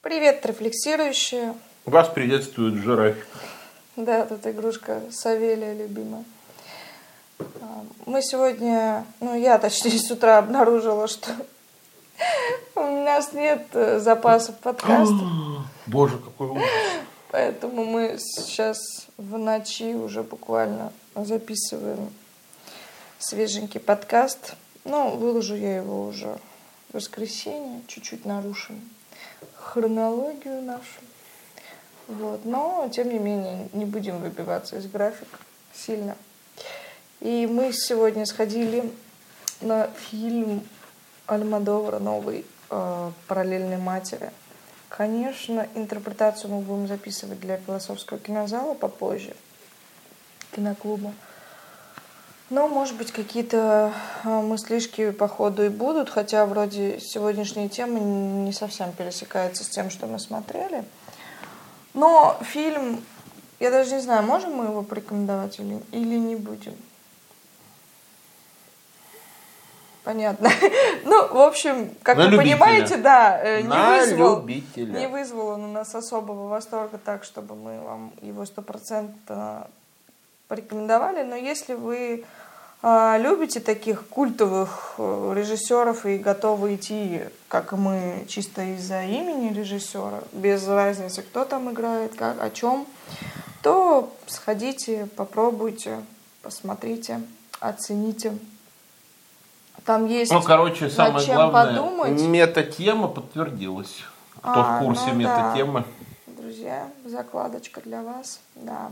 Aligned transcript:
Привет, 0.00 0.46
рефлексирующие. 0.46 1.56
Вас 1.84 2.08
приветствует 2.08 2.74
жирафик. 2.74 3.26
Да, 3.96 4.24
тут 4.26 4.46
игрушка 4.46 5.02
Савелия 5.10 5.74
любимая. 5.74 6.22
А, 7.40 7.84
мы 8.06 8.22
сегодня, 8.22 9.04
ну 9.18 9.34
я 9.34 9.58
точнее 9.58 9.98
с 9.98 10.08
утра 10.08 10.38
обнаружила, 10.38 11.08
что 11.08 11.32
у 12.76 12.80
нас 12.80 13.32
нет 13.32 13.66
э, 13.72 13.98
запасов 13.98 14.56
подкаста. 14.58 15.18
Боже, 15.88 16.18
какой 16.18 16.46
ужас. 16.46 16.68
Поэтому 17.32 17.84
мы 17.84 18.18
сейчас 18.20 18.78
в 19.16 19.36
ночи 19.36 19.94
уже 19.96 20.22
буквально 20.22 20.92
записываем 21.16 22.12
свеженький 23.18 23.80
подкаст. 23.80 24.54
Ну, 24.84 25.16
выложу 25.16 25.56
я 25.56 25.78
его 25.78 26.06
уже 26.06 26.38
в 26.90 26.94
воскресенье, 26.94 27.82
чуть-чуть 27.88 28.24
нарушим 28.24 28.80
хронологию 29.56 30.62
нашу. 30.62 31.00
Вот. 32.08 32.44
Но, 32.44 32.88
тем 32.92 33.10
не 33.10 33.18
менее, 33.18 33.68
не 33.72 33.84
будем 33.84 34.18
выбиваться 34.20 34.76
из 34.76 34.86
графика 34.86 35.38
сильно. 35.74 36.16
И 37.20 37.46
мы 37.46 37.72
сегодня 37.72 38.24
сходили 38.24 38.90
на 39.60 39.88
фильм 39.88 40.62
Альмадовара 41.26 41.98
новый 41.98 42.46
э, 42.70 43.10
«Параллельной 43.26 43.76
матери». 43.76 44.30
Конечно, 44.88 45.66
интерпретацию 45.74 46.52
мы 46.52 46.60
будем 46.62 46.88
записывать 46.88 47.40
для 47.40 47.58
философского 47.58 48.18
кинозала 48.18 48.74
попозже, 48.74 49.36
киноклуба. 50.52 51.12
Но, 52.50 52.66
может 52.66 52.96
быть, 52.96 53.12
какие-то 53.12 53.92
а, 54.24 54.40
мыслишки 54.40 55.10
по 55.10 55.28
ходу 55.28 55.64
и 55.66 55.68
будут, 55.68 56.08
хотя 56.08 56.46
вроде 56.46 56.98
сегодняшняя 56.98 57.68
тема 57.68 57.98
не 58.00 58.52
совсем 58.52 58.92
пересекается 58.92 59.64
с 59.64 59.68
тем, 59.68 59.90
что 59.90 60.06
мы 60.06 60.18
смотрели. 60.18 60.84
Но 61.92 62.38
фильм, 62.40 63.04
я 63.60 63.70
даже 63.70 63.94
не 63.96 64.00
знаю, 64.00 64.22
можем 64.22 64.54
мы 64.54 64.64
его 64.64 64.82
порекомендовать 64.82 65.58
или, 65.60 65.78
или 65.92 66.16
не 66.16 66.36
будем. 66.36 66.74
Понятно. 70.04 70.50
Ну, 71.04 71.34
в 71.34 71.40
общем, 71.40 71.94
как 72.02 72.16
На 72.18 72.24
вы 72.24 72.30
любителя. 72.32 72.56
понимаете, 72.56 72.96
да, 72.96 73.40
э, 73.42 73.62
не 73.62 73.68
На 73.68 73.98
вызвал, 73.98 74.36
любителя. 74.40 74.98
не 74.98 75.06
вызвал 75.06 75.48
он 75.48 75.64
у 75.64 75.72
нас 75.72 75.94
особого 75.94 76.48
восторга 76.48 76.98
так, 76.98 77.24
чтобы 77.24 77.54
мы 77.54 77.80
вам 77.80 78.12
его 78.20 78.44
стопроцентно 78.44 79.68
порекомендовали. 80.48 81.22
Но 81.22 81.36
если 81.36 81.74
вы 81.74 82.24
а, 82.82 83.18
любите 83.18 83.60
таких 83.60 84.06
культовых 84.06 84.94
э, 84.98 85.32
режиссеров 85.36 86.06
и 86.06 86.16
готовы 86.18 86.76
идти, 86.76 87.22
как 87.48 87.72
и 87.72 87.76
мы, 87.76 88.24
чисто 88.28 88.62
из-за 88.74 89.02
имени 89.04 89.52
режиссера, 89.52 90.20
без 90.32 90.66
разницы, 90.66 91.22
кто 91.22 91.44
там 91.44 91.70
играет, 91.70 92.14
как, 92.14 92.42
о 92.42 92.50
чем, 92.50 92.86
то 93.62 94.12
сходите, 94.26 95.08
попробуйте, 95.16 96.00
посмотрите, 96.42 97.20
оцените. 97.60 98.38
Там 99.84 100.06
есть 100.06 100.30
Ну, 100.30 100.42
короче, 100.42 100.88
самое 100.88 101.14
над 101.14 101.24
чем 101.24 101.34
главное, 101.34 101.66
подумать. 101.66 102.20
мета-тема 102.20 103.08
подтвердилась. 103.08 104.04
Кто 104.40 104.60
А, 104.60 104.78
в 104.80 104.84
курсе 104.84 105.06
ну 105.06 105.10
да. 105.10 105.14
мета-темы, 105.14 105.84
Друзья, 106.26 106.88
закладочка 107.04 107.80
для 107.80 108.02
вас, 108.02 108.38
да. 108.54 108.90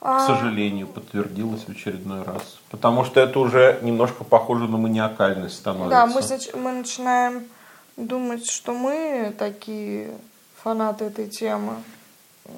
К 0.00 0.04
А, 0.06 0.26
сожалению, 0.26 0.86
подтвердилась 0.86 1.62
в 1.62 1.70
очередной 1.70 2.22
раз. 2.22 2.58
Потому 2.70 3.04
что 3.04 3.20
это 3.20 3.38
уже 3.40 3.78
немножко 3.82 4.24
похоже 4.24 4.68
на 4.68 4.76
маниакальность 4.76 5.56
становится. 5.56 5.90
Да, 5.90 6.06
мы, 6.06 6.62
мы 6.62 6.72
начинаем 6.72 7.44
думать, 7.96 8.48
что 8.48 8.72
мы 8.72 9.34
такие 9.38 10.10
фанаты 10.62 11.06
этой 11.06 11.28
темы. 11.28 11.74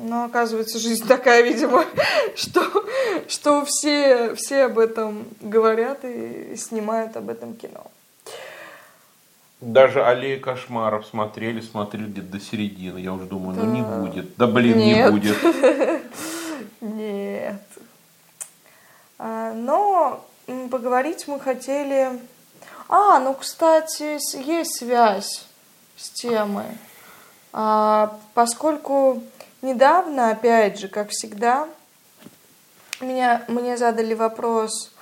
Но 0.03 0.25
оказывается, 0.25 0.79
жизнь 0.79 1.07
такая, 1.09 1.43
видимо, 1.43 1.85
что, 2.37 2.63
что 3.29 3.65
все, 3.65 4.35
все 4.35 4.65
об 4.65 4.79
этом 4.79 5.27
говорят 5.41 6.05
и 6.05 6.57
снимают 6.57 7.17
об 7.17 7.31
этом 7.31 7.55
кино. 7.55 7.87
Даже 9.61 10.05
«Аллея 10.05 10.39
кошмаров» 10.39 11.05
смотрели, 11.07 11.61
смотрели 11.61 12.07
где-то 12.07 12.29
до 12.29 12.41
середины. 12.41 12.99
Я 12.99 13.13
уже 13.13 13.25
думаю, 13.25 13.57
ну 13.57 13.73
не 13.73 13.83
Да. 13.83 13.99
будет. 13.99 14.37
Да 14.37 14.47
блин, 14.47 14.79
Нет. 14.79 15.07
не 15.07 15.11
будет. 15.11 15.37
Нет. 16.81 17.61
А, 19.19 19.48
но 19.65 20.25
поговорить 20.71 21.27
мы 21.29 21.41
хотели... 21.41 22.21
А, 22.89 23.19
ну, 23.19 23.35
кстати, 23.35 24.19
есть 24.39 24.77
связь 24.79 25.47
с 25.97 26.11
темой. 26.11 26.67
А, 27.53 28.17
поскольку 28.35 29.23
недавно, 29.61 30.31
опять 30.31 30.79
же, 30.79 30.89
как 30.89 31.11
всегда, 31.11 31.69
меня, 33.01 33.45
мне 33.49 33.77
задали 33.77 34.15
вопрос 34.15 34.93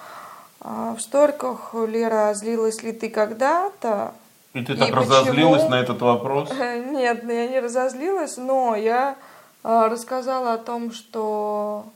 а, 0.61 0.95
в 0.97 1.01
сториках, 1.01 1.75
Лера, 1.75 2.33
злилась 2.35 2.83
ли 2.83 2.93
ты 2.93 3.09
когда-то? 3.09 4.15
И 4.53 4.65
ты 4.65 4.73
И 4.73 4.77
так 4.77 4.89
почему? 4.89 5.03
разозлилась 5.03 5.69
на 5.69 5.81
этот 5.81 6.01
вопрос. 6.01 6.51
Нет, 6.59 7.23
ну, 7.23 7.33
я 7.33 7.47
не 7.47 7.61
разозлилась, 7.61 8.37
но 8.37 8.75
я 8.75 9.17
а, 9.63 9.89
рассказала 9.89 10.55
о 10.55 10.59
том, 10.59 10.93
что 10.93 11.87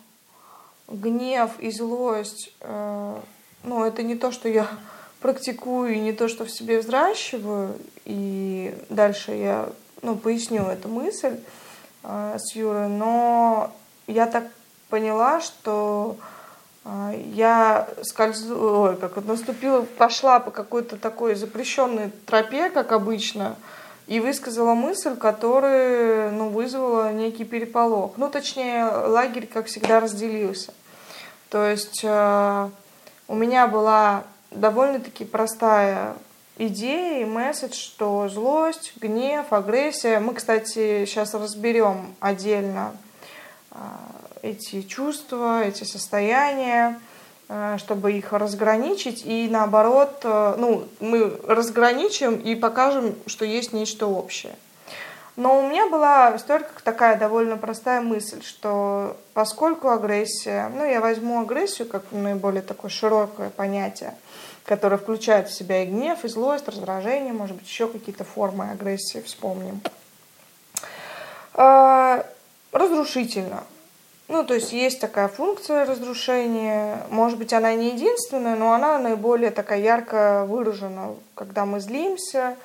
гнев 0.90 1.52
и 1.58 1.70
злость, 1.70 2.52
э, 2.60 3.16
ну, 3.64 3.84
это 3.84 4.02
не 4.02 4.16
то, 4.16 4.32
что 4.32 4.48
я 4.48 4.68
практикую, 5.20 5.94
и 5.94 6.00
не 6.00 6.12
то, 6.12 6.28
что 6.28 6.44
в 6.44 6.50
себе 6.50 6.80
взращиваю. 6.80 7.74
И 8.04 8.74
дальше 8.88 9.32
я, 9.32 9.68
ну, 10.02 10.16
поясню 10.16 10.64
эту 10.64 10.88
мысль 10.88 11.38
э, 12.02 12.36
с 12.38 12.54
Юрой, 12.54 12.88
но 12.88 13.72
я 14.06 14.26
так 14.26 14.44
поняла, 14.88 15.40
что 15.40 16.16
а, 16.84 17.14
я 17.34 17.88
скользу, 18.02 18.82
ой, 18.82 18.96
как 18.96 19.16
вот 19.16 19.26
наступила, 19.26 19.82
пошла 19.82 20.40
по 20.40 20.50
какой-то 20.50 20.96
такой 20.96 21.34
запрещенной 21.34 22.10
тропе, 22.26 22.70
как 22.70 22.92
обычно, 22.92 23.56
и 24.06 24.18
высказала 24.18 24.74
мысль, 24.74 25.14
которая, 25.14 26.30
ну, 26.30 26.48
вызвала 26.48 27.12
некий 27.12 27.44
переполох. 27.44 28.14
Ну, 28.16 28.28
точнее, 28.28 28.86
лагерь, 28.86 29.46
как 29.46 29.66
всегда, 29.66 30.00
разделился. 30.00 30.72
То 31.50 31.66
есть 31.66 32.00
э, 32.04 32.70
у 33.26 33.34
меня 33.34 33.66
была 33.66 34.22
довольно-таки 34.52 35.24
простая 35.24 36.14
идея 36.56 37.22
и 37.22 37.24
месседж, 37.24 37.74
что 37.74 38.28
злость, 38.28 38.92
гнев, 39.00 39.52
агрессия. 39.52 40.20
Мы, 40.20 40.34
кстати, 40.34 41.04
сейчас 41.06 41.34
разберем 41.34 42.14
отдельно 42.20 42.96
а, 43.70 43.98
эти 44.42 44.82
чувства, 44.82 45.64
эти 45.64 45.84
состояния, 45.84 47.00
а, 47.48 47.78
чтобы 47.78 48.12
их 48.12 48.32
разграничить. 48.32 49.22
И 49.24 49.48
наоборот, 49.50 50.20
ну, 50.22 50.86
мы 51.00 51.36
разграничим 51.46 52.36
и 52.36 52.54
покажем, 52.54 53.16
что 53.26 53.44
есть 53.44 53.72
нечто 53.72 54.06
общее. 54.06 54.54
Но 55.36 55.58
у 55.58 55.68
меня 55.68 55.88
была 55.88 56.36
историках 56.36 56.82
такая 56.82 57.16
довольно 57.16 57.56
простая 57.56 58.00
мысль, 58.00 58.42
что 58.42 59.16
поскольку 59.32 59.88
агрессия, 59.88 60.70
ну 60.74 60.84
я 60.84 61.00
возьму 61.00 61.40
агрессию 61.40 61.88
как 61.88 62.04
наиболее 62.10 62.62
такое 62.62 62.90
широкое 62.90 63.50
понятие, 63.50 64.14
которое 64.64 64.98
включает 64.98 65.48
в 65.48 65.52
себя 65.52 65.82
и 65.82 65.86
гнев, 65.86 66.24
и 66.24 66.28
злость, 66.28 66.68
раздражение, 66.68 67.32
может 67.32 67.56
быть, 67.56 67.66
еще 67.66 67.88
какие-то 67.88 68.24
формы 68.24 68.70
агрессии 68.70 69.20
вспомним. 69.20 69.80
А, 71.54 72.26
Разрушительно. 72.72 73.64
Ну, 74.28 74.44
то 74.44 74.54
есть 74.54 74.72
есть 74.72 75.00
такая 75.00 75.26
функция 75.26 75.84
разрушения. 75.84 77.04
Может 77.10 77.36
быть, 77.36 77.52
она 77.52 77.74
не 77.74 77.88
единственная, 77.90 78.54
но 78.54 78.72
она 78.72 78.98
наиболее 78.98 79.50
такая 79.50 79.80
ярко 79.80 80.44
выражена, 80.48 81.16
когда 81.34 81.66
мы 81.66 81.80
злимся. 81.80 82.56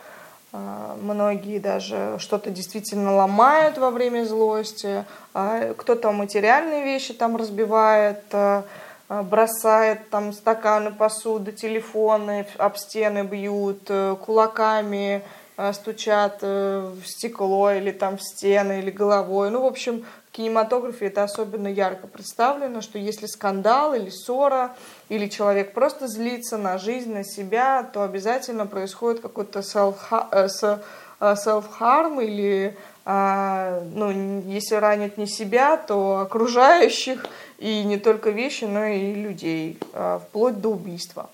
А, 0.56 0.96
Многие 1.02 1.60
даже 1.60 2.16
что-то 2.20 2.50
действительно 2.50 3.14
ломают 3.16 3.78
во 3.78 3.92
время 3.92 4.24
злости. 4.24 5.04
а 5.34 5.74
Кто-то 5.74 6.12
материальные 6.14 6.84
вещи 6.84 7.14
там 7.14 7.36
разбивает, 7.36 8.24
а, 8.32 8.64
бросает 9.10 10.10
там 10.10 10.32
стаканы, 10.32 10.92
посуду, 10.92 11.52
телефоны 11.52 12.48
об 12.58 12.78
стены 12.78 13.24
бьют, 13.24 13.84
э, 13.90 14.16
кулаками 14.26 15.22
э, 15.58 15.74
стучат 15.74 16.40
э, 16.42 16.92
в 17.04 17.06
стекло 17.06 17.72
или 17.72 17.92
там 17.92 18.18
в 18.18 18.24
стены, 18.24 18.80
или 18.80 18.90
головой. 18.90 19.52
Ну, 19.52 19.62
в 19.62 19.66
общем, 19.66 20.06
кинематографе 20.36 21.08
это 21.08 21.24
особенно 21.24 21.68
ярко 21.68 22.08
представлено, 22.08 22.82
что 22.82 22.98
если 23.00 23.26
скандал 23.26 23.94
или 23.94 24.10
ссора, 24.10 24.76
или 25.10 25.28
человек 25.28 25.74
просто 25.74 26.08
злится 26.08 26.58
на 26.58 26.78
жизнь, 26.78 27.14
на 27.14 27.24
себя, 27.24 27.84
то 27.84 28.04
обязательно 28.04 28.66
происходит 28.66 29.22
какой-то 29.22 29.60
э, 29.60 29.62
э, 29.62 30.78
self-harm 31.20 32.24
или 32.24 32.76
а, 33.08 33.82
ну, 33.94 34.42
если 34.48 34.76
ранит 34.76 35.18
не 35.18 35.28
себя, 35.28 35.78
то 35.78 36.20
окружающих, 36.20 37.26
и 37.60 37.84
не 37.84 38.00
только 38.00 38.32
вещи, 38.32 38.64
но 38.66 38.84
и 38.84 39.14
людей, 39.14 39.78
а, 39.94 40.20
вплоть 40.20 40.60
до 40.60 40.70
убийства, 40.70 41.30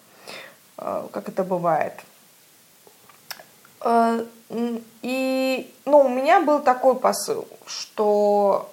а, 0.77 1.07
как 1.11 1.29
это 1.29 1.43
бывает. 1.45 1.93
И, 5.01 5.73
ну, 5.85 5.99
у 5.99 6.09
меня 6.09 6.41
был 6.41 6.59
такой 6.59 6.95
посыл, 6.95 7.47
что 7.65 8.69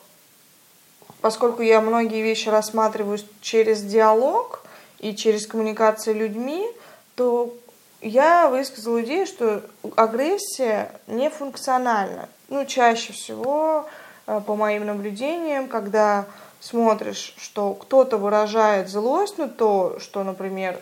поскольку 1.21 1.63
я 1.63 1.81
многие 1.81 2.23
вещи 2.23 2.49
рассматриваю 2.49 3.19
через 3.41 3.83
диалог 3.83 4.63
и 4.99 5.15
через 5.15 5.47
коммуникацию 5.47 6.15
с 6.15 6.19
людьми, 6.19 6.67
то 7.15 7.55
я 8.01 8.49
высказала 8.49 9.03
идею, 9.03 9.27
что 9.27 9.63
агрессия 9.97 10.93
не 11.07 11.31
функциональна. 11.31 12.29
Ну, 12.49 12.65
чаще 12.65 13.13
всего, 13.13 13.87
э, 14.27 14.41
по 14.47 14.55
моим 14.55 14.87
наблюдениям, 14.87 15.69
когда 15.69 16.27
смотришь, 16.61 17.35
что 17.37 17.75
кто-то 17.75 18.17
выражает 18.17 18.89
злость 18.89 19.39
на 19.39 19.49
то, 19.49 19.99
что, 20.01 20.23
например, 20.25 20.79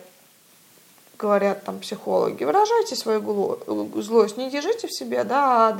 говорят 1.17 1.63
там 1.63 1.79
психологи, 1.79 2.43
выражайте 2.43 2.95
свою 2.95 3.59
злость, 3.95 4.37
не 4.37 4.51
держите 4.51 4.87
в 4.87 4.93
себе, 4.93 5.23
да, 5.23 5.67
а 5.67 5.77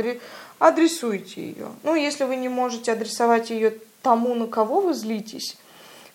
адресуйте 0.60 1.42
ее. 1.42 1.68
Ну, 1.84 1.96
если 1.96 2.24
вы 2.24 2.36
не 2.36 2.50
можете 2.50 2.92
адресовать 2.92 3.52
ее 3.52 3.76
тому, 4.02 4.36
на 4.36 4.48
кого 4.48 4.82
вы 4.82 4.94
злитесь, 4.94 5.58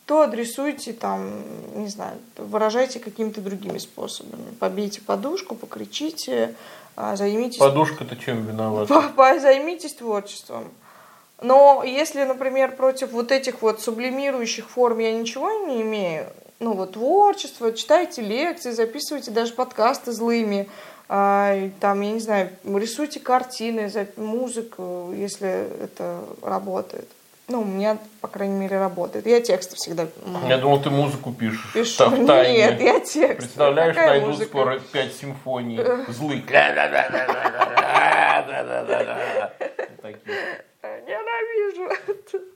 то 0.07 0.23
адресуйте 0.23 0.93
там, 0.93 1.43
не 1.75 1.89
знаю, 1.89 2.19
выражайте 2.37 2.99
какими-то 2.99 3.41
другими 3.41 3.79
способами. 3.79 4.51
Побейте 4.59 5.01
подушку, 5.01 5.55
покричите, 5.55 6.55
а, 6.97 7.17
займитесь... 7.17 7.59
Подушка-то 7.59 8.17
чем 8.17 8.45
виновата? 8.47 9.41
Займитесь 9.41 9.95
творчеством. 9.95 10.71
Но 11.41 11.83
если, 11.85 12.25
например, 12.25 12.77
против 12.77 13.13
вот 13.13 13.33
этих 13.33 13.63
вот 13.63 13.81
сублимирующих 13.81 14.69
форм 14.69 14.99
я 14.99 15.13
ничего 15.13 15.51
не 15.67 15.83
имею, 15.83 16.27
ну 16.61 16.75
вот 16.75 16.93
творчество, 16.93 17.73
читайте 17.73 18.23
лекции, 18.23 18.71
записывайте 18.71 19.33
даже 19.33 19.53
подкасты 19.53 20.13
злыми, 20.13 20.69
а, 21.09 21.71
там, 21.81 22.01
я 22.01 22.13
не 22.13 22.21
знаю, 22.21 22.51
рисуйте 22.65 23.19
картины, 23.19 23.91
музыку, 24.17 25.13
если 25.15 25.67
это 25.83 26.25
работает. 26.43 27.09
Ну, 27.49 27.63
у 27.63 27.65
меня, 27.65 27.99
по 28.21 28.29
крайней 28.29 28.55
мере, 28.55 28.79
работает. 28.79 29.27
Я 29.27 29.41
тексты 29.41 29.77
всегда... 29.77 30.07
Я 30.49 30.59
думал, 30.59 30.81
ты 30.81 30.91
музыку 30.91 31.33
пишешь. 31.33 31.73
Пишу. 31.75 32.09
В 32.09 32.27
тайне. 32.27 32.59
Нет, 32.59 32.81
я 32.81 33.01
текст. 33.01 33.39
Представляешь, 33.39 33.95
Какая 33.95 34.11
найдут 34.11 34.29
музыка? 34.29 34.49
скоро 34.49 34.81
пять 34.93 35.15
симфоний 35.15 35.79
злых. 36.09 36.45
Ненавижу 40.83 41.89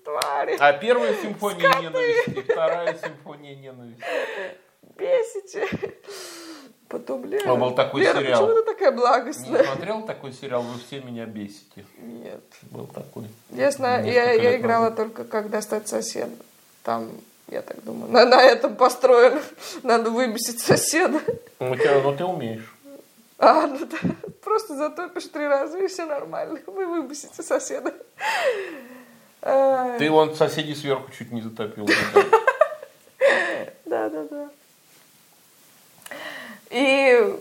твари. 0.04 0.56
А 0.58 0.72
первая 0.72 1.14
симфония 1.14 1.68
ненависти, 1.80 2.42
вторая 2.42 2.96
симфония 2.96 3.54
ненависти. 3.56 4.04
Бесите. 4.96 5.68
Потом 6.88 7.24
Лера. 7.24 7.50
А 7.50 7.56
был 7.56 7.72
такой 7.72 8.02
Лера, 8.02 8.20
сериал. 8.20 8.46
почему 8.46 8.62
ты 8.62 8.72
такая 8.72 8.92
благостная? 8.92 9.60
Не 9.62 9.66
смотрел 9.66 10.02
такой 10.02 10.32
сериал 10.32 10.62
«Вы 10.62 10.78
все 10.78 11.00
меня 11.00 11.26
бесите»? 11.26 11.84
Нет. 11.98 12.44
Был 12.70 12.86
такой. 12.86 13.24
Я 13.50 13.72
знаю, 13.72 14.06
я, 14.06 14.32
я 14.32 14.56
играла 14.56 14.90
назад. 14.90 14.96
только 14.96 15.24
«Как 15.24 15.50
достать 15.50 15.88
соседа». 15.88 16.30
Там, 16.84 17.10
я 17.48 17.62
так 17.62 17.82
думаю, 17.82 18.12
на, 18.12 18.24
на 18.24 18.40
этом 18.40 18.76
построено. 18.76 19.42
Надо 19.82 20.10
выбесить 20.10 20.60
соседа. 20.60 21.20
Ну, 21.58 21.74
тебя, 21.74 22.00
ну 22.02 22.14
ты 22.14 22.24
умеешь. 22.24 22.72
А, 23.38 23.66
ну 23.66 23.84
да. 23.84 23.98
Просто 24.44 24.76
затопишь 24.76 25.26
три 25.26 25.46
раза, 25.46 25.78
и 25.78 25.88
все 25.88 26.06
нормально. 26.06 26.60
Вы 26.66 26.86
выбесите 26.86 27.42
соседа. 27.42 27.92
Ты 29.40 30.10
вон 30.10 30.34
соседей 30.34 30.74
сверху 30.74 31.10
чуть 31.10 31.32
не 31.32 31.42
затопил. 31.42 31.88
Да, 33.84 34.10
да, 34.10 34.24
да. 34.24 34.50
И 36.76 37.38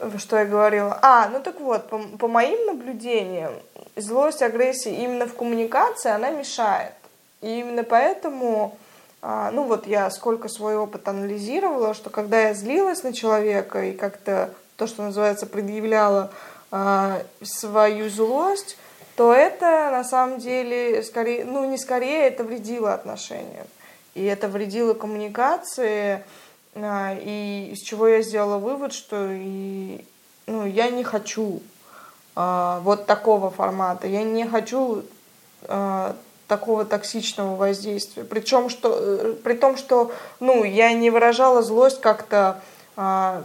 э, 0.00 0.18
что 0.18 0.36
я 0.36 0.44
говорила? 0.44 0.98
А, 1.02 1.28
ну 1.28 1.40
так 1.40 1.60
вот, 1.60 1.88
по, 1.88 1.98
по 1.98 2.26
моим 2.26 2.66
наблюдениям, 2.66 3.52
злость, 3.94 4.42
агрессия 4.42 4.92
именно 4.92 5.26
в 5.28 5.34
коммуникации, 5.34 6.10
она 6.10 6.30
мешает. 6.30 6.94
И 7.42 7.60
именно 7.60 7.84
поэтому, 7.84 8.76
а, 9.20 9.52
ну 9.52 9.64
вот 9.64 9.86
я 9.86 10.10
сколько 10.10 10.48
свой 10.48 10.76
опыт 10.76 11.06
анализировала, 11.06 11.94
что 11.94 12.10
когда 12.10 12.48
я 12.48 12.54
злилась 12.54 13.04
на 13.04 13.12
человека 13.12 13.84
и 13.84 13.92
как-то 13.92 14.52
то, 14.76 14.88
что 14.88 15.04
называется, 15.04 15.46
предъявляла 15.46 16.32
а, 16.72 17.22
свою 17.40 18.10
злость, 18.10 18.76
то 19.14 19.32
это 19.32 19.90
на 19.92 20.02
самом 20.02 20.40
деле 20.40 21.04
скорее, 21.04 21.44
ну 21.44 21.64
не 21.70 21.78
скорее, 21.78 22.22
это 22.22 22.42
вредило 22.42 22.94
отношениям. 22.94 23.66
И 24.14 24.24
это 24.24 24.48
вредило 24.48 24.92
коммуникации, 24.92 26.24
и 26.74 27.70
из 27.72 27.80
чего 27.80 28.08
я 28.08 28.22
сделала 28.22 28.58
вывод, 28.58 28.92
что 28.92 29.28
и, 29.30 30.04
ну, 30.46 30.66
я 30.66 30.90
не 30.90 31.04
хочу 31.04 31.60
а, 32.34 32.80
вот 32.80 33.06
такого 33.06 33.50
формата, 33.50 34.06
я 34.06 34.22
не 34.22 34.46
хочу 34.46 35.02
а, 35.64 36.16
такого 36.48 36.84
токсичного 36.84 37.56
воздействия. 37.56 38.24
Причем, 38.24 38.68
что, 38.68 38.96
э, 38.98 39.34
при 39.42 39.54
том, 39.54 39.76
что 39.76 40.12
ну, 40.40 40.64
я 40.64 40.92
не 40.92 41.10
выражала 41.10 41.62
злость 41.62 42.00
как-то 42.00 42.60
а, 42.96 43.44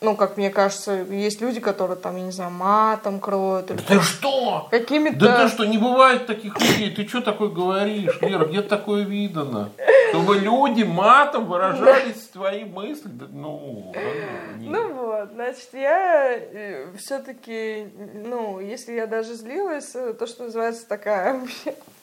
ну, 0.00 0.16
как 0.16 0.36
мне 0.36 0.50
кажется, 0.50 1.04
есть 1.10 1.40
люди, 1.40 1.60
которые 1.60 1.96
там, 1.96 2.16
я 2.16 2.22
не 2.22 2.30
знаю, 2.30 2.50
матом 2.50 3.20
кроют. 3.20 3.66
Да 3.66 3.76
ты 3.76 4.00
что? 4.00 4.68
Какими-то... 4.70 5.18
Да 5.18 5.42
ты 5.42 5.48
что, 5.48 5.64
не 5.64 5.76
бывает 5.78 6.26
таких 6.26 6.58
людей. 6.58 6.90
Ты 6.90 7.06
что 7.06 7.20
такое 7.20 7.48
говоришь, 7.48 8.18
Лера? 8.22 8.46
Где 8.46 8.62
такое 8.62 9.04
видано? 9.04 9.70
Чтобы 10.10 10.38
люди 10.38 10.82
матом 10.82 11.46
выражались 11.46 12.28
твои 12.28 12.64
мысли. 12.64 13.10
Ну, 13.30 13.92
ну, 13.92 14.70
ну 14.70 14.94
вот, 14.94 15.30
значит, 15.32 15.68
я 15.72 16.34
э, 16.36 16.86
все-таки, 16.98 17.88
ну, 18.14 18.60
если 18.60 18.92
я 18.92 19.06
даже 19.06 19.34
злилась, 19.34 19.94
э, 19.94 20.12
то, 20.14 20.26
что 20.26 20.44
называется 20.44 20.86
такая 20.86 21.40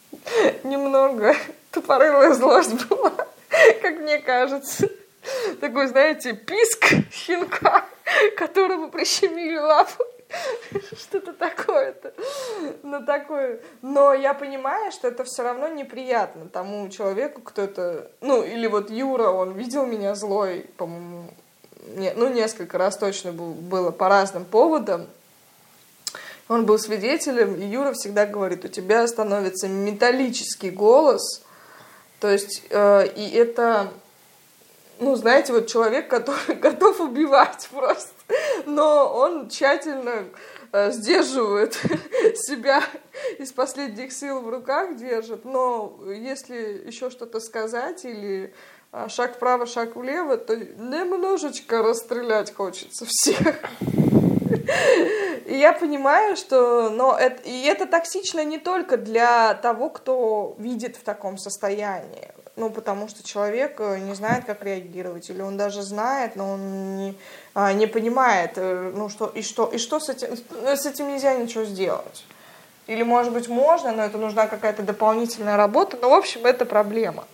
немного 0.64 1.36
тупорылая 1.72 2.34
злость 2.34 2.88
была, 2.88 3.14
как 3.82 4.00
мне 4.00 4.20
кажется 4.20 4.90
такой, 5.60 5.88
знаете, 5.88 6.34
писк 6.34 6.94
щенка, 7.12 7.86
которому 8.38 8.90
прищемили 8.90 9.58
лапу. 9.58 10.04
Что-то 10.98 11.34
такое-то. 11.34 12.14
Но 12.84 13.04
такое. 13.04 13.60
Но 13.82 14.14
я 14.14 14.34
понимаю, 14.34 14.92
что 14.92 15.08
это 15.08 15.24
все 15.24 15.44
равно 15.44 15.68
неприятно 15.68 16.48
тому 16.48 16.90
человеку, 16.90 17.42
кто 17.42 17.62
это... 17.62 18.12
Ну, 18.22 18.44
или 18.44 18.68
вот 18.68 18.90
Юра, 18.90 19.30
он 19.30 19.54
видел 19.54 19.86
меня 19.86 20.16
злой, 20.16 20.70
по-моему, 20.78 21.30
не, 21.96 22.14
ну, 22.14 22.28
несколько 22.30 22.78
раз 22.78 22.98
точно 22.98 23.32
был, 23.32 23.54
было 23.54 23.92
по 23.92 24.10
разным 24.10 24.46
поводам. 24.46 25.08
Он 26.50 26.66
был 26.66 26.80
свидетелем, 26.80 27.56
и 27.56 27.66
Юра 27.66 27.94
всегда 27.94 28.26
говорит, 28.26 28.66
у 28.66 28.70
тебя 28.70 29.06
становится 29.08 29.68
металлический 29.68 30.70
голос, 30.70 31.44
то 32.20 32.30
есть, 32.30 32.64
э, 32.70 33.08
и 33.16 33.30
это 33.32 33.92
ну, 35.00 35.16
знаете, 35.16 35.54
вот 35.54 35.68
человек, 35.68 36.08
который 36.08 36.56
готов 36.62 37.00
убивать 37.00 37.68
просто, 37.72 38.12
но 38.66 39.12
он 39.14 39.50
тщательно 39.50 40.26
э, 40.72 40.92
сдерживает 40.92 41.74
себя 42.36 42.84
из 43.40 43.52
последних 43.52 44.12
сил 44.12 44.42
в 44.42 44.50
руках 44.50 44.96
держит, 44.96 45.46
но 45.46 46.00
если 46.14 46.84
еще 46.86 47.10
что-то 47.10 47.40
сказать 47.40 48.06
или 48.06 48.54
э, 48.92 49.08
шаг 49.10 49.36
вправо, 49.36 49.66
шаг 49.66 49.96
влево, 49.96 50.38
то 50.38 50.56
немножечко 50.56 51.82
расстрелять 51.82 52.54
хочется 52.54 53.06
всех. 53.08 53.56
И 55.46 55.56
я 55.56 55.72
понимаю, 55.72 56.36
что 56.36 56.90
но 56.90 57.18
это, 57.18 57.42
и 57.44 57.64
это 57.64 57.86
токсично 57.86 58.44
не 58.44 58.58
только 58.58 58.98
для 58.98 59.54
того, 59.54 59.90
кто 59.90 60.56
видит 60.58 60.98
в 60.98 61.04
таком 61.04 61.38
состоянии. 61.38 62.32
Ну, 62.58 62.72
потому 62.72 63.08
что 63.08 63.24
человек 63.24 63.80
э, 63.80 64.00
не 64.00 64.16
знает, 64.16 64.46
как 64.46 64.64
реагировать, 64.64 65.30
или 65.30 65.44
он 65.44 65.58
даже 65.58 65.84
знает, 65.84 66.36
но 66.36 66.54
он 66.54 66.98
не, 66.98 67.16
а, 67.54 67.72
не 67.72 67.86
понимает, 67.86 68.54
э, 68.56 68.92
ну, 68.96 69.10
что, 69.10 69.28
и 69.28 69.44
что, 69.44 69.68
и 69.68 69.78
что 69.78 70.00
с 70.00 70.10
этим, 70.10 70.36
с 70.66 70.86
этим 70.88 71.08
нельзя 71.08 71.36
ничего 71.36 71.66
сделать. 71.66 72.26
Или, 72.88 73.04
может 73.04 73.32
быть, 73.32 73.48
можно, 73.48 73.92
но 73.92 74.04
это 74.04 74.18
нужна 74.18 74.48
какая-то 74.48 74.82
дополнительная 74.82 75.56
работа. 75.56 76.00
Но, 76.02 76.10
в 76.10 76.14
общем, 76.14 76.48
это 76.48 76.66
проблема. 76.66 77.28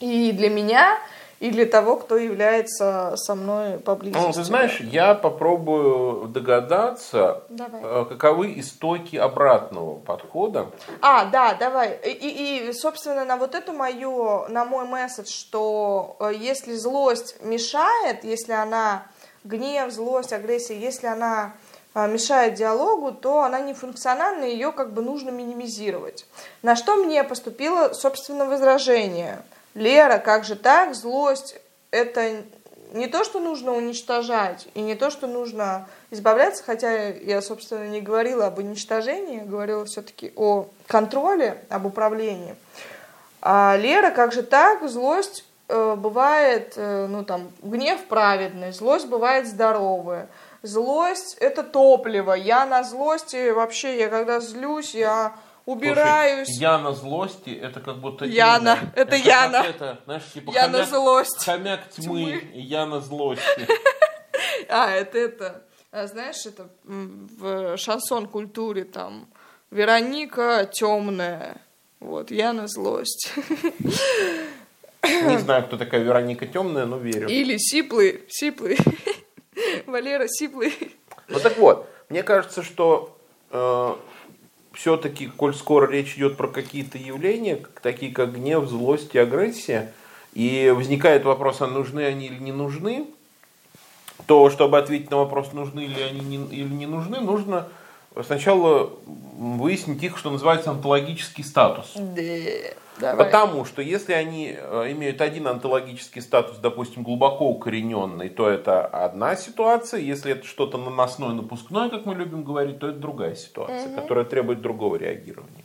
И 0.00 0.32
для 0.32 0.48
меня 0.48 0.98
и 1.42 1.50
для 1.50 1.66
того, 1.66 1.96
кто 1.96 2.16
является 2.16 3.14
со 3.16 3.34
мной 3.34 3.78
поблизости. 3.78 4.24
Ну, 4.24 4.32
ты 4.32 4.44
знаешь, 4.44 4.78
я 4.80 5.14
попробую 5.14 6.28
догадаться, 6.28 7.42
давай. 7.48 7.80
Э, 7.82 8.04
каковы 8.08 8.60
истоки 8.60 9.16
обратного 9.16 9.96
подхода. 9.96 10.70
А, 11.00 11.24
да, 11.24 11.54
давай. 11.54 11.98
И, 12.04 12.68
и, 12.68 12.72
собственно, 12.72 13.24
на 13.24 13.36
вот 13.36 13.56
эту 13.56 13.72
мою, 13.72 14.46
на 14.50 14.64
мой 14.64 14.86
месседж, 14.86 15.30
что 15.30 16.16
э, 16.20 16.30
если 16.38 16.76
злость 16.76 17.42
мешает, 17.42 18.22
если 18.22 18.52
она 18.52 19.08
гнев, 19.42 19.90
злость, 19.90 20.32
агрессия, 20.32 20.78
если 20.78 21.08
она 21.08 21.54
э, 21.96 22.06
мешает 22.06 22.54
диалогу, 22.54 23.10
то 23.10 23.42
она 23.42 23.58
не 23.58 23.74
функциональна, 23.74 24.44
ее 24.44 24.70
как 24.70 24.92
бы 24.92 25.02
нужно 25.02 25.30
минимизировать. 25.30 26.24
На 26.62 26.76
что 26.76 26.94
мне 26.94 27.24
поступило, 27.24 27.94
собственно, 27.94 28.44
возражение– 28.44 29.42
Лера, 29.74 30.18
как 30.18 30.44
же 30.44 30.56
так? 30.56 30.94
Злость– 30.94 31.56
это 31.90 32.42
не 32.92 33.06
то, 33.06 33.24
что 33.24 33.40
нужно 33.40 33.72
уничтожать, 33.72 34.68
и 34.74 34.80
не 34.80 34.94
то, 34.94 35.10
что 35.10 35.26
нужно 35.26 35.88
избавляться, 36.10 36.62
хотя 36.62 37.08
я, 37.08 37.40
собственно, 37.40 37.88
не 37.88 38.00
говорила 38.00 38.46
об 38.46 38.58
уничтожении, 38.58 39.40
говорила 39.40 39.84
все-таки 39.86 40.32
о 40.36 40.66
контроле, 40.86 41.64
об 41.70 41.86
управлении. 41.86 42.54
А 43.40 43.76
Лера, 43.76 44.10
как 44.10 44.32
же 44.32 44.42
так, 44.42 44.88
злость 44.88 45.44
э, 45.68 45.94
бывает, 45.96 46.74
э, 46.76 47.06
ну 47.08 47.24
там, 47.24 47.50
гнев 47.62 48.04
праведный, 48.04 48.72
злость 48.72 49.06
бывает 49.06 49.46
здоровая. 49.46 50.28
Злость– 50.62 51.36
это 51.40 51.64
топливо. 51.64 52.34
Я 52.34 52.66
на 52.66 52.84
злости 52.84 53.50
вообще, 53.50 53.98
я 53.98 54.08
когда 54.08 54.38
злюсь, 54.38 54.94
я 54.94 55.32
убираюсь. 55.66 56.48
Слушай, 56.48 56.60
я 56.60 56.78
на 56.78 56.92
злости, 56.92 57.50
это 57.50 57.80
как 57.80 57.98
будто... 57.98 58.24
Яна, 58.24 58.78
имя. 58.80 58.92
это, 58.96 59.16
Яна. 59.16 59.56
Это, 59.56 60.00
знаешь, 60.04 60.24
типа 60.32 60.52
я 60.52 60.62
хомяк, 60.62 60.88
злость. 60.88 61.44
Хомяк 61.44 61.88
тьмы, 61.90 62.04
тьмы. 62.04 62.50
я 62.54 62.86
на 62.86 63.00
злости. 63.00 63.66
А, 64.68 64.90
это 64.90 65.18
это, 65.18 65.64
а, 65.90 66.06
знаешь, 66.06 66.46
это 66.46 66.68
в 66.84 67.76
шансон 67.76 68.26
культуре 68.26 68.84
там 68.84 69.28
Вероника 69.70 70.68
темная, 70.72 71.60
вот, 72.00 72.30
я 72.30 72.52
на 72.52 72.68
злость. 72.68 73.32
Не 75.02 75.38
знаю, 75.38 75.64
кто 75.64 75.76
такая 75.76 76.02
Вероника 76.02 76.46
темная, 76.46 76.86
но 76.86 76.96
верю. 76.96 77.28
Или 77.28 77.56
Сиплый, 77.58 78.22
Сиплый. 78.28 78.78
Валера 79.86 80.26
Сиплый. 80.28 80.72
Ну 81.28 81.38
так 81.40 81.58
вот, 81.58 81.88
мне 82.08 82.22
кажется, 82.22 82.62
что 82.62 83.16
э, 83.50 83.94
все-таки, 84.74 85.26
коль 85.26 85.54
скоро 85.54 85.90
речь 85.90 86.14
идет 86.16 86.36
про 86.36 86.48
какие-то 86.48 86.98
явления, 86.98 87.60
такие 87.82 88.12
как 88.12 88.34
гнев, 88.34 88.68
злость 88.68 89.14
и 89.14 89.18
агрессия, 89.18 89.92
и 90.32 90.72
возникает 90.74 91.24
вопрос, 91.24 91.60
а 91.60 91.66
нужны 91.66 92.00
они 92.00 92.26
или 92.26 92.38
не 92.38 92.52
нужны, 92.52 93.06
то 94.26 94.50
чтобы 94.50 94.78
ответить 94.78 95.10
на 95.10 95.18
вопрос, 95.18 95.52
нужны 95.52 95.80
ли 95.80 96.02
они 96.02 96.20
не, 96.20 96.36
или 96.56 96.68
не 96.68 96.86
нужны, 96.86 97.20
нужно 97.20 97.68
сначала 98.24 98.90
выяснить 99.06 100.02
их, 100.02 100.18
что 100.18 100.30
называется, 100.30 100.70
онтологический 100.70 101.44
статус. 101.44 101.92
Да. 101.94 102.22
Давай. 103.02 103.26
Потому 103.26 103.64
что 103.64 103.82
если 103.82 104.12
они 104.12 104.56
э, 104.56 104.92
имеют 104.92 105.20
один 105.20 105.48
онтологический 105.48 106.22
статус, 106.22 106.58
допустим, 106.58 107.02
глубоко 107.02 107.48
укорененный, 107.48 108.28
то 108.28 108.48
это 108.48 108.86
одна 108.86 109.34
ситуация. 109.34 110.00
Если 110.00 110.30
это 110.30 110.46
что-то 110.46 110.78
наносное, 110.78 111.30
напускное, 111.30 111.90
как 111.90 112.06
мы 112.06 112.14
любим 112.14 112.44
говорить, 112.44 112.78
то 112.78 112.88
это 112.88 112.98
другая 112.98 113.34
ситуация, 113.34 113.88
угу. 113.88 114.00
которая 114.00 114.24
требует 114.24 114.62
другого 114.62 114.94
реагирования. 114.94 115.64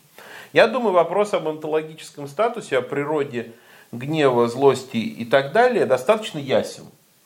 Я 0.52 0.68
думаю, 0.68 0.94
вопрос 0.94 1.36
об 1.36 1.48
онтологическом 1.48 2.28
статусе, 2.28 2.80
о 2.80 2.82
природе 2.82 3.54
гнева, 3.92 4.48
злости 4.48 4.98
и 4.98 5.24
так 5.24 5.52
далее 5.52 5.86
достаточно 5.86 6.40
ясен. 6.40 6.86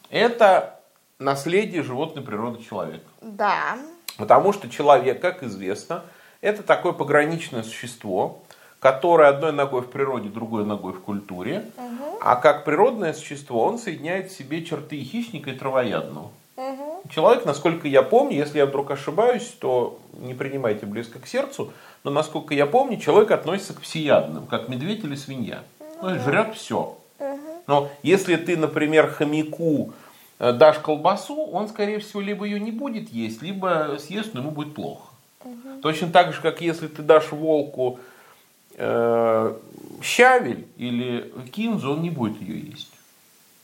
Это 0.09 0.81
наследие 1.19 1.83
животной 1.83 2.21
природы 2.21 2.61
человека. 2.63 3.05
Да. 3.21 3.77
Потому 4.17 4.51
что 4.51 4.69
человек, 4.69 5.21
как 5.21 5.41
известно, 5.43 6.03
это 6.41 6.63
такое 6.63 6.91
пограничное 6.91 7.63
существо, 7.63 8.43
которое 8.81 9.29
одной 9.29 9.53
ногой 9.53 9.81
в 9.81 9.91
природе, 9.91 10.27
другой 10.27 10.65
ногой 10.65 10.93
в 10.93 11.01
культуре, 11.01 11.65
угу. 11.77 12.17
а 12.19 12.35
как 12.35 12.65
природное 12.65 13.13
существо 13.13 13.63
он 13.63 13.77
соединяет 13.77 14.31
в 14.31 14.35
себе 14.35 14.65
черты 14.65 14.99
хищника 14.99 15.51
и 15.51 15.53
травоядного. 15.53 16.31
Угу. 16.57 17.03
Человек, 17.13 17.45
насколько 17.45 17.87
я 17.87 18.01
помню, 18.01 18.37
если 18.37 18.57
я 18.57 18.65
вдруг 18.65 18.89
ошибаюсь, 18.89 19.55
то 19.59 19.99
не 20.19 20.33
принимайте 20.33 20.87
близко 20.87 21.19
к 21.19 21.27
сердцу, 21.27 21.71
но 22.03 22.09
насколько 22.09 22.55
я 22.55 22.65
помню, 22.65 22.97
человек 22.97 23.29
относится 23.29 23.75
к 23.75 23.81
всеядным, 23.81 24.47
как 24.47 24.67
медведь 24.67 25.03
или 25.03 25.15
свинья. 25.15 25.61
Ну, 26.01 26.07
он 26.07 26.19
жрет 26.19 26.55
все. 26.55 26.97
Но 27.67 27.89
если 28.01 28.35
ты, 28.35 28.57
например, 28.57 29.11
хомяку 29.11 29.93
э, 30.39 30.53
дашь 30.53 30.79
колбасу, 30.79 31.39
он, 31.39 31.69
скорее 31.69 31.99
всего, 31.99 32.19
либо 32.19 32.45
ее 32.45 32.59
не 32.59 32.71
будет 32.71 33.09
есть, 33.09 33.43
либо 33.43 33.97
съест, 33.99 34.33
но 34.33 34.39
ему 34.39 34.49
будет 34.49 34.73
плохо. 34.73 35.03
Угу. 35.43 35.81
Точно 35.83 36.09
так 36.09 36.33
же, 36.33 36.41
как 36.41 36.61
если 36.61 36.87
ты 36.87 37.03
дашь 37.03 37.31
волку 37.31 37.99
щавель 38.77 40.67
или 40.77 41.33
кинзу, 41.51 41.93
он 41.93 42.01
не 42.01 42.09
будет 42.09 42.41
ее 42.41 42.59
есть. 42.59 42.91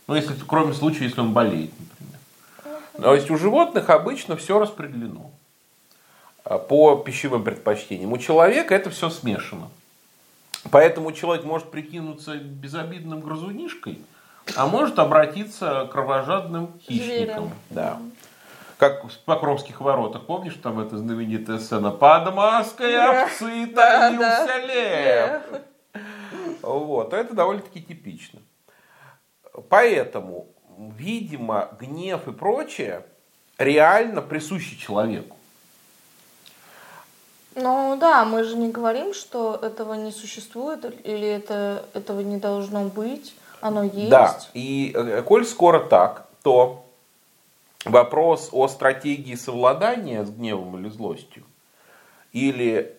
Ну, 0.07 0.15
если, 0.15 0.33
кроме 0.47 0.73
случая, 0.73 1.05
если 1.05 1.19
он 1.19 1.33
болеет, 1.33 1.71
например. 1.79 2.81
То 2.93 3.13
есть 3.13 3.29
у 3.29 3.37
животных 3.37 3.89
обычно 3.89 4.37
все 4.37 4.57
распределено 4.59 5.31
э, 6.45 6.57
по 6.57 6.95
пищевым 6.95 7.43
предпочтениям. 7.43 8.13
У 8.13 8.17
человека 8.17 8.73
это 8.73 8.89
все 8.89 9.09
смешано. 9.09 9.69
Поэтому 10.71 11.11
человек 11.11 11.45
может 11.45 11.69
прикинуться 11.69 12.35
безобидным 12.37 13.19
грызунишкой, 13.21 13.99
а 14.55 14.65
может 14.67 14.97
обратиться 14.97 15.89
кровожадным 15.91 16.71
хищникам. 16.79 17.51
Да 17.69 17.99
как 18.77 19.05
в 19.05 19.19
Покровских 19.19 19.81
воротах, 19.81 20.25
помнишь, 20.25 20.57
там 20.61 20.79
эта 20.79 20.97
знаменитая 20.97 21.57
сцена 21.59 21.91
«Под 21.91 22.33
маской 22.33 22.95
овцы 22.95 23.67
таился 23.67 24.57
лев». 24.65 25.41
Вот, 26.61 27.13
это 27.13 27.33
довольно-таки 27.33 27.81
типично. 27.81 28.39
Поэтому, 29.69 30.47
видимо, 30.77 31.69
гнев 31.79 32.27
и 32.27 32.31
прочее 32.31 33.05
реально 33.57 34.21
присущи 34.21 34.77
человеку. 34.77 35.35
Ну 37.55 37.97
да, 37.99 38.23
мы 38.25 38.43
же 38.43 38.55
не 38.55 38.69
говорим, 38.69 39.15
что 39.15 39.59
этого 39.59 39.95
не 39.95 40.11
существует 40.11 40.85
или 41.03 41.27
это, 41.27 41.83
этого 41.95 42.19
не 42.19 42.37
должно 42.37 42.83
быть, 42.83 43.33
оно 43.61 43.81
есть. 43.83 44.09
Да, 44.09 44.37
и 44.53 44.93
э, 44.95 45.23
коль 45.23 45.43
скоро 45.43 45.79
так, 45.79 46.27
то 46.43 46.86
вопрос 47.85 48.49
о 48.51 48.67
стратегии 48.67 49.35
совладания 49.35 50.23
с 50.23 50.29
гневом 50.29 50.77
или 50.79 50.89
злостью, 50.89 51.43
или 52.31 52.95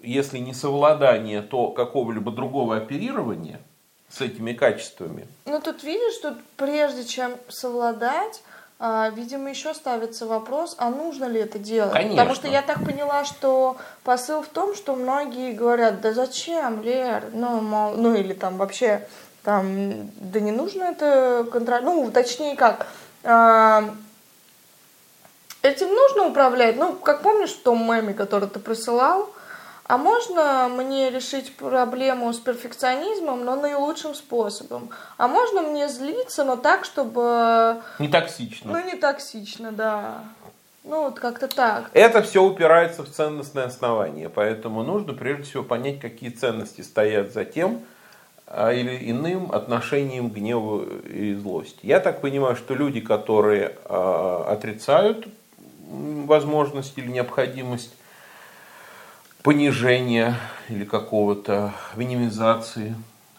если 0.00 0.38
не 0.38 0.52
совладание, 0.54 1.42
то 1.42 1.68
какого-либо 1.68 2.32
другого 2.32 2.76
оперирования 2.76 3.60
с 4.08 4.20
этими 4.20 4.52
качествами. 4.52 5.26
Ну 5.46 5.60
тут 5.60 5.82
видишь, 5.84 6.18
тут 6.18 6.34
прежде 6.56 7.04
чем 7.04 7.32
совладать, 7.48 8.42
а, 8.78 9.10
видимо, 9.10 9.50
еще 9.50 9.74
ставится 9.74 10.26
вопрос, 10.26 10.74
а 10.78 10.90
нужно 10.90 11.26
ли 11.26 11.40
это 11.40 11.58
делать? 11.58 11.92
Конечно. 11.92 12.16
Потому 12.16 12.34
что 12.34 12.48
я 12.48 12.62
так 12.62 12.84
поняла, 12.84 13.24
что 13.24 13.76
посыл 14.02 14.42
в 14.42 14.48
том, 14.48 14.74
что 14.74 14.96
многие 14.96 15.52
говорят, 15.52 16.00
да 16.00 16.12
зачем, 16.12 16.82
Лер, 16.82 17.26
ну, 17.32 17.60
мол, 17.60 17.94
ну 17.94 18.14
или 18.14 18.32
там 18.32 18.56
вообще, 18.56 19.06
там, 19.44 20.10
да 20.16 20.40
не 20.40 20.50
нужно 20.50 20.82
это 20.82 21.46
контролировать, 21.50 22.06
ну, 22.06 22.10
точнее 22.10 22.56
как, 22.56 22.88
Этим 23.22 23.94
нужно 25.88 26.26
управлять. 26.26 26.76
Ну, 26.76 26.94
как 26.94 27.22
помнишь 27.22 27.52
в 27.52 27.62
том 27.62 27.88
меме, 27.88 28.14
который 28.14 28.48
ты 28.48 28.58
присылал, 28.58 29.30
а 29.86 29.96
можно 29.96 30.68
мне 30.68 31.10
решить 31.10 31.54
проблему 31.56 32.32
с 32.32 32.38
перфекционизмом, 32.38 33.44
но 33.44 33.56
наилучшим 33.56 34.14
способом? 34.14 34.90
А 35.18 35.28
можно 35.28 35.62
мне 35.62 35.88
злиться, 35.88 36.44
но 36.44 36.56
так, 36.56 36.84
чтобы... 36.84 37.80
Не 37.98 38.08
токсично. 38.08 38.72
Ну, 38.72 38.84
не 38.84 38.96
токсично, 38.96 39.70
да. 39.70 40.24
Ну, 40.82 41.04
вот 41.04 41.20
как-то 41.20 41.46
так. 41.46 41.90
Это 41.92 42.22
все 42.22 42.42
упирается 42.42 43.04
в 43.04 43.10
ценностное 43.10 43.66
основание, 43.66 44.28
поэтому 44.28 44.82
нужно 44.82 45.14
прежде 45.14 45.44
всего 45.44 45.62
понять, 45.62 46.00
какие 46.00 46.30
ценности 46.30 46.80
стоят 46.80 47.32
за 47.32 47.44
тем 47.44 47.82
или 48.52 49.10
иным 49.10 49.50
отношением 49.50 50.30
к 50.30 50.34
гневу 50.34 50.82
и 50.82 51.34
злости. 51.34 51.78
Я 51.82 52.00
так 52.00 52.20
понимаю, 52.20 52.54
что 52.54 52.74
люди, 52.74 53.00
которые 53.00 53.76
э, 53.84 54.44
отрицают 54.48 55.26
возможность 55.90 56.96
или 56.98 57.08
необходимость 57.08 57.94
понижения 59.42 60.36
или 60.68 60.84
какого-то 60.84 61.72
минимизации 61.96 62.94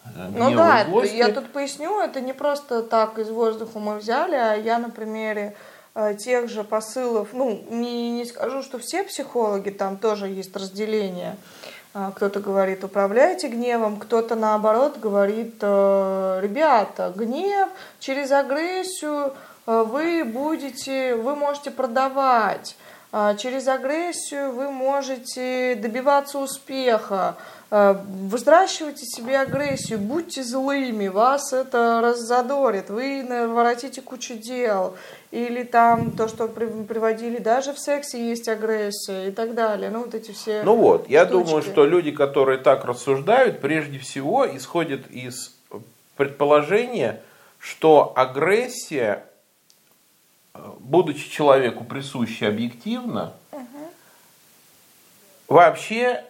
э, 0.05 0.29
ну 0.35 0.55
да, 0.55 0.85
злости. 0.85 1.15
я 1.15 1.31
тут 1.31 1.51
поясню, 1.51 1.99
это 2.01 2.19
не 2.19 2.33
просто 2.33 2.81
так 2.81 3.19
из 3.19 3.29
воздуха 3.29 3.79
мы 3.79 3.97
взяли, 3.97 4.35
а 4.35 4.55
я 4.55 4.79
на 4.79 4.89
примере 4.89 5.55
э, 5.93 6.15
тех 6.15 6.49
же 6.49 6.63
посылов, 6.63 7.29
ну, 7.33 7.63
не, 7.69 8.09
не 8.11 8.25
скажу, 8.25 8.63
что 8.63 8.79
все 8.79 9.03
психологи, 9.03 9.69
там 9.69 9.97
тоже 9.97 10.27
есть 10.27 10.55
разделение. 10.55 11.35
А, 11.35 11.72
кто-то 11.93 12.39
говорит, 12.39 12.83
управляйте 12.83 13.47
гневом, 13.47 13.97
кто-то 13.97 14.35
наоборот 14.35 14.97
говорит, 14.99 15.55
э, 15.61 16.39
ребята, 16.41 17.13
гнев 17.15 17.69
через 17.99 18.31
агрессию 18.31 19.33
Э, 19.65 19.83
вы 19.83 20.23
будете, 20.25 21.15
вы 21.15 21.35
можете 21.35 21.71
продавать, 21.71 22.75
э, 23.11 23.35
через 23.37 23.67
агрессию 23.67 24.51
вы 24.51 24.69
можете 24.69 25.75
добиваться 25.75 26.39
успеха, 26.39 27.35
э, 27.71 27.95
взращивайте 28.29 29.05
себе 29.05 29.39
агрессию, 29.39 29.99
будьте 29.99 30.43
злыми, 30.43 31.07
вас 31.07 31.53
это 31.53 32.01
раззадорит, 32.03 32.89
вы 32.89 33.23
наворотите 33.23 34.01
кучу 34.01 34.35
дел, 34.35 34.95
или 35.33 35.63
там 35.63 36.11
то, 36.11 36.27
что 36.27 36.47
приводили, 36.47 37.39
даже 37.39 37.73
в 37.73 37.79
сексе 37.79 38.23
есть 38.23 38.47
агрессия 38.47 39.29
и 39.29 39.31
так 39.31 39.55
далее, 39.55 39.89
ну 39.89 40.03
вот 40.03 40.13
эти 40.13 40.29
все 40.31 40.61
Ну 40.61 40.75
вот, 40.75 41.09
я 41.09 41.25
штучки. 41.25 41.45
думаю, 41.45 41.63
что 41.63 41.85
люди, 41.85 42.11
которые 42.11 42.59
так 42.59 42.85
рассуждают, 42.85 43.59
прежде 43.59 43.97
всего 43.97 44.45
исходят 44.55 45.09
из 45.09 45.55
предположения, 46.17 47.23
что 47.57 48.13
агрессия, 48.15 49.25
э, 50.53 50.59
будучи 50.79 51.27
человеку 51.31 51.83
присущей 51.83 52.45
объективно, 52.45 53.33
вообще 55.47 56.23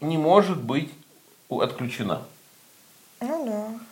не 0.00 0.16
может 0.16 0.62
быть 0.62 0.90
отключена. 1.50 2.22
Ну 3.20 3.44
да. 3.44 3.89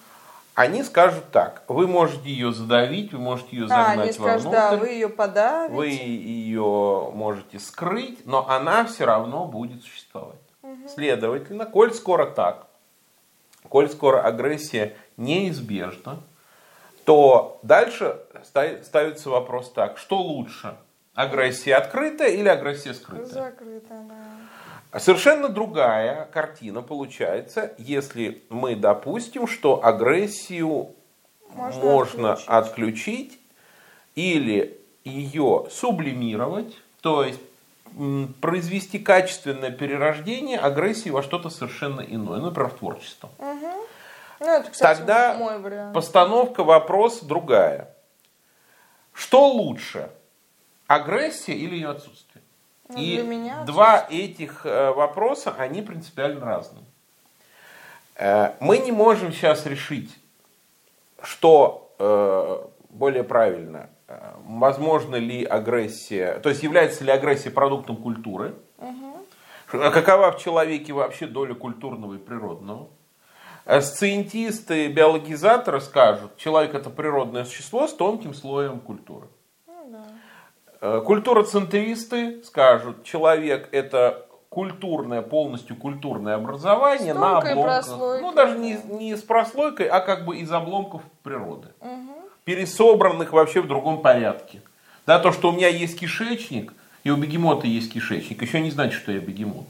Они 0.58 0.82
скажут 0.82 1.30
так, 1.30 1.62
вы 1.68 1.86
можете 1.86 2.28
ее 2.28 2.52
задавить, 2.52 3.12
вы 3.12 3.20
можете 3.20 3.56
ее 3.56 3.66
А, 3.66 3.68
загнать 3.68 3.98
они 4.00 4.12
скажут, 4.12 4.46
вовнутрь, 4.46 4.56
да, 4.56 4.76
вы 4.76 4.88
ее 4.88 5.08
подавите. 5.08 5.72
вы 5.72 5.86
ее 5.86 7.12
можете 7.14 7.60
скрыть, 7.60 8.26
но 8.26 8.48
она 8.50 8.84
все 8.84 9.04
равно 9.04 9.44
будет 9.44 9.82
существовать. 9.82 10.40
Следовательно, 10.92 11.64
коль 11.64 11.94
скоро 11.94 12.26
так, 12.26 12.66
коль 13.68 13.88
скоро 13.88 14.20
агрессия 14.20 14.96
неизбежна, 15.16 16.18
то 17.04 17.60
дальше 17.62 18.18
ста- 18.42 18.82
ставится 18.82 19.30
вопрос 19.30 19.72
так, 19.72 19.96
что 19.96 20.18
лучше, 20.18 20.74
агрессия 21.14 21.76
открытая 21.76 22.30
или 22.30 22.48
агрессия 22.48 22.94
скрытая? 22.94 23.26
Закрыто, 23.26 23.94
да. 24.08 24.24
А 24.90 25.00
Совершенно 25.00 25.48
другая 25.48 26.24
картина 26.32 26.80
получается, 26.82 27.74
если 27.78 28.42
мы 28.48 28.74
допустим, 28.74 29.46
что 29.46 29.84
агрессию 29.84 30.94
Можно 31.52 31.82
можно, 31.84 32.32
отключить. 32.32 32.48
отключить. 32.48 33.38
или 34.14 34.80
ее 35.04 35.66
сублимировать, 35.70 36.74
то 37.00 37.24
есть 37.24 37.40
произвести 38.40 38.98
качественное 38.98 39.70
перерождение 39.70 40.58
агрессии 40.58 41.08
во 41.10 41.22
что-то 41.22 41.48
совершенно 41.50 42.00
иное, 42.00 42.38
ну, 42.38 42.46
например, 42.46 42.70
в 42.70 42.74
творчество. 42.78 43.30
Ну, 43.38 44.46
это, 44.46 44.70
кстати, 44.70 44.98
Тогда 44.98 45.34
мой 45.34 45.58
вариант. 45.58 45.94
постановка 45.94 46.62
вопроса 46.64 47.24
другая. 47.24 47.94
Что 49.12 49.48
лучше, 49.48 50.10
агрессия 50.86 51.54
или 51.54 51.74
ее 51.74 51.88
отсутствие? 51.90 52.42
Ну, 52.88 52.98
И 52.98 53.20
меня 53.22 53.64
два 53.64 54.06
этих 54.10 54.64
э, 54.64 54.90
вопроса, 54.92 55.54
они 55.58 55.82
принципиально 55.82 56.44
разные. 56.44 56.84
Э, 58.16 58.52
Мы 58.60 58.78
не 58.78 58.92
можем 58.92 59.32
сейчас 59.32 59.66
решить, 59.66 60.16
что 61.22 61.94
э, 61.98 62.66
более 62.90 63.24
правильно, 63.24 63.90
возможно 64.46 65.16
ли 65.16 65.44
агрессия, 65.44 66.38
то 66.40 66.48
есть 66.48 66.62
является 66.62 67.04
ли 67.04 67.10
агрессия 67.10 67.50
продуктом 67.50 67.96
культуры, 67.96 68.54
Ш- 69.70 69.90
какова 69.90 70.32
в 70.32 70.38
человеке 70.38 70.94
вообще 70.94 71.26
доля 71.26 71.54
культурного 71.54 72.14
и 72.14 72.18
природного. 72.18 72.88
Сциентисты, 73.82 74.88
биологизаторы 74.88 75.80
скажут, 75.82 76.36
человек 76.38 76.74
это 76.74 76.88
природное 76.88 77.44
существо 77.44 77.86
с 77.86 77.92
тонким 77.92 78.32
слоем 78.32 78.80
культуры. 78.80 79.26
Э, 80.80 81.02
Культуроцентристы 81.04 82.42
скажут, 82.44 83.04
человек 83.04 83.68
это 83.72 84.26
культурное, 84.48 85.22
полностью 85.22 85.76
культурное 85.76 86.34
образование 86.36 87.12
С 87.14 87.16
на 87.16 87.38
обломках. 87.38 87.62
прослойкой, 87.62 88.22
Ну, 88.22 88.32
даже 88.32 88.58
не, 88.58 88.78
не 88.88 89.16
с 89.16 89.22
прослойкой, 89.22 89.86
а 89.88 90.00
как 90.00 90.24
бы 90.24 90.36
из 90.38 90.50
обломков 90.50 91.02
природы. 91.22 91.68
Мгм. 91.80 92.14
Пересобранных 92.44 93.32
вообще 93.32 93.60
в 93.60 93.66
другом 93.66 94.00
порядке. 94.00 94.62
Да, 95.06 95.18
то, 95.18 95.32
что 95.32 95.50
у 95.50 95.52
меня 95.52 95.68
есть 95.68 95.98
кишечник, 95.98 96.72
и 97.04 97.10
у 97.10 97.16
бегемота 97.16 97.66
есть 97.66 97.92
кишечник, 97.92 98.40
еще 98.42 98.60
не 98.60 98.70
значит, 98.70 99.00
что 99.00 99.12
я 99.12 99.20
бегемот. 99.20 99.66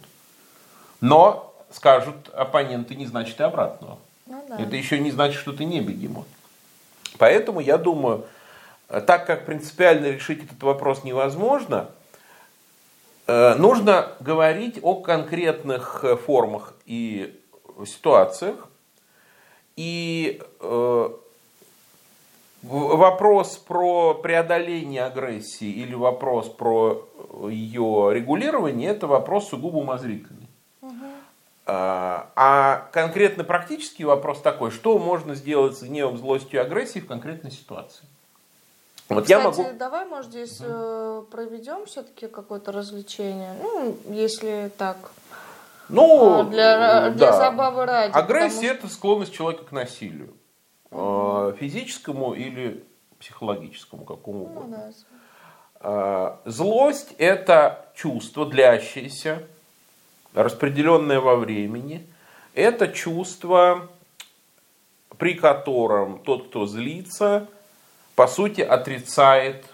Но, 1.01 1.53
скажут 1.71 2.29
оппоненты, 2.35 2.95
не 2.95 3.07
значит 3.07 3.39
и 3.41 3.43
обратного. 3.43 3.99
Ну, 4.27 4.45
да. 4.49 4.59
Это 4.59 4.77
еще 4.77 4.99
не 4.99 5.11
значит, 5.11 5.41
что 5.41 5.53
ты 5.53 5.65
не 5.65 5.81
бегемот. 5.81 6.27
Поэтому 7.19 7.61
я 7.61 7.79
думаю, 7.79 8.25
так 8.89 9.27
как 9.27 9.45
принципиально 9.45 10.07
решить 10.07 10.45
этот 10.45 10.63
вопрос 10.63 11.05
невозможно, 11.05 11.91
э, 13.27 13.55
нужно 13.57 14.13
говорить 14.21 14.79
о 14.83 14.95
конкретных 14.97 16.05
э, 16.05 16.17
формах 16.17 16.75
и 16.87 17.39
ситуациях. 17.87 18.69
И 19.77 20.43
э, 20.61 21.09
вопрос 22.63 23.59
про 23.59 24.15
преодоление 24.15 25.05
агрессии 25.05 25.69
или 25.69 25.95
вопрос 25.95 26.49
про 26.49 27.07
ее 27.49 28.11
регулирование, 28.13 28.91
это 28.91 29.07
вопрос 29.07 29.51
сугубо 29.51 29.77
умозрительный. 29.77 30.49
А 31.71 32.31
а 32.35 32.89
конкретно 32.93 33.45
практический 33.45 34.05
вопрос 34.05 34.41
такой, 34.41 34.71
что 34.71 34.99
можно 34.99 35.35
сделать 35.35 35.77
с 35.77 35.83
гневом, 35.83 36.17
злостью 36.17 36.61
и 36.61 36.63
агрессией 36.63 37.05
в 37.05 37.07
конкретной 37.07 37.51
ситуации? 37.51 38.07
Вот 39.09 39.25
Кстати, 39.25 39.31
я 39.31 39.41
могу... 39.41 39.79
давай, 39.79 40.05
может, 40.05 40.31
здесь 40.31 40.59
э, 40.61 41.23
проведем 41.31 41.87
все-таки 41.87 42.27
какое-то 42.27 42.73
развлечение. 42.73 43.55
Ну, 43.63 43.97
если 44.11 44.71
так. 44.77 44.97
Ну, 45.89 46.41
а, 46.41 46.45
для, 46.45 47.11
для 47.11 47.31
да. 47.31 47.33
забавы 47.33 47.87
ради. 47.87 48.13
Агрессия 48.13 48.75
потому 48.75 48.85
это 48.85 48.89
склонность 48.89 49.33
человека 49.33 49.65
к 49.65 49.73
насилию. 49.73 50.35
Э, 50.91 51.55
Физическому 51.59 52.35
или 52.35 52.85
психологическому, 53.19 54.05
какому 54.05 54.39
ну, 54.41 54.45
угодно. 54.45 54.77
да. 54.77 54.93
А, 55.81 56.41
Злость– 56.45 57.15
это 57.19 57.87
чувство, 57.95 58.45
длящееся, 58.45 59.43
распределенное 60.35 61.21
во 61.21 61.37
времени. 61.37 62.07
Это 62.55 62.89
чувство, 62.89 63.89
при 65.17 65.35
котором 65.35 66.19
тот, 66.21 66.49
кто 66.49 66.67
злится, 66.67 67.49
по 68.19 68.27
сути, 68.27 68.63
отрицает 68.63 69.65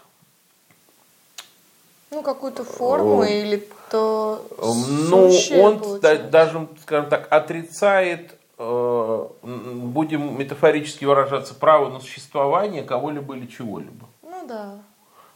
Ну, 2.11 2.23
какую-то 2.23 2.63
форму 2.63 3.23
Э, 3.23 3.41
или 3.41 3.67
то 3.91 4.47
Ну, 4.59 5.31
сущее 5.31 5.63
он 5.63 5.81
получается. 5.81 6.29
даже, 6.29 6.69
скажем 6.83 7.09
так, 7.09 7.27
отрицает, 7.33 8.35
э, 8.59 9.27
будем 9.43 10.39
метафорически 10.39 11.07
выражаться, 11.07 11.55
право 11.55 11.89
на 11.89 12.01
существование 12.01 12.83
кого-либо 12.83 13.35
или 13.35 13.47
чего-либо. 13.47 14.07
Ну 14.23 14.47
да. 14.47 14.75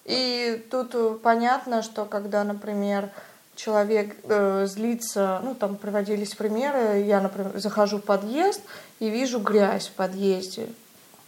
И 0.04 0.62
тут 0.70 0.94
э, 0.94 1.16
понятно, 1.22 1.82
что 1.82 2.04
когда, 2.04 2.44
например, 2.44 3.08
человек 3.56 4.16
э, 4.24 4.66
злится, 4.66 5.40
ну 5.42 5.54
там 5.54 5.76
приводились 5.76 6.34
примеры, 6.34 7.00
я, 7.06 7.22
например, 7.22 7.52
захожу 7.58 7.96
в 7.96 8.02
подъезд 8.02 8.60
и 9.00 9.08
вижу 9.08 9.38
грязь 9.40 9.88
в 9.88 9.92
подъезде. 9.92 10.68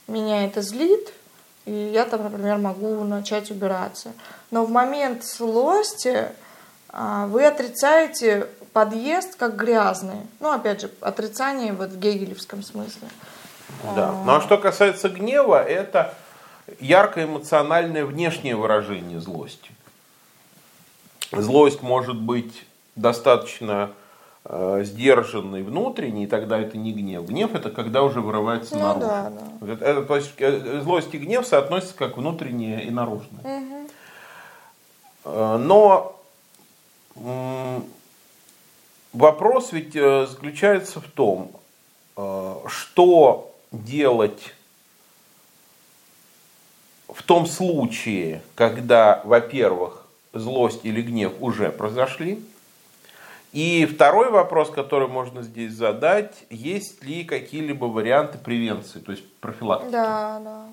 Меня 0.06 0.44
это 0.44 0.60
злит, 0.60 1.14
и 1.70 1.92
я 1.92 2.04
там, 2.04 2.24
например, 2.24 2.58
могу 2.58 3.04
начать 3.04 3.52
убираться. 3.52 4.12
Но 4.50 4.64
в 4.64 4.70
момент 4.70 5.24
злости 5.24 6.26
а, 6.88 7.26
вы 7.26 7.46
отрицаете 7.46 8.48
подъезд 8.72 9.36
как 9.36 9.54
грязный. 9.54 10.26
Ну, 10.40 10.50
опять 10.50 10.80
же, 10.80 10.90
отрицание 11.00 11.72
вот 11.72 11.90
в 11.90 12.00
гегелевском 12.00 12.64
смысле. 12.64 13.08
Да. 13.94 14.10
Ну 14.26 14.32
а 14.32 14.40
что 14.40 14.58
касается 14.58 15.08
гнева, 15.08 15.62
это 15.62 16.12
яркое 16.80 17.26
эмоциональное 17.26 18.04
внешнее 18.04 18.56
выражение 18.56 19.20
злости. 19.20 19.70
Злость 21.30 21.82
может 21.82 22.20
быть 22.20 22.66
достаточно 22.96 23.92
э, 24.44 24.82
сдержанной 24.84 25.62
внутренней, 25.62 26.24
и 26.24 26.26
тогда 26.26 26.58
это 26.58 26.76
не 26.78 26.92
гнев. 26.92 27.24
Гнев 27.26 27.54
это 27.54 27.70
когда 27.70 28.02
уже 28.02 28.20
вырывается 28.20 28.74
Ну 28.76 28.80
наружу. 28.82 29.00
да, 29.06 29.30
да. 29.60 29.72
Это- 29.72 29.84
это, 29.84 30.02
то 30.04 30.16
есть 30.16 30.32
э, 30.38 30.80
злость 30.82 31.14
и 31.14 31.18
гнев 31.18 31.46
соотносятся 31.46 31.94
как 31.94 32.16
внутреннее 32.16 32.84
и 32.84 32.90
наружное. 32.90 33.86
Э, 35.24 35.56
Но 35.58 36.16
вопрос 39.12 39.72
ведь 39.72 39.92
заключается 39.94 41.00
в 41.00 41.04
том, 41.08 41.50
что 42.68 43.52
делать 43.72 44.54
в 47.08 47.22
том 47.24 47.46
случае, 47.46 48.42
когда, 48.54 49.20
во-первых, 49.24 50.06
злость 50.32 50.80
или 50.84 51.02
гнев 51.02 51.32
уже 51.40 51.70
произошли. 51.72 52.42
И 53.52 53.84
второй 53.86 54.30
вопрос, 54.30 54.70
который 54.70 55.08
можно 55.08 55.42
здесь 55.42 55.72
задать, 55.72 56.44
есть 56.50 57.02
ли 57.04 57.24
какие-либо 57.24 57.86
варианты 57.86 58.38
превенции, 58.38 59.00
то 59.00 59.10
есть 59.12 59.24
профилактики 59.40 59.90
Да, 59.90 60.40
да. 60.44 60.64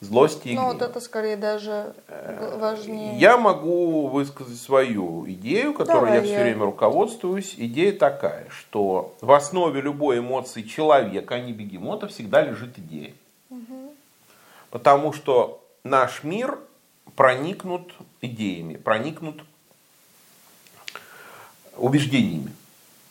злости 0.00 0.48
и 0.48 0.54
Ну, 0.54 0.68
вот 0.72 0.80
это 0.80 0.98
скорее 1.00 1.36
даже 1.36 1.94
г- 2.08 2.56
важнее. 2.56 3.18
Я 3.18 3.36
могу 3.36 4.06
высказать 4.08 4.58
свою 4.58 5.26
идею, 5.28 5.74
которой 5.74 6.06
Давай, 6.06 6.14
я 6.16 6.22
все 6.22 6.32
я- 6.32 6.42
время 6.44 6.64
руководствуюсь. 6.64 7.54
Идея 7.58 7.92
такая, 7.92 8.48
что 8.48 9.14
в 9.20 9.30
основе 9.32 9.82
любой 9.82 10.20
эмоции 10.20 10.62
человека, 10.62 11.34
а 11.34 11.40
не 11.40 11.52
бегемота, 11.52 12.08
всегда 12.08 12.40
лежит 12.42 12.78
идея. 12.78 13.12
Потому 14.70 15.12
что 15.12 15.62
наш 15.84 16.24
мир 16.24 16.58
проникнут 17.14 17.92
идеями, 18.22 18.76
проникнут 18.76 19.42
убеждениями. 21.76 22.52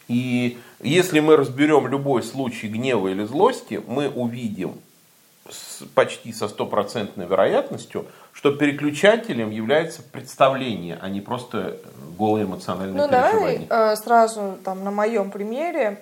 И 0.08 0.58
если 0.82 1.20
мы 1.20 1.38
разберем 1.38 1.88
любой 1.88 2.24
случай 2.24 2.68
гнева 2.68 3.08
или 3.08 3.24
злости, 3.24 3.82
мы 3.88 4.10
увидим 4.10 4.76
с, 5.50 5.84
почти 5.96 6.34
со 6.34 6.48
стопроцентной 6.48 7.26
вероятностью, 7.26 8.06
что 8.34 8.52
переключателем 8.52 9.50
является 9.52 10.02
представление, 10.02 10.98
а 11.02 11.10
не 11.10 11.22
просто 11.22 11.78
голое 12.18 12.44
эмоциональное 12.44 13.04
ну, 13.04 13.10
переживание. 13.10 13.68
давай 13.68 13.94
э, 13.94 13.96
сразу 13.96 14.58
там 14.64 14.84
на 14.84 14.92
моем 14.92 15.32
примере 15.32 16.02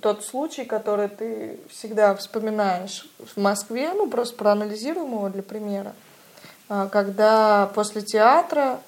тот 0.00 0.24
случай, 0.24 0.64
который 0.64 1.08
ты 1.08 1.58
всегда 1.68 2.14
вспоминаешь 2.14 3.08
в 3.18 3.40
Москве, 3.40 3.92
ну 3.92 4.08
просто 4.08 4.36
проанализируем 4.36 5.12
его 5.12 5.28
для 5.28 5.42
примера, 5.42 5.94
э, 6.68 6.88
когда 6.92 7.70
после 7.74 8.02
театра 8.02 8.78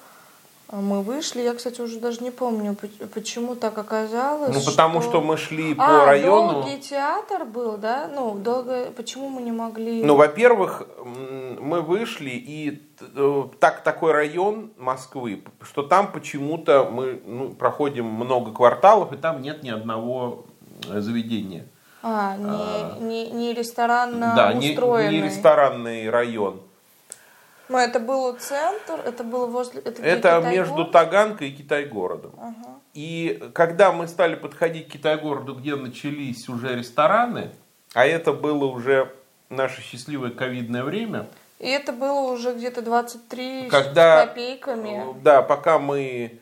мы 0.71 1.01
вышли, 1.01 1.41
я, 1.41 1.55
кстати, 1.55 1.81
уже 1.81 1.99
даже 1.99 2.23
не 2.23 2.29
помню, 2.29 2.75
почему 3.13 3.55
так 3.55 3.77
оказалось. 3.77 4.55
Ну, 4.55 4.71
потому 4.71 5.01
что, 5.01 5.09
что 5.09 5.21
мы 5.21 5.35
шли 5.35 5.73
по 5.73 6.03
а, 6.03 6.05
району. 6.05 6.61
долгий 6.61 6.79
театр 6.79 7.45
был, 7.45 7.77
да? 7.77 8.07
Ну, 8.13 8.35
долго. 8.35 8.91
Почему 8.95 9.29
мы 9.29 9.41
не 9.41 9.51
могли? 9.51 10.03
Ну, 10.03 10.15
во-первых, 10.15 10.87
мы 11.03 11.81
вышли, 11.81 12.29
и 12.29 12.83
э, 13.01 13.43
так 13.59 13.83
такой 13.83 14.11
район 14.11 14.71
Москвы, 14.77 15.43
что 15.63 15.81
там 15.81 16.11
почему-то 16.11 16.87
мы 16.91 17.19
ну, 17.25 17.49
проходим 17.49 18.05
много 18.05 18.51
кварталов, 18.51 19.11
и 19.11 19.17
там 19.17 19.41
нет 19.41 19.63
ни 19.63 19.69
одного 19.69 20.45
заведения. 20.87 21.65
А, 22.01 22.37
не, 22.37 22.45
а, 22.47 22.97
не, 22.99 23.29
не 23.31 23.53
ресторанно 23.53 24.33
да, 24.35 24.53
устроенный. 24.55 25.11
Не, 25.11 25.21
не 25.21 25.25
ресторанный 25.25 26.09
район. 26.09 26.61
Но 27.69 27.79
это 27.79 27.99
был 27.99 28.35
центр, 28.35 28.99
это 29.05 29.23
было 29.23 29.45
возле... 29.45 29.81
Это, 29.81 30.01
это 30.01 30.41
между 30.49 30.85
Таганкой 30.85 31.49
и 31.49 31.51
Китай-городом. 31.55 32.31
Ага. 32.37 32.79
И 32.95 33.41
когда 33.53 33.91
мы 33.91 34.07
стали 34.07 34.35
подходить 34.35 34.89
к 34.89 34.93
Китай-городу, 34.93 35.53
где 35.53 35.75
начались 35.75 36.49
уже 36.49 36.75
рестораны, 36.75 37.51
а 37.93 38.05
это 38.05 38.33
было 38.33 38.65
уже 38.65 39.13
наше 39.49 39.81
счастливое 39.81 40.31
ковидное 40.31 40.83
время. 40.83 41.27
И 41.59 41.67
это 41.67 41.91
было 41.91 42.31
уже 42.31 42.53
где-то 42.53 42.81
23 42.81 43.69
когда, 43.69 44.23
с 44.23 44.27
копейками. 44.27 45.21
Да, 45.21 45.41
пока 45.41 45.77
мы 45.77 46.39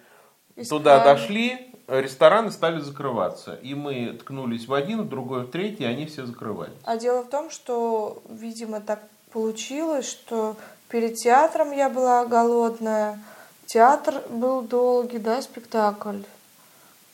Искали. 0.56 0.80
туда 0.80 1.04
дошли, 1.04 1.74
рестораны 1.88 2.52
стали 2.52 2.80
закрываться. 2.80 3.56
И 3.56 3.74
мы 3.74 4.14
ткнулись 4.14 4.68
в 4.68 4.74
один, 4.74 5.02
в 5.02 5.10
другой, 5.10 5.42
в 5.42 5.52
третий, 5.52 5.84
и 5.84 5.88
они 5.88 6.06
все 6.06 6.26
закрывались. 6.26 6.74
А 6.84 6.98
дело 6.98 7.24
в 7.24 7.30
том, 7.30 7.50
что, 7.50 8.22
видимо, 8.30 8.80
так 8.80 9.02
получилось, 9.32 10.10
что 10.10 10.56
Перед 10.90 11.16
театром 11.16 11.72
я 11.72 11.90
была 11.90 12.26
голодная. 12.26 13.20
Театр 13.66 14.24
был 14.30 14.62
долгий, 14.62 15.20
да, 15.20 15.42
спектакль. 15.42 16.22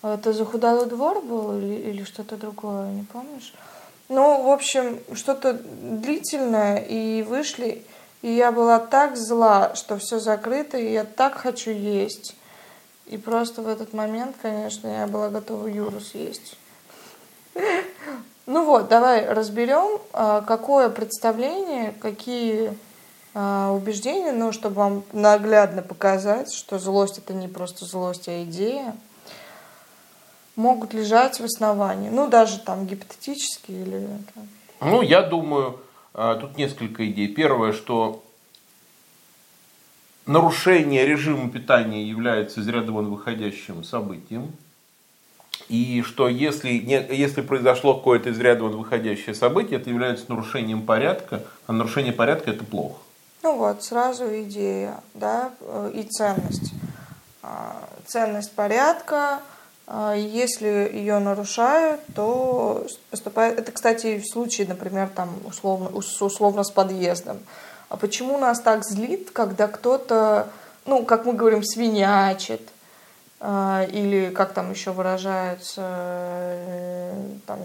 Это 0.03 0.33
«Захудалый 0.33 0.85
двор» 0.85 1.21
был 1.21 1.57
или, 1.57 1.75
или 1.75 2.03
что-то 2.03 2.35
другое, 2.35 2.91
не 2.91 3.03
помнишь? 3.03 3.53
Ну, 4.09 4.43
в 4.43 4.49
общем, 4.49 4.99
что-то 5.13 5.53
длительное, 5.53 6.77
и 6.77 7.23
вышли, 7.23 7.83
и 8.21 8.31
я 8.31 8.51
была 8.51 8.79
так 8.79 9.15
зла, 9.15 9.73
что 9.75 9.97
все 9.97 10.19
закрыто, 10.19 10.77
и 10.77 10.91
я 10.91 11.05
так 11.05 11.35
хочу 11.35 11.71
есть. 11.71 12.35
И 13.07 13.17
просто 13.17 13.61
в 13.61 13.67
этот 13.67 13.93
момент, 13.93 14.35
конечно, 14.41 14.87
я 14.87 15.07
была 15.07 15.29
готова 15.29 15.67
Юру 15.67 15.99
съесть. 15.99 16.57
Ну 18.45 18.65
вот, 18.65 18.89
давай 18.89 19.25
разберем, 19.25 20.01
а, 20.11 20.41
какое 20.41 20.89
представление, 20.89 21.93
какие 22.01 22.77
а, 23.33 23.71
убеждения, 23.71 24.31
но 24.31 24.51
чтобы 24.51 24.75
вам 24.75 25.03
наглядно 25.11 25.81
показать, 25.81 26.53
что 26.53 26.77
злость 26.77 27.17
это 27.17 27.33
не 27.33 27.47
просто 27.47 27.85
злость, 27.85 28.27
а 28.27 28.43
идея, 28.43 28.95
могут 30.55 30.93
лежать 30.93 31.39
в 31.39 31.43
основании. 31.43 32.09
Ну, 32.09 32.27
даже 32.27 32.59
там 32.59 32.85
гипотетически 32.85 33.71
или... 33.71 34.07
Ну, 34.81 35.01
я 35.01 35.21
думаю, 35.23 35.79
а, 36.13 36.35
тут 36.35 36.57
несколько 36.57 37.09
идей. 37.09 37.27
Первое, 37.27 37.73
что 37.73 38.23
нарушение 40.25 41.05
режима 41.05 41.49
питания 41.49 42.03
является 42.03 42.59
из 42.59 42.67
ряда 42.67 42.91
вон 42.91 43.09
выходящим 43.09 43.83
событием. 43.83 44.51
И 45.69 46.03
что 46.05 46.27
если, 46.27 46.69
если 46.69 47.41
произошло 47.41 47.95
какое-то 47.95 48.29
из 48.29 48.39
ряда 48.39 48.63
вон 48.63 48.77
выходящее 48.77 49.33
событие, 49.33 49.79
это 49.79 49.89
является 49.89 50.25
нарушением 50.29 50.83
порядка, 50.83 51.43
а 51.65 51.73
нарушение 51.73 52.13
порядка 52.13 52.51
это 52.51 52.63
плохо. 52.63 53.02
Ну 53.43 53.57
вот, 53.57 53.83
сразу 53.83 54.23
идея, 54.43 55.01
да, 55.13 55.51
э, 55.59 55.91
и 55.95 56.03
ценность. 56.03 56.71
А, 57.41 57.89
ценность 58.07 58.53
порядка, 58.53 59.41
а, 59.85 60.15
если 60.15 60.89
ее 60.93 61.19
нарушают, 61.19 61.99
то 62.15 62.87
поступает... 63.09 63.59
Это, 63.59 63.73
кстати, 63.73 64.19
в 64.19 64.25
случае, 64.25 64.67
например, 64.67 65.09
там, 65.13 65.29
условно, 65.45 65.89
условно 65.89 66.63
с 66.63 66.71
подъездом. 66.71 67.39
А 67.89 67.97
почему 67.97 68.37
нас 68.37 68.61
так 68.61 68.85
злит, 68.85 69.31
когда 69.31 69.67
кто-то, 69.67 70.47
ну, 70.85 71.03
как 71.03 71.25
мы 71.25 71.33
говорим, 71.33 71.65
свинячит, 71.65 72.61
а, 73.41 73.85
или 73.91 74.29
как 74.29 74.53
там 74.53 74.71
еще 74.71 74.91
выражаются, 74.91 75.81
э, 75.85 77.25
там, 77.45 77.59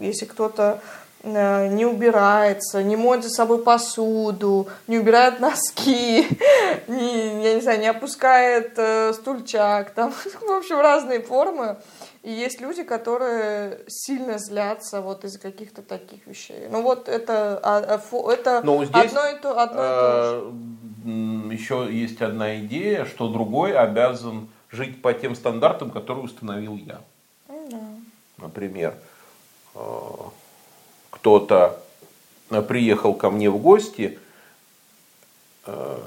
если 0.00 0.26
кто-то 0.26 0.80
не 1.24 1.84
убирается, 1.84 2.82
не 2.82 2.96
моет 2.96 3.24
за 3.24 3.30
собой 3.30 3.62
посуду, 3.62 4.68
не 4.86 4.98
убирает 4.98 5.40
носки, 5.40 6.26
не, 6.86 7.42
я 7.42 7.54
не 7.54 7.60
знаю, 7.60 7.80
не 7.80 7.88
опускает 7.88 8.74
э, 8.76 9.12
стульчак, 9.14 9.90
там, 9.90 10.12
в 10.40 10.52
общем, 10.52 10.78
разные 10.80 11.20
формы. 11.20 11.76
И 12.22 12.32
есть 12.32 12.60
люди, 12.60 12.82
которые 12.82 13.80
сильно 13.86 14.38
злятся 14.38 15.00
вот 15.00 15.24
из-за 15.24 15.38
каких-то 15.38 15.82
таких 15.82 16.26
вещей. 16.26 16.68
Ну 16.70 16.82
вот 16.82 17.08
это, 17.08 17.58
а, 17.62 18.00
а, 18.12 18.30
это 18.30 18.60
Но 18.64 18.84
здесь, 18.84 19.06
одно 19.06 19.28
и 19.28 19.40
то, 19.40 19.60
одно 19.60 19.82
и 19.82 19.86
то 19.86 20.30
же. 20.30 20.52
Э, 21.06 21.52
еще 21.52 21.88
есть 21.90 22.20
одна 22.20 22.58
идея, 22.60 23.04
что 23.06 23.28
другой 23.28 23.72
обязан 23.72 24.48
жить 24.70 25.00
по 25.00 25.12
тем 25.14 25.34
стандартам, 25.34 25.90
которые 25.90 26.24
установил 26.24 26.76
я. 26.76 27.00
Да. 27.48 27.80
Например, 28.36 28.94
кто-то 31.18 31.80
э, 32.50 32.62
приехал 32.62 33.14
ко 33.14 33.30
мне 33.30 33.50
в 33.50 33.58
гости, 33.58 34.18
э, 35.66 35.98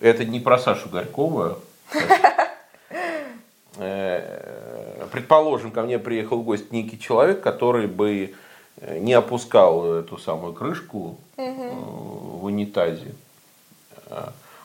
это 0.00 0.24
не 0.24 0.40
про 0.40 0.58
Сашу 0.58 0.88
Горькова, 0.88 1.58
э, 3.76 5.06
предположим, 5.10 5.72
ко 5.72 5.82
мне 5.82 5.98
приехал 5.98 6.38
в 6.38 6.44
гости 6.44 6.68
некий 6.70 6.98
человек, 6.98 7.40
который 7.40 7.86
бы 7.88 8.34
не 8.80 9.12
опускал 9.12 9.96
эту 9.96 10.16
самую 10.18 10.54
крышку 10.54 11.18
в 11.36 12.44
унитазе. 12.44 13.14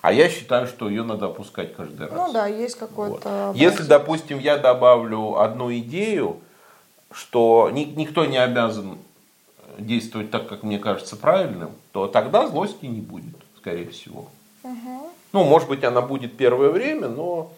А 0.02 0.14
я 0.14 0.30
считаю, 0.30 0.68
что 0.68 0.90
ее 0.90 1.04
надо 1.04 1.26
опускать 1.26 1.76
каждый 1.76 2.08
раз. 2.08 2.16
Ну 2.16 2.32
да, 2.32 2.48
есть 2.48 2.78
какой-то... 2.78 3.48
Вот. 3.48 3.56
Если, 3.58 3.84
допустим, 3.84 4.40
я 4.40 4.58
добавлю 4.58 5.38
одну 5.38 5.72
идею, 5.74 6.38
что 7.12 7.70
никто 7.72 8.26
не 8.26 8.38
обязан 8.38 8.98
действовать 9.78 10.32
так, 10.32 10.48
как 10.48 10.64
мне 10.64 10.80
кажется 10.80 11.16
правильным, 11.16 11.72
то 11.92 12.08
тогда 12.08 12.48
злости 12.48 12.86
не 12.86 13.02
будет, 13.02 13.36
скорее 13.58 13.90
всего. 13.90 14.30
Угу. 14.64 15.12
Ну, 15.34 15.44
может 15.44 15.70
быть, 15.70 15.84
она 15.84 16.02
будет 16.02 16.38
первое 16.38 16.70
время, 16.70 17.08
но 17.08 17.52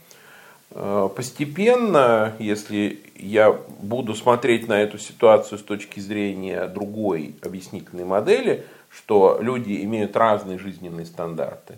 э, 0.72 1.10
постепенно, 1.16 2.34
если 2.40 3.00
я 3.16 3.52
буду 3.52 4.16
смотреть 4.16 4.68
на 4.68 4.82
эту 4.82 4.98
ситуацию 4.98 5.60
с 5.60 5.64
точки 5.64 6.00
зрения 6.00 6.68
другой 6.68 7.36
объяснительной 7.42 8.06
модели, 8.06 8.66
что 8.90 9.38
люди 9.42 9.84
имеют 9.84 10.16
разные 10.16 10.58
жизненные 10.58 11.06
стандарты. 11.06 11.78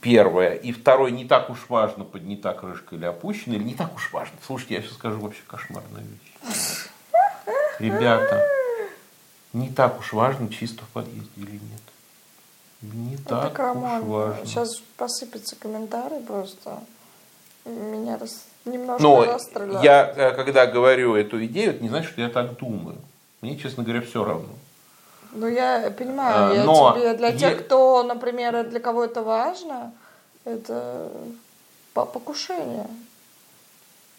Первое. 0.00 0.54
И 0.54 0.72
второе, 0.72 1.10
не 1.10 1.24
так 1.24 1.48
уж 1.48 1.64
важно, 1.68 2.04
поднята 2.04 2.52
крышка 2.52 2.94
или 2.94 3.06
опущена, 3.06 3.56
или 3.56 3.62
не 3.62 3.74
так 3.74 3.94
уж 3.94 4.12
важно. 4.12 4.36
Слушайте, 4.44 4.74
я 4.74 4.82
сейчас 4.82 4.94
скажу 4.94 5.18
вообще 5.18 5.40
кошмарную 5.46 6.04
вещь. 6.04 6.88
Ребята, 7.78 8.46
не 9.54 9.70
так 9.70 10.00
уж 10.00 10.12
важно, 10.12 10.48
чисто 10.50 10.82
в 10.84 10.88
подъезде 10.88 11.30
или 11.36 11.52
нет. 11.52 11.80
Не 12.82 13.16
ну, 13.16 13.22
так, 13.26 13.56
так 13.56 13.76
уж 13.76 14.02
важно. 14.02 14.44
Сейчас 14.44 14.82
посыпятся 14.96 15.56
комментарии 15.56 16.20
просто. 16.20 16.80
Меня 17.64 18.18
рас... 18.18 18.44
немножко 18.66 19.02
Но 19.02 19.24
расстреляют. 19.24 19.82
я, 19.82 20.12
э, 20.14 20.32
когда 20.32 20.66
говорю 20.66 21.14
эту 21.14 21.42
идею, 21.46 21.70
это 21.70 21.82
не 21.82 21.88
значит, 21.88 22.10
что 22.10 22.20
я 22.20 22.28
так 22.28 22.58
думаю. 22.58 22.98
Мне, 23.40 23.56
честно 23.56 23.84
говоря, 23.84 24.02
все 24.02 24.22
равно. 24.22 24.50
Ну, 25.32 25.46
я 25.46 25.90
понимаю, 25.96 26.50
а, 26.50 26.54
я 26.54 26.64
Но 26.64 26.92
тебе, 26.92 27.14
для 27.14 27.32
тех, 27.32 27.64
кто, 27.64 28.02
например, 28.02 28.68
для 28.68 28.80
кого 28.80 29.04
это 29.04 29.22
важно, 29.22 29.92
это 30.44 31.10
покушение. 31.94 32.86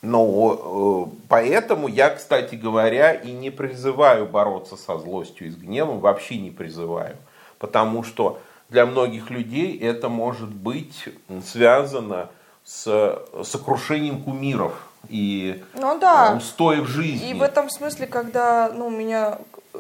Но 0.02 1.10
э, 1.10 1.18
поэтому 1.30 1.88
я, 1.88 2.12
кстати 2.12 2.56
говоря, 2.56 3.14
и 3.14 3.32
не 3.32 3.50
призываю 3.50 4.28
бороться 4.28 4.78
со 4.78 4.98
злостью 5.00 5.48
и 5.48 5.50
с 5.50 5.56
гневом, 5.56 6.00
вообще 6.00 6.38
не 6.38 6.52
призываю. 6.52 7.18
Потому 7.58 8.04
что 8.04 8.40
для 8.70 8.86
многих 8.86 9.30
людей 9.30 9.80
это 9.80 10.10
может 10.10 10.50
быть 10.50 11.10
связано 11.46 12.30
с 12.64 13.20
сокрушением 13.44 14.24
кумиров 14.24 14.74
и 15.08 15.64
ну, 15.74 15.98
да. 16.00 16.36
устоев 16.38 16.88
жизни. 16.88 17.30
И 17.30 17.34
в 17.34 17.42
этом 17.42 17.70
смысле, 17.70 18.08
когда 18.08 18.72
ну, 18.74 18.90
меня 18.90 19.40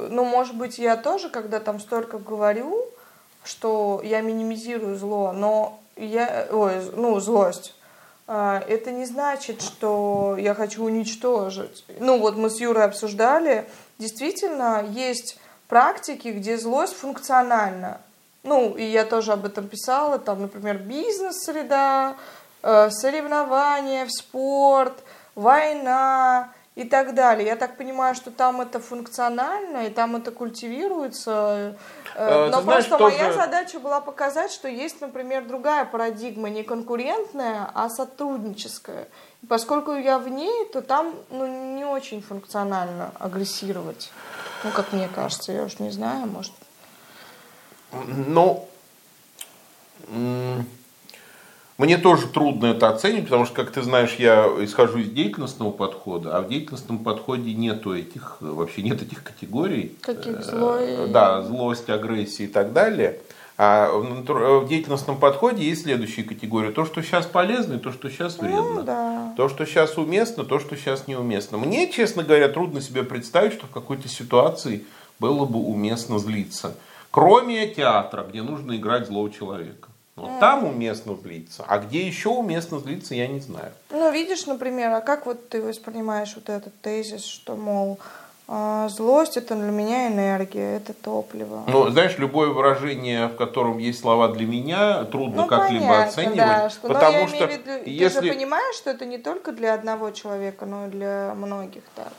ну, 0.09 0.25
может 0.25 0.55
быть, 0.55 0.77
я 0.77 0.97
тоже, 0.97 1.29
когда 1.29 1.59
там 1.59 1.79
столько 1.79 2.17
говорю, 2.17 2.85
что 3.43 4.01
я 4.03 4.21
минимизирую 4.21 4.97
зло, 4.97 5.31
но 5.31 5.79
я, 5.95 6.47
ой, 6.51 6.81
ну, 6.95 7.19
злость, 7.19 7.75
это 8.27 8.91
не 8.91 9.05
значит, 9.05 9.61
что 9.61 10.35
я 10.37 10.55
хочу 10.55 10.83
уничтожить. 10.83 11.85
Ну, 11.99 12.19
вот 12.19 12.37
мы 12.37 12.49
с 12.49 12.59
Юрой 12.59 12.85
обсуждали, 12.85 13.69
действительно, 13.99 14.83
есть 14.89 15.37
практики, 15.67 16.29
где 16.29 16.57
злость 16.57 16.95
функциональна. 16.95 18.01
Ну, 18.43 18.75
и 18.75 18.83
я 18.83 19.05
тоже 19.05 19.33
об 19.33 19.45
этом 19.45 19.67
писала, 19.67 20.19
там, 20.19 20.41
например, 20.41 20.77
бизнес-среда, 20.77 22.15
э, 22.61 22.89
соревнования 22.91 24.05
в 24.05 24.11
спорт, 24.11 24.93
война 25.33 26.53
и 26.75 26.83
так 26.83 27.15
далее. 27.15 27.47
Я 27.47 27.55
так 27.55 27.77
понимаю, 27.77 28.15
что 28.15 28.31
там 28.31 28.59
это 28.59 28.79
функционально, 28.79 29.87
и 29.87 29.89
там 29.89 30.17
это 30.17 30.31
культивируется. 30.31 31.77
Э, 32.15 32.49
но 32.51 32.61
знаешь, 32.61 32.87
просто 32.87 33.03
моя 33.03 33.31
задача 33.33 33.79
была 33.79 34.01
показать, 34.01 34.51
что 34.51 34.67
есть, 34.67 34.99
например, 34.99 35.45
другая 35.45 35.85
парадигма, 35.85 36.49
не 36.49 36.63
конкурентная, 36.63 37.69
а 37.73 37.89
сотрудническая. 37.89 39.07
И 39.41 39.45
поскольку 39.45 39.93
я 39.93 40.19
в 40.19 40.27
ней, 40.27 40.65
то 40.73 40.81
там 40.81 41.15
ну, 41.29 41.75
не 41.75 41.85
очень 41.85 42.21
функционально 42.21 43.11
агрессировать. 43.19 44.11
Ну, 44.63 44.71
как 44.71 44.91
мне 44.91 45.07
кажется, 45.07 45.53
я 45.53 45.63
уж 45.63 45.79
не 45.79 45.91
знаю, 45.91 46.27
может, 46.27 46.51
ну, 47.93 48.67
мне 51.77 51.97
тоже 51.97 52.27
трудно 52.27 52.67
это 52.67 52.89
оценить, 52.89 53.25
потому 53.25 53.45
что, 53.45 53.55
как 53.55 53.71
ты 53.71 53.81
знаешь, 53.81 54.15
я 54.17 54.45
исхожу 54.61 54.99
из 54.99 55.09
деятельностного 55.09 55.71
подхода, 55.71 56.37
а 56.37 56.41
в 56.41 56.47
деятельностном 56.47 56.99
подходе 56.99 57.53
нету 57.53 57.93
этих, 57.93 58.37
вообще 58.39 58.81
нет 58.81 59.01
этих 59.01 59.23
категорий. 59.23 59.93
Каких? 60.01 60.39
Э, 60.39 60.43
Злой? 60.43 61.09
Да, 61.09 61.41
злость, 61.41 61.89
агрессия 61.89 62.45
и 62.45 62.47
так 62.47 62.71
далее. 62.71 63.19
А 63.57 63.89
в 63.91 64.67
деятельностном 64.67 65.17
подходе 65.17 65.63
есть 65.63 65.83
следующие 65.83 66.25
категории. 66.25 66.71
То, 66.71 66.85
что 66.85 67.01
сейчас 67.01 67.25
полезно, 67.25 67.75
и 67.75 67.79
то, 67.79 67.91
что 67.91 68.09
сейчас 68.09 68.37
ну 68.37 68.47
вредно. 68.47 68.73
Ну, 68.73 68.83
да. 68.83 69.33
То, 69.37 69.49
что 69.49 69.65
сейчас 69.65 69.97
уместно, 69.97 70.43
то, 70.43 70.59
что 70.59 70.75
сейчас 70.75 71.07
неуместно. 71.07 71.57
Мне, 71.57 71.89
честно 71.91 72.23
говоря, 72.23 72.49
трудно 72.49 72.81
себе 72.81 73.03
представить, 73.03 73.53
что 73.53 73.67
в 73.67 73.71
какой-то 73.71 74.07
ситуации 74.09 74.85
было 75.19 75.45
бы 75.45 75.59
уместно 75.59 76.19
злиться. 76.19 76.75
Кроме 77.11 77.67
театра, 77.67 78.25
где 78.29 78.41
нужно 78.41 78.75
играть 78.75 79.07
злого 79.07 79.31
человека. 79.31 79.87
Вот 80.15 80.29
mm. 80.31 80.39
там 80.39 80.63
уместно 80.63 81.15
злиться. 81.15 81.65
А 81.67 81.77
где 81.77 82.07
еще 82.07 82.29
уместно 82.29 82.79
злиться, 82.79 83.15
я 83.15 83.27
не 83.27 83.41
знаю. 83.41 83.73
Ну, 83.89 84.11
видишь, 84.11 84.45
например, 84.45 84.91
а 84.93 85.01
как 85.01 85.25
вот 85.25 85.49
ты 85.49 85.61
воспринимаешь 85.61 86.33
вот 86.35 86.49
этот 86.49 86.73
тезис, 86.79 87.25
что, 87.25 87.57
мол, 87.57 87.99
а, 88.47 88.87
злость 88.89 89.35
это 89.35 89.55
для 89.55 89.71
меня 89.71 90.07
энергия, 90.07 90.77
это 90.77 90.93
топливо. 90.93 91.63
Ну, 91.67 91.89
знаешь, 91.89 92.17
любое 92.17 92.49
выражение, 92.49 93.27
в 93.27 93.35
котором 93.35 93.79
есть 93.79 93.99
слова 93.99 94.29
для 94.29 94.45
меня, 94.45 95.03
трудно 95.05 95.43
ну, 95.43 95.47
как-либо 95.47 96.03
оценивать. 96.03 96.37
Да, 96.37 96.69
что, 96.69 96.87
потому 96.87 97.21
но 97.21 97.27
что, 97.27 97.45
виду, 97.45 97.71
если... 97.85 98.19
ты 98.19 98.27
же 98.27 98.33
понимаешь, 98.33 98.75
что 98.75 98.91
это 98.91 99.05
не 99.05 99.17
только 99.17 99.51
для 99.51 99.73
одного 99.73 100.11
человека, 100.11 100.65
но 100.65 100.87
и 100.87 100.89
для 100.91 101.33
многих 101.35 101.83
так. 101.95 102.13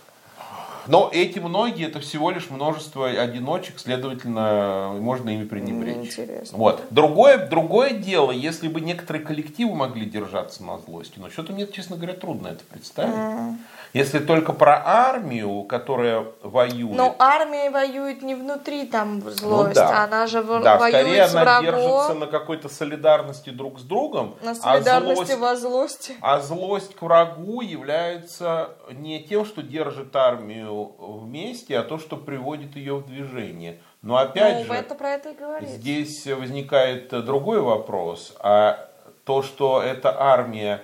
Но 0.88 1.10
эти 1.12 1.38
многие 1.38 1.86
это 1.86 2.00
всего 2.00 2.30
лишь 2.30 2.50
множество 2.50 3.08
одиночек, 3.08 3.78
следовательно, 3.78 4.96
можно 5.00 5.30
ими 5.30 5.44
пренебречь. 5.44 6.12
Интересно. 6.12 6.58
Вот. 6.58 6.82
Другое, 6.90 7.46
другое 7.46 7.90
дело, 7.90 8.30
если 8.30 8.68
бы 8.68 8.80
некоторые 8.80 9.24
коллективы 9.24 9.74
могли 9.74 10.06
держаться 10.06 10.62
на 10.62 10.78
злости, 10.78 11.18
но 11.18 11.30
что-то 11.30 11.52
мне, 11.52 11.66
честно 11.66 11.96
говоря, 11.96 12.14
трудно 12.14 12.48
это 12.48 12.64
представить. 12.64 13.14
Mm. 13.14 13.56
Если 13.92 14.18
только 14.18 14.52
про 14.52 14.82
армию, 14.84 15.62
которая 15.62 16.26
воюет. 16.42 16.96
Но 16.96 17.16
армия 17.18 17.70
воюет 17.70 18.20
не 18.22 18.34
внутри 18.34 18.86
там 18.86 19.22
злость, 19.22 19.42
ну, 19.42 19.74
да. 19.74 20.04
она 20.04 20.26
же 20.26 20.42
да, 20.42 20.76
воюет 20.76 21.00
скорее 21.00 21.26
с 21.26 21.34
она 21.34 21.42
врагом. 21.42 21.64
держится 21.64 22.14
на 22.14 22.26
какой-то 22.26 22.68
солидарности 22.68 23.50
друг 23.50 23.80
с 23.80 23.82
другом. 23.82 24.34
На 24.42 24.54
солидарности 24.54 25.32
а 25.32 25.36
злость, 25.36 25.38
во 25.38 25.56
злости. 25.56 26.16
А 26.20 26.40
злость 26.40 26.94
к 26.94 27.02
врагу 27.02 27.62
является 27.62 28.70
не 28.90 29.22
тем, 29.22 29.46
что 29.46 29.62
держит 29.62 30.14
армию 30.14 30.75
вместе, 30.98 31.78
а 31.78 31.82
то, 31.82 31.98
что 31.98 32.16
приводит 32.16 32.76
ее 32.76 32.96
в 32.96 33.06
движение. 33.06 33.80
Но 34.02 34.16
опять 34.16 34.66
ну, 34.66 34.74
же, 34.74 34.80
это 34.80 34.94
про 34.94 35.10
это 35.10 35.30
и 35.30 35.66
здесь 35.66 36.26
возникает 36.26 37.08
другой 37.24 37.60
вопрос. 37.60 38.34
А 38.40 38.88
то, 39.24 39.42
что 39.42 39.82
эта 39.82 40.14
армия 40.20 40.82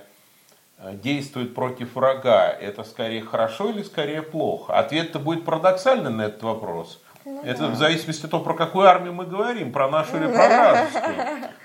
Э, 0.82 0.94
действует 0.94 1.54
против 1.54 1.94
врага, 1.94 2.50
это 2.50 2.82
скорее 2.82 3.22
хорошо 3.22 3.70
или 3.70 3.82
скорее 3.82 4.22
плохо? 4.22 4.76
Ответ-то 4.76 5.20
будет 5.20 5.44
парадоксальный 5.44 6.10
на 6.10 6.22
этот 6.22 6.42
вопрос. 6.42 7.00
Ну, 7.24 7.40
это 7.44 7.60
да. 7.60 7.68
в 7.68 7.76
зависимости 7.76 8.24
от 8.24 8.32
того, 8.32 8.42
про 8.42 8.54
какую 8.54 8.88
армию 8.88 9.12
мы 9.12 9.24
говорим, 9.24 9.72
про 9.72 9.88
нашу 9.88 10.16
или 10.16 10.26
про 10.26 10.48
вражескую. 10.48 11.14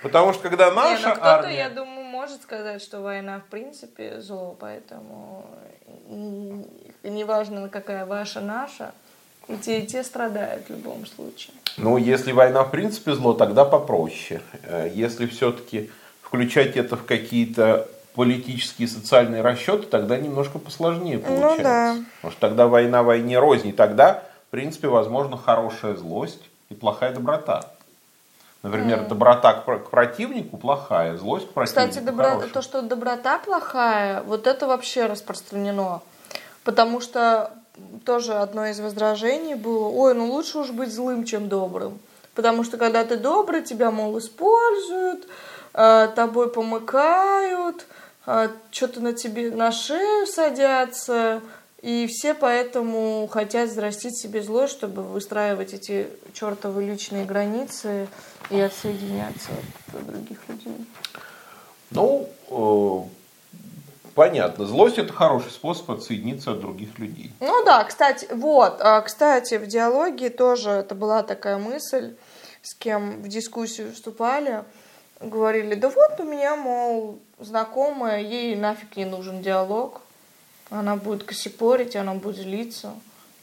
Потому 0.04 0.34
что 0.34 0.50
когда 0.50 0.72
наша 0.72 1.10
Не, 1.10 1.16
ну, 1.16 1.22
армия... 1.24 1.58
я 1.58 1.70
думаю, 1.72 2.06
может 2.06 2.44
сказать, 2.44 2.80
что 2.80 3.02
война 3.02 3.40
в 3.40 3.46
принципе 3.46 4.22
зло, 4.22 4.56
поэтому 4.60 5.46
неважно, 7.10 7.70
какая 7.70 8.06
ваша, 8.06 8.42
наша, 8.42 8.92
и 9.48 9.58
те, 9.58 9.80
и 9.80 9.88
те 9.88 10.04
страдают 10.04 10.68
в 10.68 10.70
любом 10.72 11.06
случае. 11.06 11.54
Ну, 11.78 11.98
если 11.98 12.32
война 12.32 12.64
в 12.64 12.72
принципе 12.72 13.14
зло, 13.14 13.34
тогда 13.34 13.66
попроще. 13.66 14.42
Э, 14.64 14.90
если 14.94 15.26
все-таки 15.28 15.90
включать 16.22 16.76
это 16.76 16.98
в 16.98 17.06
какие-то 17.06 17.88
политические 18.16 18.88
и 18.88 18.92
социальные 18.92 19.42
расчеты, 19.42 19.86
тогда 19.86 20.18
немножко 20.18 20.58
посложнее 20.58 21.20
получается. 21.20 21.58
Ну, 21.58 21.64
да. 21.64 21.96
Потому 22.16 22.32
что 22.32 22.42
тогда 22.42 22.68
война 22.68 23.04
войне 23.04 23.38
рознь. 23.40 23.72
тогда, 23.74 24.24
в 24.48 24.52
принципе, 24.52 24.88
возможно 24.88 25.38
хорошая 25.38 25.96
злость 25.96 26.42
и 26.70 26.74
плохая 26.74 27.14
доброта. 27.14 27.72
Например, 28.64 29.02
mm. 29.02 29.08
доброта 29.08 29.54
к, 29.54 29.90
противнику 29.90 30.58
плохая, 30.58 31.16
злость 31.16 31.48
к 31.48 31.54
противнику 31.54 31.90
Кстати, 31.90 32.04
добро... 32.04 32.42
то, 32.52 32.62
что 32.64 32.82
доброта 32.82 33.38
плохая, 33.38 34.24
вот 34.24 34.48
это 34.48 34.68
вообще 34.68 35.06
распространено. 35.06 36.02
Потому 36.68 37.00
что 37.00 37.54
тоже 38.04 38.34
одно 38.34 38.66
из 38.66 38.82
возражений 38.82 39.56
было, 39.56 39.88
ой, 39.88 40.14
ну 40.14 40.30
лучше 40.30 40.58
уж 40.58 40.72
быть 40.72 40.92
злым, 40.92 41.24
чем 41.24 41.48
добрым. 41.48 41.98
Потому 42.36 42.66
что 42.66 42.76
когда 42.76 43.06
ты 43.06 43.16
добрый, 43.16 43.64
тебя, 43.64 43.90
мол, 43.90 44.20
используют, 44.20 45.30
э, 45.74 46.10
тобой 46.14 46.52
помыкают, 46.52 47.86
а, 48.26 48.52
что-то 48.70 49.00
на 49.00 49.14
тебе 49.14 49.50
на 49.50 49.72
шею 49.72 50.28
садятся, 50.28 51.40
и 51.82 52.06
все 52.08 52.34
поэтому 52.34 53.30
хотят 53.32 53.70
взрастить 53.70 54.18
себе 54.18 54.42
зло, 54.42 54.68
чтобы 54.68 55.04
выстраивать 55.04 55.74
эти 55.74 56.10
чертовы 56.34 56.84
личные 56.84 57.24
границы 57.24 58.10
и 58.50 58.60
отсоединяться 58.60 59.52
от 59.94 60.06
других 60.06 60.40
людей. 60.50 60.86
Ну, 61.92 62.28
э, 62.50 63.17
понятно. 64.18 64.66
Злость 64.66 64.98
это 64.98 65.14
хороший 65.14 65.52
способ 65.52 65.92
отсоединиться 65.92 66.52
от 66.52 66.60
других 66.60 66.98
людей. 66.98 67.32
Ну 67.40 67.64
да, 67.64 67.84
кстати, 67.84 68.28
вот, 68.32 68.82
а, 68.82 69.00
кстати, 69.02 69.56
в 69.60 69.68
диалоге 69.68 70.32
тоже 70.32 70.72
это 70.72 70.96
была 70.96 71.22
такая 71.22 71.60
мысль, 71.60 72.16
с 72.64 72.74
кем 72.74 73.22
в 73.22 73.28
дискуссию 73.28 73.94
вступали, 73.94 74.64
говорили, 75.22 75.76
да 75.76 75.90
вот 75.90 76.20
у 76.20 76.24
меня, 76.24 76.56
мол, 76.56 77.20
знакомая, 77.40 78.22
ей 78.22 78.56
нафиг 78.56 78.98
не 78.98 79.06
нужен 79.06 79.44
диалог. 79.44 80.02
Она 80.72 80.96
будет 80.96 81.24
косипорить, 81.24 81.96
она 81.96 82.16
будет 82.16 82.38
злиться. 82.38 82.94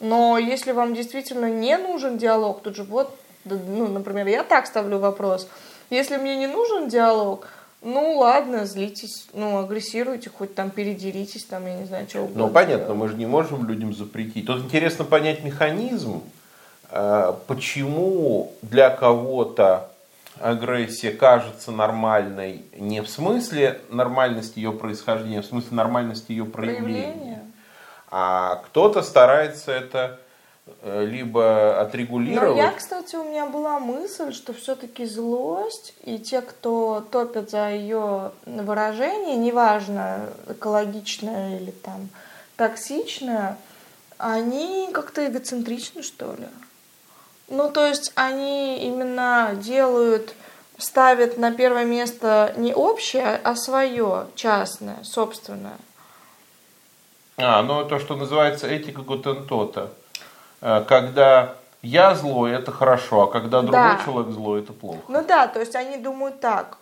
Но 0.01 0.37
если 0.37 0.73
вам 0.73 0.93
действительно 0.93 1.49
не 1.49 1.77
нужен 1.77 2.17
диалог, 2.17 2.61
тут 2.61 2.75
же 2.75 2.83
вот, 2.83 3.17
ну, 3.45 3.87
например, 3.87 4.27
я 4.27 4.43
так 4.43 4.67
ставлю 4.67 4.99
вопрос. 4.99 5.47
Если 5.89 6.17
мне 6.17 6.35
не 6.35 6.47
нужен 6.47 6.89
диалог, 6.89 7.47
ну 7.85 8.17
ладно, 8.17 8.65
злитесь, 8.65 9.27
ну 9.33 9.59
агрессируйте, 9.59 10.31
хоть 10.31 10.55
там 10.55 10.71
передеритесь, 10.71 11.45
там, 11.45 11.67
я 11.67 11.75
не 11.75 11.85
знаю, 11.85 12.07
чего 12.07 12.23
угодно. 12.23 12.47
Ну 12.47 12.49
понятно, 12.51 12.95
мы 12.95 13.07
же 13.07 13.15
не 13.15 13.27
можем 13.27 13.67
людям 13.67 13.93
запретить. 13.93 14.47
Тут 14.47 14.63
интересно 14.63 15.05
понять 15.05 15.43
механизм, 15.43 16.23
э, 16.89 17.33
почему 17.45 18.51
для 18.63 18.89
кого-то 18.89 19.91
агрессия 20.39 21.11
кажется 21.11 21.71
нормальной 21.71 22.65
не 22.75 23.01
в 23.01 23.07
смысле 23.07 23.79
нормальности 23.89 24.57
ее 24.57 24.71
происхождения, 24.71 25.39
а 25.39 25.43
в 25.43 25.45
смысле 25.45 25.77
нормальности 25.77 26.31
ее 26.31 26.45
проявления. 26.45 27.11
проявления. 27.13 27.45
А 28.09 28.63
кто-то 28.65 29.03
старается 29.03 29.71
это 29.71 30.19
либо 30.83 31.79
отрегулировать. 31.81 32.57
Но 32.57 32.63
я, 32.63 32.71
кстати, 32.71 33.15
у 33.15 33.23
меня 33.23 33.45
была 33.45 33.79
мысль, 33.79 34.33
что 34.33 34.53
все-таки 34.53 35.05
злость 35.05 35.93
и 36.03 36.17
те, 36.17 36.41
кто 36.41 37.05
топят 37.11 37.51
за 37.51 37.69
ее 37.69 38.31
выражение, 38.45 39.35
неважно, 39.35 40.29
экологичное 40.47 41.59
или 41.59 41.71
там 41.71 42.09
токсичное, 42.55 43.57
они 44.17 44.89
как-то 44.91 45.27
эгоцентричны, 45.27 46.01
что 46.01 46.33
ли. 46.33 46.47
Ну, 47.47 47.71
то 47.71 47.85
есть 47.85 48.11
они 48.15 48.87
именно 48.87 49.51
делают, 49.55 50.33
ставят 50.77 51.37
на 51.37 51.51
первое 51.51 51.85
место 51.85 52.53
не 52.57 52.73
общее, 52.73 53.39
а 53.43 53.55
свое, 53.55 54.27
частное, 54.35 55.03
собственное. 55.03 55.77
А, 57.37 57.61
ну 57.61 57.85
то, 57.85 57.99
что 57.99 58.15
называется 58.15 58.67
этика 58.67 59.01
Гутентота. 59.01 59.91
Э, 60.61 60.83
когда 60.87 61.55
я 61.81 62.15
злой, 62.15 62.51
это 62.51 62.71
хорошо, 62.71 63.23
а 63.23 63.27
когда 63.27 63.61
другой 63.61 63.97
Да. 63.97 64.01
человек 64.03 64.31
злой, 64.33 64.61
это 64.61 64.73
плохо. 64.73 64.99
Ну 65.07 65.23
да, 65.23 65.47
то 65.47 65.59
есть 65.59 65.75
они 65.75 65.97
думают 65.97 66.39
так. 66.39 66.77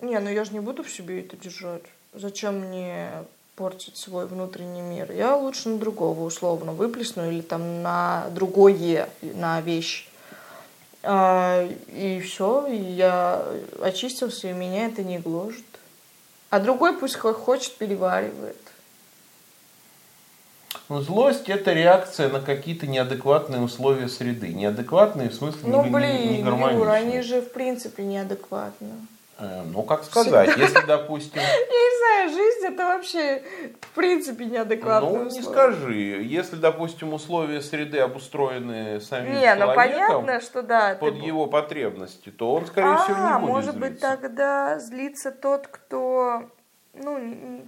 Не, 0.00 0.18
ну 0.20 0.30
я 0.30 0.44
же 0.44 0.52
не 0.52 0.60
буду 0.60 0.82
в 0.82 0.90
себе 0.90 1.20
это 1.20 1.36
держать. 1.36 1.82
Зачем 2.14 2.54
мне 2.60 3.10
портить 3.56 3.96
свой 3.96 4.26
внутренний 4.26 4.82
мир? 4.82 5.10
Я 5.12 5.36
лучше 5.36 5.68
на 5.70 5.78
другого 5.78 6.24
условно 6.24 6.72
выплесну 6.72 7.30
или 7.30 7.40
там 7.40 7.82
на 7.82 8.26
другое, 8.30 9.08
на 9.22 9.60
вещь. 9.60 10.08
А, 11.02 11.66
и 11.92 12.20
все, 12.20 12.66
и 12.66 12.76
я 12.76 13.44
очистился, 13.80 14.48
и 14.48 14.52
меня 14.52 14.86
это 14.86 15.02
не 15.02 15.18
гложет. 15.18 15.64
А 16.50 16.58
другой 16.60 16.94
пусть 16.96 17.16
хо- 17.16 17.32
хочет, 17.34 17.76
переваривает. 17.76 18.56
Ну, 20.88 21.00
злость 21.00 21.48
это 21.48 21.72
реакция 21.72 22.28
на 22.28 22.40
какие-то 22.40 22.86
неадекватные 22.86 23.60
условия 23.60 24.08
среды. 24.08 24.48
Неадекватные 24.52 25.28
в 25.30 25.34
смысле 25.34 25.60
Ну, 25.64 25.84
не, 25.84 25.90
блин, 25.90 26.16
не 26.30 26.38
Юра, 26.40 26.50
гармоничные. 26.50 26.90
они 26.92 27.20
же 27.22 27.40
в 27.40 27.52
принципе 27.52 28.04
неадекватны. 28.04 28.88
Э, 29.38 29.62
Ну, 29.66 29.82
как 29.82 30.04
сказать, 30.04 30.56
если, 30.56 30.80
допустим, 30.86 31.42
Я 31.42 31.48
не 31.58 31.98
знаю, 31.98 32.30
жизнь 32.30 32.66
это 32.74 32.84
вообще 32.86 33.42
в 33.82 33.94
принципе 33.94 34.44
неадекватные 34.46 35.12
ну, 35.12 35.22
не 35.30 35.40
условия. 35.40 35.42
скажи, 35.72 35.94
если, 36.22 36.56
допустим, 36.56 37.12
условия 37.12 37.60
среды 37.60 37.98
обустроены 37.98 39.00
самим 39.00 39.34
Не, 39.34 39.54
ну 39.54 39.62
человеком 39.66 39.74
понятно, 40.24 40.40
что 40.40 40.62
да. 40.62 40.94
ты 40.94 41.00
под 41.00 41.14
б- 41.18 41.26
его 41.26 41.46
потребности, 41.46 42.30
то 42.30 42.54
он, 42.54 42.66
скорее 42.66 42.96
всего, 42.98 43.16
а, 43.18 43.34
не 43.34 43.40
будет 43.40 43.50
может 43.50 43.76
быть, 43.78 43.90
злиться. 43.98 44.16
тогда 44.22 44.78
злится 44.78 45.30
тот, 45.32 45.66
кто, 45.66 46.44
ну, 47.02 47.18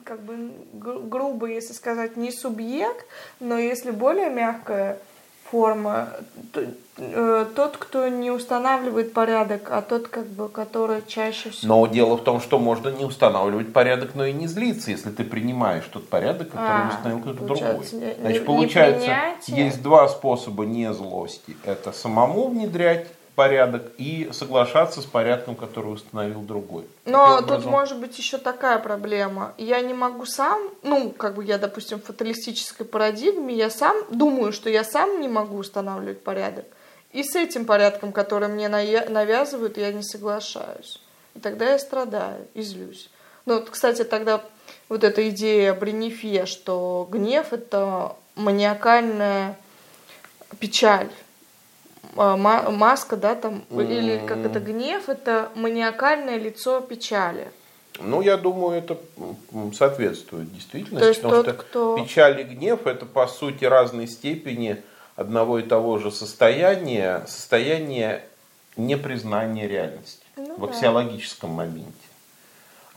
как 0.05 0.21
бы 0.23 0.51
гру- 0.73 1.01
грубо, 1.01 1.47
если 1.47 1.73
сказать, 1.75 2.17
не 2.17 2.31
субъект, 2.31 3.07
но 3.41 3.59
если 3.59 3.91
более 3.91 4.31
мягкая 4.31 4.99
форма, 5.51 6.11
то- 6.53 6.67
э, 6.99 7.47
тот, 7.55 7.79
кто 7.79 8.09
не 8.09 8.31
устанавливает 8.31 9.15
порядок, 9.15 9.71
а 9.71 9.81
тот, 9.81 10.09
как 10.09 10.27
бы, 10.27 10.49
который 10.51 11.01
чаще 11.07 11.49
всего... 11.51 11.75
Но 11.75 11.87
дело 11.87 12.17
в 12.17 12.23
том, 12.25 12.41
что 12.43 12.59
можно 12.59 12.91
не 12.91 13.05
устанавливать 13.07 13.73
порядок, 13.73 14.11
но 14.15 14.27
и 14.27 14.33
не 14.33 14.47
злиться, 14.47 14.91
если 14.91 15.11
ты 15.11 15.25
принимаешь 15.25 15.85
тот 15.91 16.09
порядок, 16.09 16.51
который 16.51 16.83
А, 16.85 16.89
установил 16.91 17.21
кто-то 17.21 17.45
другой. 17.45 17.75
не- 17.93 18.15
Значит, 18.21 18.41
не- 18.43 18.47
получается, 18.47 19.11
есть 19.47 19.83
два 19.83 20.09
способа 20.09 20.67
не 20.67 20.93
злости. 20.93 21.57
Это 21.65 21.93
самому 21.93 22.49
внедрять 22.49 23.07
порядок 23.39 23.93
и 23.99 24.31
соглашаться 24.33 25.01
с 25.01 25.05
порядком, 25.05 25.55
который 25.55 25.93
установил 25.93 26.41
другой. 26.41 26.89
Но 27.05 27.25
Таким 27.27 27.39
тут 27.39 27.51
образом, 27.51 27.71
может 27.71 27.99
быть 28.01 28.19
еще 28.19 28.37
такая 28.39 28.81
проблема. 28.81 29.55
Я 29.59 29.81
не 29.81 29.95
могу 29.95 30.27
сам, 30.27 30.61
ну, 30.83 31.11
как 31.11 31.37
бы 31.37 31.45
я, 31.45 31.57
допустим, 31.57 32.01
в 32.01 32.05
фаталистической 32.05 32.85
парадигме, 32.85 33.55
я 33.55 33.71
сам 33.71 33.97
думаю, 34.11 34.53
что 34.53 34.69
я 34.69 34.83
сам 34.83 35.21
не 35.21 35.29
могу 35.29 35.57
устанавливать 35.59 36.25
порядок. 36.25 36.65
И 37.13 37.23
с 37.23 37.37
этим 37.37 37.65
порядком, 37.65 38.11
который 38.11 38.49
мне 38.49 38.67
навя- 38.67 39.09
навязывают, 39.09 39.79
я 39.79 39.93
не 39.93 40.03
соглашаюсь. 40.03 41.01
И 41.37 41.39
тогда 41.39 41.71
я 41.71 41.79
страдаю 41.79 42.45
и 42.55 42.63
злюсь. 42.63 43.09
Ну, 43.47 43.55
вот, 43.55 43.71
кстати, 43.71 44.03
тогда 44.03 44.43
вот 44.89 45.05
эта 45.05 45.29
идея 45.29 45.75
Бренефе, 45.75 46.45
что 46.47 47.07
гнев— 47.09 47.47
это 47.53 48.17
маниакальная 48.35 49.57
печаль. 50.59 51.11
А, 52.17 52.37
ма- 52.37 52.71
маска, 52.71 53.17
да, 53.17 53.35
там, 53.35 53.65
или 53.71 54.21
как 54.27 54.39
это, 54.39 54.61
гнев— 54.61 55.09
это 55.11 55.51
маниакальное 55.55 56.37
лицо 56.39 56.81
печали. 56.81 57.49
Ну, 58.01 58.21
я 58.21 58.37
думаю, 58.37 58.79
это 58.79 58.97
соответствует 59.75 60.53
действительности, 60.55 61.01
То 61.03 61.09
есть 61.09 61.23
потому 61.23 61.43
тот, 61.43 61.55
что 61.55 61.63
кто- 61.65 61.99
печаль 61.99 62.41
и 62.41 62.45
гнев 62.45 62.87
это 62.87 63.07
по 63.07 63.27
сути 63.27 63.65
разные 63.65 64.07
степени 64.07 64.83
одного 65.17 65.59
и 65.59 65.63
того 65.63 65.99
же 65.99 66.13
состояния, 66.13 67.25
состояние 67.27 68.25
непризнания 68.77 69.67
реальности 69.67 70.25
Ну 70.37 70.57
в 70.57 70.61
да. 70.61 70.67
аксиологическом 70.67 71.51
моменте. 71.51 71.91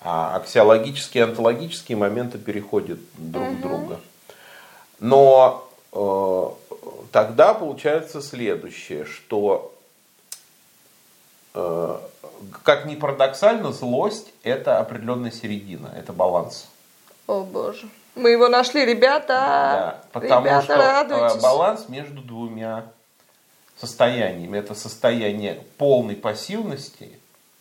А 0.03 0.35
аксиологические 0.35 1.23
и 1.23 1.27
онтологические 1.27 1.97
моменты 1.97 2.37
переходят 2.37 2.99
друг 3.17 3.47
в 3.49 3.61
друга. 3.61 3.99
Но 4.99 5.67
э, 5.93 6.60
тогда 7.11 7.53
получается 7.53 8.21
следующее, 8.21 9.05
что 9.05 9.73
э, 11.53 11.97
как 12.63 12.85
ни 12.85 12.95
парадоксально, 12.95 13.71
злость 13.71 14.31
это 14.43 14.79
определенная 14.79 15.31
середина, 15.31 15.93
это 15.95 16.13
баланс. 16.13 16.67
О 17.27 17.41
боже. 17.43 17.87
Мы 18.15 18.31
его 18.31 18.49
нашли, 18.49 18.85
ребята. 18.85 19.27
Да, 19.27 20.01
потому 20.11 20.45
ребята, 20.45 20.63
что 20.63 20.73
э, 20.73 20.77
радуйтесь. 20.77 21.41
баланс 21.41 21.87
между 21.87 22.21
двумя 22.21 22.85
состояниями. 23.77 24.57
Это 24.57 24.75
состояние 24.75 25.63
полной 25.77 26.15
пассивности 26.15 27.09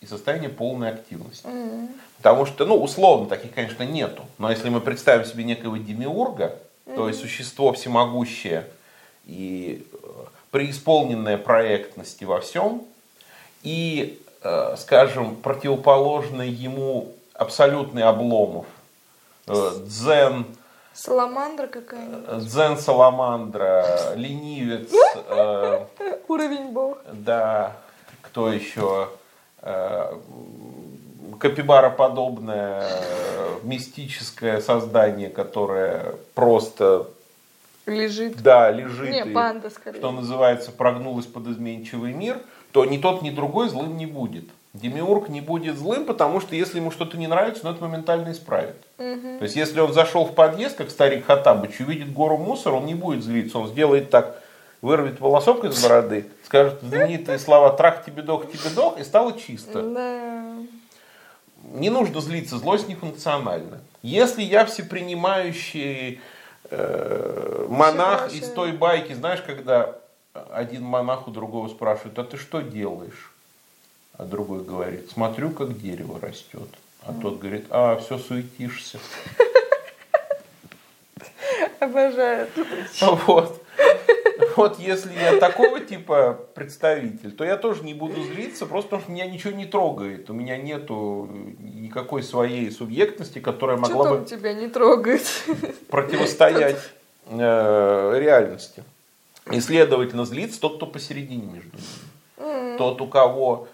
и 0.00 0.06
состояние 0.06 0.50
полной 0.50 0.90
активности. 0.90 1.46
Потому 2.16 2.46
что, 2.46 2.66
ну, 2.66 2.82
условно, 2.82 3.26
таких, 3.26 3.54
конечно, 3.54 3.82
нету. 3.84 4.24
Но 4.38 4.50
если 4.50 4.68
мы 4.68 4.80
представим 4.80 5.24
себе 5.24 5.44
некого 5.44 5.78
демиурга, 5.78 6.58
то 6.84 7.08
есть 7.08 7.20
существо 7.20 7.72
всемогущее 7.72 8.66
и 9.26 9.86
э, 9.92 10.06
преисполненное 10.50 11.38
проектности 11.38 12.24
во 12.24 12.40
всем, 12.40 12.84
и, 13.62 14.20
э, 14.42 14.76
скажем, 14.76 15.36
противоположный 15.36 16.48
ему 16.48 17.12
абсолютный 17.34 18.02
обломов, 18.02 18.66
э, 19.46 19.70
дзен, 19.84 20.46
Саламандра 20.92 21.66
какая-нибудь. 21.68 22.46
дзен 22.46 22.76
саламандра, 22.76 24.14
ленивец, 24.16 24.90
э, 25.28 25.84
Уровень 26.28 26.72
бог. 26.72 26.98
да, 27.12 27.76
кто 28.22 28.52
еще, 28.52 29.08
э, 29.62 30.12
капибароподобное 31.38 32.82
э, 32.82 33.58
мистическое 33.62 34.60
создание, 34.60 35.30
которое 35.30 36.14
просто, 36.34 37.06
Лежит. 37.86 38.42
да, 38.42 38.70
лежит 38.70 39.10
Не, 39.10 39.30
и, 39.30 39.32
панда 39.32 39.70
скорее. 39.70 39.98
что 39.98 40.12
называется, 40.12 40.70
прогнулась 40.70 41.26
под 41.26 41.48
изменчивый 41.48 42.12
мир, 42.12 42.38
то 42.72 42.84
ни 42.84 42.98
тот, 42.98 43.22
ни 43.22 43.30
другой 43.30 43.68
злым 43.68 43.96
не 43.96 44.06
будет. 44.06 44.44
Демиург 44.72 45.28
не 45.28 45.40
будет 45.40 45.76
злым, 45.76 46.04
потому 46.04 46.40
что 46.40 46.54
если 46.54 46.78
ему 46.78 46.92
что-то 46.92 47.16
не 47.16 47.26
нравится, 47.26 47.66
он 47.66 47.74
это 47.74 47.82
моментально 47.82 48.30
исправит. 48.30 48.76
То 48.96 49.42
есть, 49.42 49.56
если 49.56 49.80
он 49.80 49.92
зашел 49.92 50.24
в 50.24 50.34
подъезд, 50.34 50.76
как 50.76 50.90
старик 50.90 51.26
Хатабыч, 51.26 51.80
увидит 51.80 52.12
гору 52.12 52.36
мусора, 52.36 52.74
он 52.74 52.86
не 52.86 52.94
будет 52.94 53.24
злиться, 53.24 53.58
он 53.58 53.66
сделает 53.66 54.10
так, 54.10 54.40
вырвет 54.80 55.20
волосок 55.20 55.64
из 55.64 55.82
бороды, 55.82 56.26
скажет 56.44 56.80
знаменитые 56.82 57.40
слова 57.40 57.70
«трах 57.70 58.04
тебе 58.04 58.22
дох, 58.22 58.50
тебе 58.50 58.70
дох» 58.74 58.98
и 59.00 59.04
стало 59.04 59.36
чисто. 59.38 59.82
Да. 59.82 60.54
Не 61.74 61.90
нужно 61.90 62.20
злиться, 62.20 62.56
злость 62.56 62.88
нефункциональна. 62.88 63.80
Если 64.02 64.42
я 64.42 64.64
всепринимающий 64.64 66.20
э, 66.70 67.66
монах 67.68 68.32
из 68.32 68.48
той 68.50 68.72
байки, 68.72 69.12
знаешь, 69.12 69.42
когда 69.42 69.96
один 70.32 70.84
монах 70.84 71.28
у 71.28 71.30
другого 71.30 71.68
спрашивает, 71.68 72.18
а 72.18 72.24
ты 72.24 72.36
что 72.36 72.60
делаешь? 72.60 73.32
А 74.16 74.24
другой 74.24 74.62
говорит, 74.62 75.10
смотрю, 75.10 75.50
как 75.50 75.78
дерево 75.80 76.20
растет. 76.20 76.68
А 77.02 77.14
тот 77.14 77.38
говорит, 77.38 77.66
а, 77.70 77.96
все 77.96 78.18
суетишься. 78.18 78.98
Обожаю. 81.80 82.48
Вот. 83.26 83.64
Вот 84.56 84.78
если 84.78 85.12
я 85.14 85.38
такого 85.38 85.80
типа 85.80 86.38
представитель, 86.54 87.32
то 87.32 87.44
я 87.44 87.56
тоже 87.56 87.84
не 87.84 87.94
буду 87.94 88.22
злиться, 88.22 88.66
просто 88.66 88.90
потому 88.90 89.02
что 89.02 89.12
меня 89.12 89.26
ничего 89.26 89.52
не 89.52 89.64
трогает. 89.64 90.28
У 90.28 90.32
меня 90.32 90.56
нету 90.56 91.28
никакой 91.90 92.22
своей 92.22 92.70
субъектности, 92.70 93.40
которая 93.40 93.76
могла 93.76 94.06
Что-то 94.06 94.22
бы 94.22 94.28
тебя 94.28 94.52
не 94.54 94.68
трогает. 94.68 95.26
противостоять 95.88 96.78
э, 97.26 98.14
реальности. 98.18 98.84
И, 99.50 99.60
следовательно, 99.60 100.24
злится 100.24 100.60
тот, 100.60 100.76
кто 100.76 100.86
посередине 100.86 101.46
между 101.46 101.76
ними. 101.76 102.76
Тот, 102.78 103.00
у 103.00 103.06
кого 103.06 103.68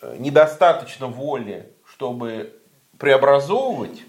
э, 0.00 0.16
недостаточно 0.18 1.08
воли, 1.08 1.68
чтобы 1.84 2.52
преобразовывать 2.98 4.02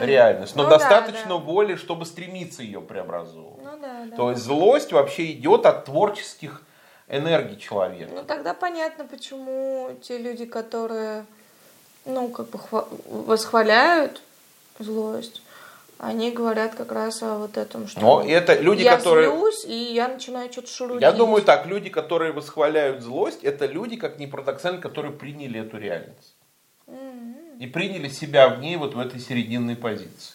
реальность, 0.00 0.56
но 0.56 0.64
Ну 0.64 0.68
да, 0.68 0.78
достаточно 0.78 1.28
да. 1.30 1.36
воли, 1.36 1.76
чтобы 1.76 2.04
стремиться 2.04 2.62
ее 2.62 2.80
преобразовывать. 2.82 3.64
Ну 3.64 3.78
да, 3.80 4.04
да. 4.10 4.16
То 4.16 4.30
есть 4.30 4.42
злость 4.42 4.92
вообще 4.92 5.32
идет 5.32 5.64
от 5.64 5.84
творческих 5.86 6.62
энергий 7.08 7.56
человека. 7.56 8.10
Ну 8.14 8.24
тогда 8.24 8.52
понятно, 8.52 9.04
почему 9.06 9.90
те 10.02 10.18
люди, 10.18 10.44
которые, 10.44 11.24
ну, 12.04 12.28
как 12.28 12.48
бы 12.50 12.58
хва- 12.58 12.88
восхваляют 13.06 14.22
злость, 14.78 15.42
они 15.98 16.32
говорят 16.32 16.74
как 16.74 16.90
раз 16.90 17.22
о 17.22 17.38
вот 17.38 17.56
этом, 17.56 17.86
что 17.86 18.00
Но 18.00 18.22
это 18.22 18.58
люди, 18.58 18.82
я 18.82 18.96
которые... 18.96 19.30
злюсь, 19.30 19.64
и 19.64 19.92
я 19.94 20.08
начинаю 20.08 20.50
что-то 20.50 20.68
шурудить. 20.68 21.02
Я 21.02 21.12
думаю 21.12 21.42
так, 21.42 21.66
люди, 21.66 21.90
которые 21.90 22.32
восхваляют 22.32 23.02
злость, 23.02 23.44
это 23.44 23.66
люди, 23.66 23.96
как 23.96 24.18
ни 24.18 24.26
парадоксально, 24.26 24.80
которые 24.80 25.12
приняли 25.12 25.60
эту 25.60 25.78
реальность. 25.78 26.34
И 27.60 27.66
приняли 27.66 28.08
себя 28.08 28.48
в 28.48 28.58
ней 28.58 28.76
вот 28.76 28.94
в 28.94 28.98
этой 28.98 29.20
серединной 29.20 29.76
позиции. 29.76 30.34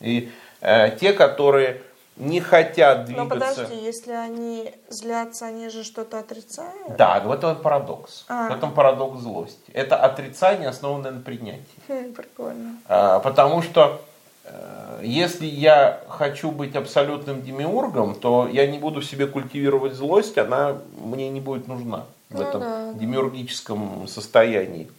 И 0.00 0.30
э, 0.62 0.96
те, 0.98 1.12
которые 1.12 1.82
не 2.16 2.40
хотят 2.40 3.06
двигаться. 3.06 3.34
Но 3.34 3.40
подожди, 3.40 3.74
если 3.76 4.12
они 4.12 4.74
злятся, 4.88 5.46
они 5.46 5.68
же 5.68 5.82
что-то 5.82 6.18
отрицают? 6.18 6.96
Да, 6.96 7.20
в 7.20 7.30
этом 7.30 7.56
парадокс. 7.56 8.24
А. 8.28 8.50
В 8.50 8.56
этом 8.56 8.72
парадокс 8.72 9.20
злости. 9.20 9.70
Это 9.72 9.96
отрицание, 9.96 10.68
основанное 10.68 11.12
на 11.12 11.20
принятии. 11.20 11.64
Хм, 11.88 12.12
прикольно. 12.12 12.76
А, 12.86 13.18
потому 13.20 13.62
что 13.62 14.02
э, 14.44 15.00
если 15.02 15.46
я 15.46 16.00
хочу 16.08 16.50
быть 16.50 16.76
абсолютным 16.76 17.42
демиургом, 17.42 18.14
то 18.14 18.48
я 18.50 18.66
не 18.66 18.78
буду 18.78 19.00
в 19.00 19.04
себе 19.04 19.26
культивировать 19.26 19.94
злость, 19.94 20.36
она 20.36 20.76
мне 21.02 21.30
не 21.30 21.40
будет 21.40 21.66
нужна 21.66 22.04
в 22.28 22.34
Ну 22.34 22.42
этом 22.42 22.60
да, 22.60 22.92
демиургическом 22.94 24.06
состоянии 24.06 24.90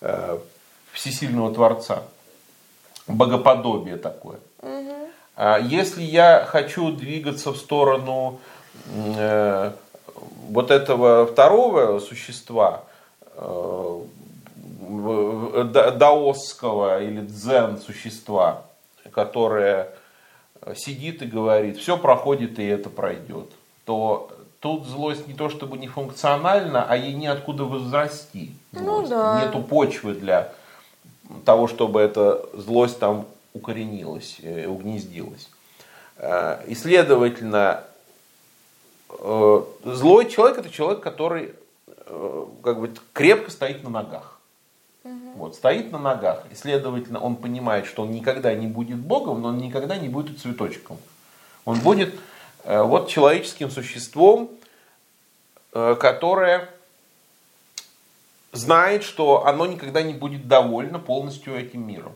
э, 0.00 0.38
всесильного 0.92 1.52
Творца. 1.52 2.02
Богоподобие 3.06 3.96
такое. 3.96 4.38
Мгм. 4.62 5.07
А 5.40 5.60
Если 5.60 6.02
я 6.02 6.44
хочу 6.44 6.90
двигаться 6.90 7.52
в 7.52 7.58
сторону 7.58 8.40
э, 8.92 9.70
вот 10.48 10.72
этого 10.72 11.26
второго 11.26 12.00
существа, 12.00 12.82
э, 13.36 14.00
даосского 15.96 17.00
или 17.00 17.20
дзен 17.20 17.78
существа, 17.78 18.62
которое 19.12 19.90
сидит 20.74 21.22
и 21.22 21.26
говорит, 21.26 21.78
все 21.78 21.96
проходит 21.96 22.58
и 22.58 22.64
это 22.64 22.90
пройдет, 22.90 23.46
то 23.84 24.32
тут 24.58 24.86
злость 24.86 25.28
не 25.28 25.34
то 25.34 25.50
чтобы 25.50 25.78
не 25.78 25.86
функциональна, 25.86 26.84
а 26.84 26.96
ей 26.96 27.14
неоткуда 27.14 27.62
возрасти. 27.62 28.50
Ну 28.72 28.80
злость. 28.80 29.10
да. 29.10 29.44
Нету 29.44 29.62
почвы 29.62 30.14
для 30.14 30.52
того, 31.44 31.68
чтобы 31.68 32.00
эта 32.00 32.44
злость 32.54 32.98
там 32.98 33.26
укоренилась, 33.54 34.38
э, 34.42 34.66
угнездилась. 34.66 35.48
Э, 36.16 36.64
И, 36.66 36.74
следовательно, 36.74 37.84
э, 39.10 39.62
злой 39.84 40.30
человек 40.30 40.58
это 40.58 40.70
человек, 40.70 41.02
который 41.02 41.54
как 42.62 42.80
бы 42.80 42.94
крепко 43.12 43.50
стоит 43.50 43.84
на 43.84 43.90
ногах. 43.90 44.40
Вот, 45.34 45.56
стоит 45.56 45.92
на 45.92 45.98
ногах, 45.98 46.44
и, 46.50 46.54
следовательно, 46.54 47.20
он 47.20 47.36
понимает, 47.36 47.84
что 47.84 48.02
он 48.02 48.12
никогда 48.12 48.54
не 48.54 48.66
будет 48.66 48.96
Богом, 48.96 49.42
но 49.42 49.48
он 49.48 49.58
никогда 49.58 49.98
не 49.98 50.08
будет 50.08 50.40
цветочком. 50.40 50.96
Он 51.66 51.78
будет 51.80 52.14
вот 52.64 53.08
человеческим 53.08 53.70
существом, 53.70 54.50
которое 55.70 56.70
знает, 58.52 59.04
что 59.04 59.44
оно 59.46 59.66
никогда 59.66 60.02
не 60.02 60.14
будет 60.14 60.48
довольно 60.48 60.98
полностью 60.98 61.54
этим 61.54 61.86
миром. 61.86 62.14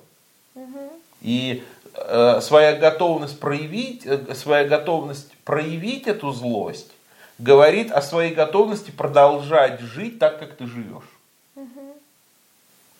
И 1.22 1.64
э, 1.94 2.40
своя 2.42 2.76
готовность 2.76 3.40
проявить, 3.40 4.04
э, 4.04 4.34
своя 4.34 4.64
готовность 4.64 5.32
проявить 5.44 6.06
эту 6.06 6.32
злость 6.32 6.90
говорит 7.38 7.90
о 7.90 8.02
своей 8.02 8.34
готовности 8.34 8.90
продолжать 8.90 9.80
жить 9.80 10.18
так, 10.18 10.38
как 10.38 10.56
ты 10.56 10.66
живешь. 10.66 11.08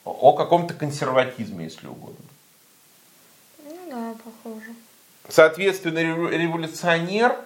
О 0.04 0.10
о 0.10 0.32
каком-то 0.32 0.74
консерватизме, 0.74 1.64
если 1.64 1.86
угодно. 1.86 2.24
Ну 3.64 3.78
да, 3.88 4.14
похоже. 4.24 4.74
Соответственно, 5.28 5.98
революционер, 5.98 7.36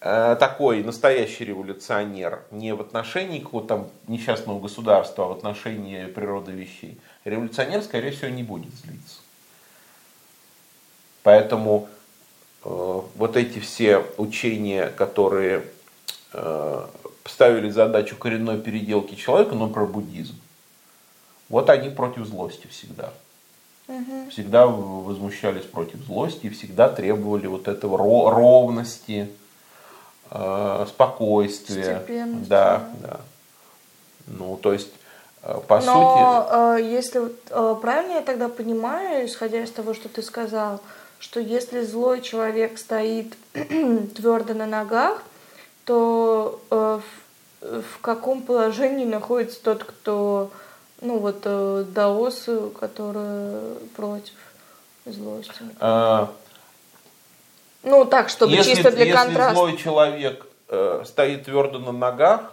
э, 0.00 0.36
такой 0.40 0.82
настоящий 0.82 1.44
революционер, 1.44 2.42
не 2.50 2.74
в 2.74 2.80
отношении 2.80 3.40
какого-то 3.40 3.68
там 3.68 3.88
несчастного 4.06 4.58
государства, 4.58 5.26
а 5.26 5.28
в 5.28 5.32
отношении 5.32 6.06
природы 6.06 6.52
вещей, 6.52 6.98
революционер, 7.26 7.82
скорее 7.82 8.12
всего, 8.12 8.30
не 8.30 8.42
будет 8.42 8.74
злиться. 8.74 9.18
Поэтому 11.22 11.88
э, 12.64 13.00
вот 13.16 13.36
эти 13.36 13.58
все 13.58 14.04
учения, 14.16 14.86
которые 14.88 15.64
э, 16.32 16.86
ставили 17.24 17.70
задачу 17.70 18.16
коренной 18.16 18.58
переделки 18.60 19.14
человека, 19.14 19.54
но 19.54 19.68
про 19.68 19.86
буддизм, 19.86 20.34
вот 21.48 21.70
они 21.70 21.90
против 21.90 22.26
злости 22.26 22.66
всегда 22.68 23.12
всегда 24.30 24.66
возмущались 24.66 25.64
против 25.64 26.00
злости, 26.04 26.50
всегда 26.50 26.88
требовали 26.88 27.46
вот 27.46 27.68
этого 27.68 27.96
ро- 27.96 28.30
ровности, 28.30 29.30
э, 30.30 30.86
спокойствия. 30.88 32.04
Да, 32.46 32.90
да. 33.00 33.20
Ну, 34.26 34.58
то 34.58 34.74
есть, 34.74 34.90
э, 35.42 35.58
по 35.66 35.80
сути, 35.80 35.86
Но 35.86 36.76
э, 36.76 36.82
если 36.82 37.32
э, 37.48 37.76
правильно 37.80 38.12
я 38.14 38.22
тогда 38.22 38.48
понимаю, 38.50 39.26
исходя 39.26 39.62
из 39.62 39.70
того, 39.70 39.94
что 39.94 40.10
ты 40.10 40.22
сказал, 40.22 40.80
что 41.20 41.40
если 41.40 41.82
злой 41.82 42.20
человек 42.22 42.78
стоит 42.78 43.34
твердо 43.52 44.54
на 44.54 44.66
ногах, 44.66 45.22
то 45.84 46.60
э, 46.70 47.00
в, 47.60 47.82
в 47.82 48.00
каком 48.00 48.42
положении 48.42 49.04
находится 49.04 49.62
тот, 49.62 49.84
кто, 49.84 50.50
ну 51.00 51.18
вот, 51.18 51.40
э, 51.44 51.84
даосы, 51.88 52.70
которые 52.70 53.74
против 53.96 54.34
злости? 55.06 55.52
э, 55.80 56.26
Ну 57.82 58.04
так, 58.04 58.28
чтобы 58.28 58.52
если, 58.52 58.74
чисто 58.74 58.90
для 58.90 59.04
если 59.06 59.16
контраста. 59.16 59.54
злой 59.54 59.76
человек 59.76 60.46
э, 60.68 61.02
стоит 61.06 61.44
твердо 61.44 61.78
на 61.78 61.92
ногах, 61.92 62.52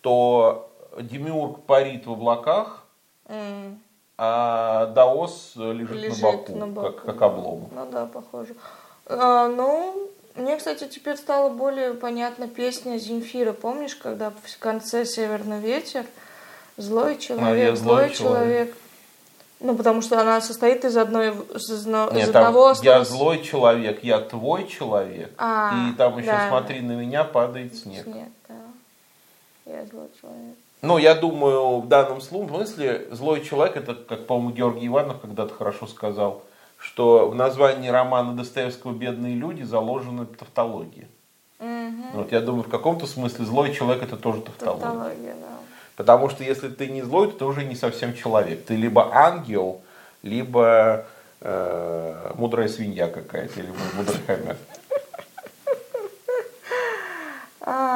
то 0.00 0.70
демиург 0.98 1.62
парит 1.64 2.06
в 2.06 2.12
облаках, 2.12 2.82
М, 3.28 3.80
а 4.18 4.86
даос 4.86 5.52
лежит, 5.56 5.90
Лежит 5.90 6.22
на 6.22 6.30
боку, 6.30 6.52
на 6.52 6.66
боку. 6.66 6.92
Как, 6.92 7.04
как 7.04 7.22
облом. 7.22 7.68
Ну 7.72 7.86
да, 7.90 8.06
похоже. 8.06 8.54
А, 9.06 9.48
ну, 9.48 10.10
мне, 10.34 10.56
кстати, 10.56 10.86
теперь 10.88 11.16
стала 11.16 11.50
более 11.50 11.94
понятна 11.94 12.48
песня 12.48 12.98
Земфира. 12.98 13.52
Помнишь, 13.52 13.96
когда 13.96 14.30
в 14.30 14.58
конце 14.58 15.04
«Северный 15.04 15.60
ветер» 15.60 16.06
злой 16.76 17.18
человек, 17.18 17.70
я 17.70 17.76
злой, 17.76 18.06
злой 18.06 18.10
человек. 18.10 18.76
Ну, 19.60 19.76
потому 19.76 20.02
что 20.02 20.20
она 20.20 20.40
состоит 20.40 20.84
из 20.84 20.96
одной 20.96 21.28
из, 21.28 21.70
из 21.70 21.86
Нет, 21.86 22.32
там, 22.32 22.46
одного 22.46 22.68
я 22.68 22.74
слова. 22.74 23.04
злой 23.04 23.42
человек, 23.42 24.02
я 24.02 24.18
твой 24.18 24.66
человек. 24.66 25.32
А, 25.38 25.88
и 25.88 25.94
там 25.94 26.18
еще 26.18 26.32
да. 26.32 26.48
смотри 26.48 26.80
на 26.80 26.92
меня, 26.92 27.22
падает 27.22 27.76
снег. 27.76 28.06
Нет, 28.06 28.28
да. 28.48 28.54
Я 29.66 29.86
злой 29.86 30.08
человек. 30.20 30.56
Ну, 30.82 30.98
я 30.98 31.14
думаю, 31.14 31.78
в 31.80 31.86
данном 31.86 32.20
смысле 32.20 33.06
злой 33.12 33.42
человек, 33.44 33.76
это, 33.76 33.94
как, 33.94 34.26
по-моему, 34.26 34.50
Георгий 34.50 34.88
Иванов 34.88 35.20
когда-то 35.20 35.54
хорошо 35.54 35.86
сказал, 35.86 36.42
что 36.76 37.28
в 37.28 37.36
названии 37.36 37.88
романа 37.88 38.32
Достоевского 38.32 38.92
«Бедные 38.92 39.36
люди» 39.36 39.62
заложена 39.62 40.26
тавтология. 40.26 41.06
Угу. 41.60 42.02
Вот 42.14 42.32
я 42.32 42.40
думаю, 42.40 42.64
в 42.64 42.68
каком-то 42.68 43.06
смысле 43.06 43.44
злой 43.44 43.72
человек 43.72 44.02
это 44.02 44.16
тоже 44.16 44.40
тавтология. 44.40 44.82
Тавтология, 44.82 45.34
да. 45.40 45.58
Потому 45.94 46.28
что 46.28 46.42
если 46.42 46.68
ты 46.68 46.88
не 46.88 47.02
злой, 47.02 47.30
то 47.30 47.38
ты 47.38 47.44
уже 47.44 47.64
не 47.64 47.76
совсем 47.76 48.12
человек. 48.14 48.64
Ты 48.64 48.74
либо 48.74 49.08
ангел, 49.14 49.82
либо 50.24 51.04
э, 51.40 52.32
мудрая 52.34 52.66
свинья 52.66 53.06
какая-то, 53.06 53.60
или 53.60 53.70
мудрый 53.94 54.18
хомяк. 54.26 54.56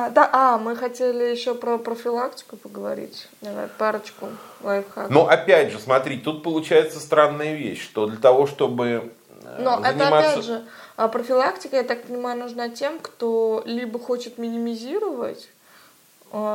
А, 0.07 0.11
да, 0.11 0.31
а, 0.33 0.59
мы 0.59 0.77
хотели 0.77 1.25
еще 1.25 1.55
про 1.55 1.79
профилактику 1.79 2.57
поговорить. 2.57 3.29
Давай 3.41 3.67
парочку 3.67 4.29
лайфхаков. 4.63 5.11
Но 5.11 5.27
опять 5.27 5.73
же, 5.73 5.81
смотри, 5.81 6.19
тут 6.19 6.45
получается 6.45 7.01
странная 7.01 7.55
вещь, 7.55 7.83
что 7.83 8.07
для 8.07 8.19
того, 8.19 8.47
чтобы 8.47 9.11
э, 9.43 9.57
Но 9.59 9.81
это 9.81 9.99
заниматься... 9.99 10.31
опять 10.31 10.45
же, 10.45 10.65
а, 10.97 11.09
профилактика, 11.09 11.77
я 11.77 11.83
так 11.83 12.05
понимаю, 12.05 12.39
нужна 12.39 12.69
тем, 12.69 13.01
кто 13.01 13.65
либо 13.67 13.99
хочет 13.99 14.39
минимизировать 14.39 15.49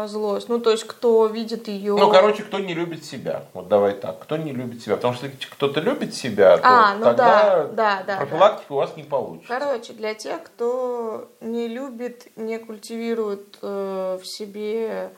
злость, 0.08 0.50
ну 0.50 0.60
то 0.60 0.72
есть 0.72 0.84
кто 0.86 1.28
видит 1.28 1.68
ее. 1.68 1.96
Ну, 1.96 2.12
короче, 2.12 2.44
кто 2.44 2.60
не 2.60 2.74
любит 2.74 3.06
себя. 3.06 3.46
Вот 3.54 3.68
давай 3.68 3.94
так. 3.94 4.20
Кто 4.20 4.38
не 4.38 4.52
любит 4.52 4.82
себя. 4.82 4.96
Потому 4.96 5.14
что 5.14 5.26
если 5.28 5.46
кто-то 5.46 5.80
любит 5.80 6.14
себя, 6.14 6.58
то 6.58 6.64
А, 6.66 6.96
ну 6.96 7.04
тогда 7.06 7.64
да, 7.64 7.68
да, 7.68 8.04
да, 8.06 8.18
профилактика 8.18 8.72
у 8.74 8.76
вас 8.76 8.96
не 8.96 9.04
получится. 9.04 9.48
Короче, 9.48 9.94
для 9.94 10.14
тех, 10.14 10.44
кто 10.44 11.30
не 11.40 11.68
любит, 11.68 12.28
не 12.36 12.58
культивирует 12.60 13.58
э, 13.62 14.20
в 14.22 14.26
себе 14.26 15.12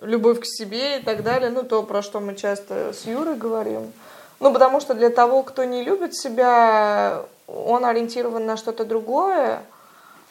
любовь 0.00 0.40
к 0.40 0.44
себе 0.44 0.98
и 0.98 1.02
так 1.02 1.22
далее, 1.22 1.50
ну 1.50 1.62
то, 1.62 1.82
про 1.82 2.02
что 2.02 2.20
мы 2.20 2.34
часто 2.34 2.92
с 2.92 3.06
Юрой 3.06 3.36
говорим. 3.36 3.92
Ну, 4.40 4.52
потому 4.52 4.80
что 4.80 4.94
для 4.94 5.10
того, 5.10 5.44
кто 5.44 5.64
не 5.64 5.84
любит 5.84 6.16
себя, 6.16 7.22
он 7.46 7.84
ориентирован 7.84 8.44
на 8.44 8.56
что-то 8.56 8.84
другое, 8.84 9.62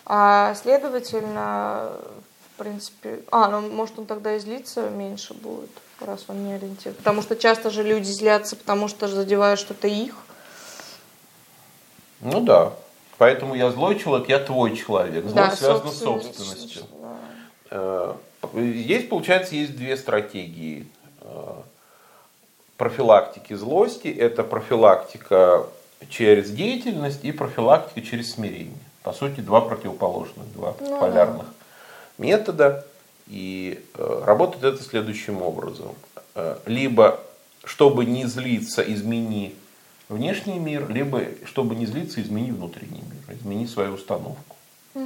а 0.06 0.54
следовательно, 0.56 1.92
принципе... 2.64 3.20
А, 3.32 3.47
ну, 3.49 3.62
может, 3.70 3.97
он 3.97 4.05
тогда 4.05 4.36
и 4.36 4.39
злиться 4.39 4.89
меньше 4.89 5.34
будет, 5.34 5.72
раз 5.99 6.26
он 6.28 6.45
не 6.45 6.53
ориентирован. 6.53 6.97
Потому 6.97 7.22
что 7.24 7.36
часто 7.36 7.72
же 7.72 7.82
люди 7.82 8.07
злятся, 8.07 8.55
потому 8.55 8.88
что 8.88 9.07
задевают 9.07 9.59
что-то 9.59 9.88
их. 9.88 10.16
Ну 12.22 12.41
да. 12.41 12.74
Поэтому 13.18 13.55
я 13.55 13.72
злой 13.72 13.97
человек, 13.97 14.30
я 14.30 14.39
твой 14.39 14.76
человек. 14.76 15.24
Злость 15.24 15.36
Да, 15.36 15.55
связана 15.55 15.91
с 15.91 15.97
собственность, 15.99 16.39
собственностью. 16.39 16.84
да. 17.72 18.16
Э, 18.53 18.59
Есть, 18.62 19.09
получается, 19.09 19.55
есть 19.55 19.76
две 19.76 19.97
стратегии 19.97 20.88
э, 21.22 21.53
профилактики 22.78 23.53
злости. 23.55 24.07
Это 24.07 24.43
профилактика 24.43 25.66
через 26.09 26.51
деятельность 26.51 27.24
и 27.24 27.32
профилактика 27.32 28.01
через 28.01 28.34
смирение. 28.34 28.78
По 29.03 29.14
сути, 29.14 29.39
два 29.39 29.62
противоположных, 29.62 30.51
два 30.53 30.76
Ну 30.80 30.99
полярных 30.99 31.45
метода. 32.22 32.86
И 33.28 33.84
э, 33.95 34.24
работает 34.26 34.63
это 34.76 34.84
следующим 34.84 35.41
образом. 35.41 35.95
Э, 36.36 36.57
либо, 36.65 37.19
чтобы 37.63 38.05
не 38.05 38.26
злиться, 38.26 38.82
измени 38.82 39.55
внешний 40.09 40.59
мир, 40.59 40.89
либо, 40.89 41.22
чтобы 41.45 41.76
не 41.76 41.86
злиться, 41.86 42.22
измени 42.22 42.51
внутренний 42.51 43.01
мир, 43.01 43.38
измени 43.38 43.65
свою 43.67 43.93
установку. 43.93 44.55
Ну, 44.93 45.05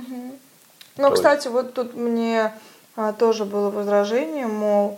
То 0.97 1.03
есть- 1.03 1.16
кстати, 1.16 1.47
вот 1.49 1.74
тут 1.74 1.93
мне 1.95 2.53
а, 2.95 3.11
тоже 3.13 3.43
было 3.45 3.70
возражение, 3.70 4.47
мол, 4.47 4.97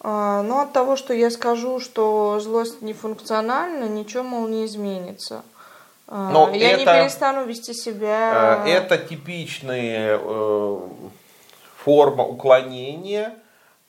а, 0.00 0.42
ну 0.42 0.60
от 0.60 0.72
того, 0.72 0.96
что 0.96 1.14
я 1.14 1.30
скажу, 1.30 1.80
что 1.80 2.38
злость 2.40 2.82
нефункциональна, 2.82 3.88
ничего, 3.88 4.22
мол, 4.22 4.46
не 4.46 4.66
изменится. 4.66 5.42
А, 6.06 6.30
Но 6.30 6.50
я 6.54 6.76
не 6.76 6.82
это- 6.82 7.02
перестану 7.02 7.44
вести 7.46 7.72
себя. 7.74 8.62
Э, 8.66 8.68
Это 8.70 8.98
типичная 8.98 10.20
э, 10.22 10.80
форма 11.88 12.22
уклонения, 12.22 13.32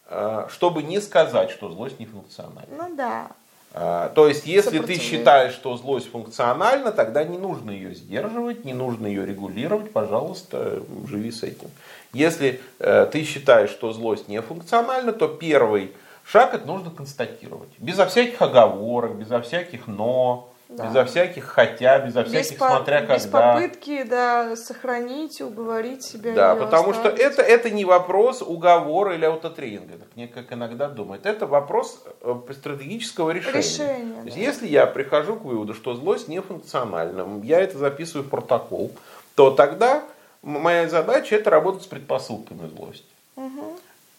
э, 0.08 0.45
чтобы 0.50 0.84
не 0.84 1.02
сказать, 1.02 1.52
что 1.52 1.70
злость 1.70 2.00
не 2.00 2.06
функциональна. 2.06 2.74
Ну 2.78 2.95
да. 2.95 3.28
А, 3.74 4.08
То 4.16 4.30
есть, 4.30 4.47
если 4.47 4.80
ты 4.80 4.97
считаешь, 4.97 5.52
что 5.52 5.76
злость 5.76 6.10
функциональна, 6.10 6.93
тогда 6.93 7.26
не 7.26 7.38
нужно 7.38 7.72
ее 7.72 7.93
сдерживать, 7.93 8.64
не 8.64 8.74
нужно 8.74 9.06
ее 9.06 9.26
регулировать, 9.26 9.91
пожалуйста, 9.91 10.82
живи 11.10 11.30
с 11.30 11.43
этим. 11.43 11.70
Если 12.14 12.62
э, 12.80 13.06
ты 13.12 13.26
считаешь, 13.26 13.70
что 13.70 13.91
злость 13.91 14.30
не 14.30 14.41
функциональна, 14.41 15.12
то 15.12 15.28
первый 15.28 15.91
шаг 16.24 16.54
это 16.54 16.66
нужно 16.66 16.91
констатировать. 16.91 17.70
Безо 17.80 18.06
всяких 18.06 18.41
оговорок, 18.41 19.16
безо 19.16 19.41
всяких 19.41 19.88
но, 19.88 20.49
Да. 20.70 20.86
безо 20.86 21.03
всяких 21.05 21.45
хотя, 21.45 21.97
безо 21.97 22.22
Без, 22.22 22.30
всяких 22.30 22.59
по- 22.59 22.67
смотря 22.70 23.01
без 23.01 23.24
когда. 23.24 23.53
попытки 23.55 24.03
да, 24.03 24.55
сохранить, 24.55 25.41
уговорить 25.41 26.03
себя. 26.03 26.34
Да, 26.34 26.55
потому 26.55 26.93
что 26.93 27.09
оставить. 27.09 27.20
это, 27.20 27.41
это 27.41 27.70
не 27.72 27.86
вопрос 27.86 28.43
уговора 28.43 29.15
или 29.15 29.26
аутотренинга, 29.26 29.93
как, 29.97 30.15
не- 30.15 30.28
как 30.28 30.53
иногда 30.53 30.88
думают. 30.88 31.26
Это 31.26 31.47
вопрос 31.47 32.03
э, 32.22 32.36
стратегического 32.53 33.32
решения. 33.32 33.57
Решение, 33.57 34.15
То 34.22 34.26
есть, 34.26 34.38
да. 34.38 34.43
если 34.43 34.67
я 34.67 34.86
прихожу 34.86 35.38
к 35.38 35.43
выводу, 35.43 35.74
что 35.74 35.95
злость 35.95 36.28
не 36.28 36.39
функциональна, 36.39 37.26
я 37.43 37.59
это 37.61 37.80
записываю 37.80 38.24
в 38.28 38.30
протокол, 38.30 38.91
то 39.34 39.49
тогда 39.49 40.03
моя 40.43 40.88
задача 40.88 41.36
это 41.36 41.49
работать 41.49 41.82
с 41.82 41.88
предпосылками 41.88 42.67
злости. 42.67 43.05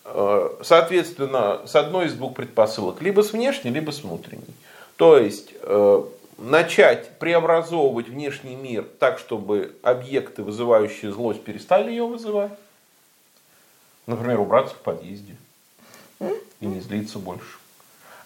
Э, 0.05 0.49
Соответственно, 0.63 1.61
с 1.65 1.77
одной 1.77 2.07
из 2.07 2.15
двух 2.15 2.35
предпосылок, 2.35 3.01
либо 3.03 3.23
с 3.23 3.33
внешней, 3.33 3.71
либо 3.71 3.93
с 3.93 4.03
внутренней. 4.03 4.55
То 4.97 5.17
есть 5.17 5.51
э, 5.63 6.03
начать 6.41 7.19
преобразовывать 7.19 8.09
внешний 8.09 8.57
мир 8.57 8.89
так, 8.99 9.19
чтобы 9.19 9.77
объекты, 9.83 10.43
вызывающие 10.43 11.13
злость, 11.13 11.45
перестали 11.45 11.91
ее 11.91 12.07
вызывать. 12.07 12.53
Например, 14.07 14.41
убраться 14.41 14.75
в 14.75 14.79
подъезде 14.79 15.37
и 16.19 16.67
не 16.67 16.81
злиться 16.81 17.19
больше. 17.19 17.59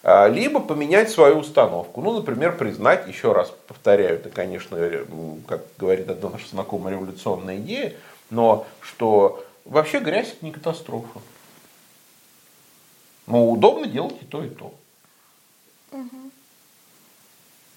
А, 0.03 0.29
Либо 0.29 0.61
поменять 0.61 1.11
свою 1.11 1.39
установку. 1.39 2.01
Ну, 2.01 2.12
например, 2.12 2.57
признать, 2.57 3.09
еще 3.09 3.33
раз 3.33 3.53
повторяю, 3.67 4.17
это, 4.17 4.31
конечно, 4.31 4.77
м, 4.77 5.43
как 5.49 5.62
говорит 5.79 6.09
одна 6.09 6.31
наша 6.31 6.49
знакомая 6.49 6.95
революционная 6.95 7.59
идея, 7.59 7.95
но 8.31 8.67
что 8.81 9.45
вообще 9.65 9.99
грязь 10.01 10.33
это 10.33 10.45
не 10.45 10.53
катастрофа. 10.53 11.21
Ну, 13.27 13.51
удобно 13.51 13.87
делать 13.87 14.17
и 14.21 14.27
то, 14.27 14.45
и 14.45 14.51
то. 14.51 14.75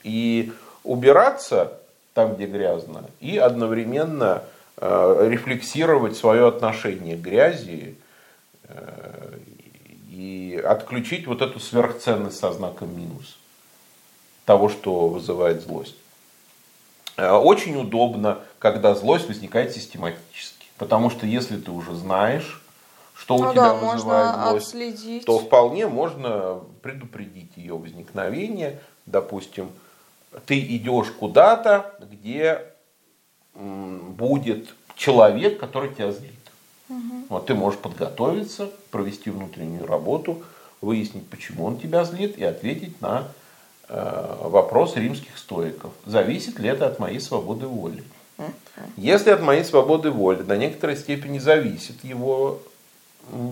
И 0.07 0.53
убираться 0.83 1.73
там, 2.13 2.35
где 2.35 2.45
грязно, 2.45 3.03
и 3.19 3.37
одновременно 3.37 4.41
э, 4.77 5.27
рефлексировать 5.29 6.15
свое 6.15 6.47
отношение 6.47 7.17
к 7.17 7.19
грязи 7.19 7.95
э, 8.63 9.37
и 10.09 10.61
отключить 10.65 11.27
вот 11.27 11.41
эту 11.41 11.59
сверхценность 11.59 12.39
со 12.39 12.53
знаком 12.53 12.97
минус 12.97 13.37
того, 14.45 14.69
что 14.69 15.09
вызывает 15.09 15.61
злость. 15.61 15.95
Э, 17.17 17.31
Очень 17.33 17.75
удобно, 17.79 18.39
когда 18.59 18.95
злость 18.95 19.27
возникает 19.27 19.73
систематически. 19.73 20.65
Потому 20.77 21.09
что 21.09 21.25
если 21.25 21.57
ты 21.57 21.69
уже 21.71 21.93
знаешь, 21.95 22.61
что 23.13 23.35
у 23.35 23.43
Ну 23.43 23.51
тебя 23.51 23.61
да, 23.63 23.73
вызывает 23.73 24.35
злость, 24.35 24.67
отследить. 24.67 25.25
то 25.25 25.39
вполне 25.39 25.87
можно 25.87 26.61
предупредить 26.81 27.51
ее 27.57 27.75
возникновение. 27.77 28.79
Допустим, 29.05 29.69
ты 30.45 30.59
идешь 30.59 31.11
куда-то, 31.11 31.95
где 32.11 32.61
будет 33.53 34.73
человек, 34.95 35.59
который 35.59 35.93
тебя 35.93 36.11
злит. 36.11 36.31
Вот 37.29 37.47
ты 37.47 37.55
можешь 37.55 37.79
подготовиться, 37.79 38.69
провести 38.91 39.29
внутреннюю 39.29 39.85
работу, 39.85 40.43
выяснить, 40.79 41.27
почему 41.27 41.65
он 41.65 41.77
тебя 41.79 42.03
злит, 42.05 42.37
и 42.37 42.43
ответить 42.43 43.01
на 43.01 43.27
э, 43.89 44.35
вопрос 44.43 44.95
римских 44.95 45.37
стоиков. 45.37 45.91
Зависит 46.05 46.59
ли 46.59 46.69
это 46.69 46.87
от 46.87 46.99
моей 46.99 47.19
свободы 47.19 47.67
воли? 47.67 48.03
Если 48.95 49.31
от 49.31 49.41
моей 49.41 49.63
свободы 49.63 50.11
воли 50.11 50.43
до 50.43 50.55
некоторой 50.55 50.95
степени 50.95 51.39
зависит 51.39 52.03
его 52.03 52.61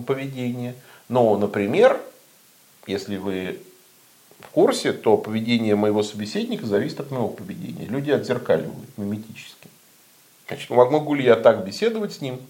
поведение. 0.06 0.74
Но, 1.08 1.36
например, 1.36 2.00
если 2.86 3.16
вы 3.16 3.60
в 4.40 4.48
курсе, 4.48 4.92
то 4.92 5.16
поведение 5.16 5.76
моего 5.76 6.02
собеседника 6.02 6.66
зависит 6.66 7.00
от 7.00 7.10
моего 7.10 7.28
поведения. 7.28 7.86
Люди 7.86 8.10
отзеркаливают 8.10 8.96
миметически. 8.96 9.68
Значит, 10.48 10.70
могу 10.70 11.14
ли 11.14 11.24
я 11.24 11.36
так 11.36 11.64
беседовать 11.64 12.14
с 12.14 12.20
ним, 12.20 12.40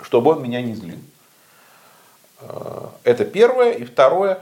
чтобы 0.00 0.32
он 0.32 0.42
меня 0.42 0.62
не 0.62 0.74
злил? 0.74 0.98
Э, 2.40 2.88
Это 3.02 3.24
первое. 3.24 3.72
И 3.72 3.84
второе, 3.84 4.40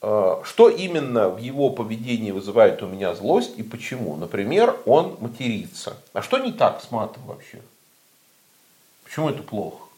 э, 0.00 0.36
что 0.44 0.68
именно 0.70 1.28
в 1.28 1.38
его 1.38 1.70
поведении 1.70 2.30
вызывает 2.30 2.82
у 2.82 2.86
меня 2.86 3.14
злость 3.14 3.58
и 3.58 3.62
почему? 3.62 4.16
Например, 4.16 4.76
он 4.86 5.16
матерится. 5.20 5.96
А 6.12 6.22
что 6.22 6.38
не 6.38 6.52
так 6.52 6.82
с 6.82 6.90
матом 6.90 7.22
вообще? 7.26 7.60
Почему 9.04 9.28
это 9.28 9.42
плохо? 9.42 9.91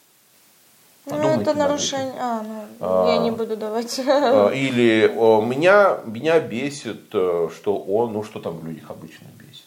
Ну, 1.05 1.11
Подумайте 1.13 1.41
это 1.43 1.53
над 1.53 1.67
нарушение. 1.69 2.13
А, 2.19 2.41
ну, 2.43 2.63
А. 2.79 3.07
я 3.11 3.17
не 3.17 3.31
буду 3.31 3.55
давать. 3.55 3.99
Э, 3.99 4.51
Или 4.55 5.07
меня, 5.45 5.99
меня 6.05 6.39
бесит, 6.39 7.13
э, 7.13 7.49
что 7.55 7.77
он, 7.77 8.13
ну 8.13 8.23
что 8.23 8.39
там 8.39 8.57
в 8.57 8.65
людях 8.65 8.89
обычно 8.89 9.27
бесит. 9.37 9.65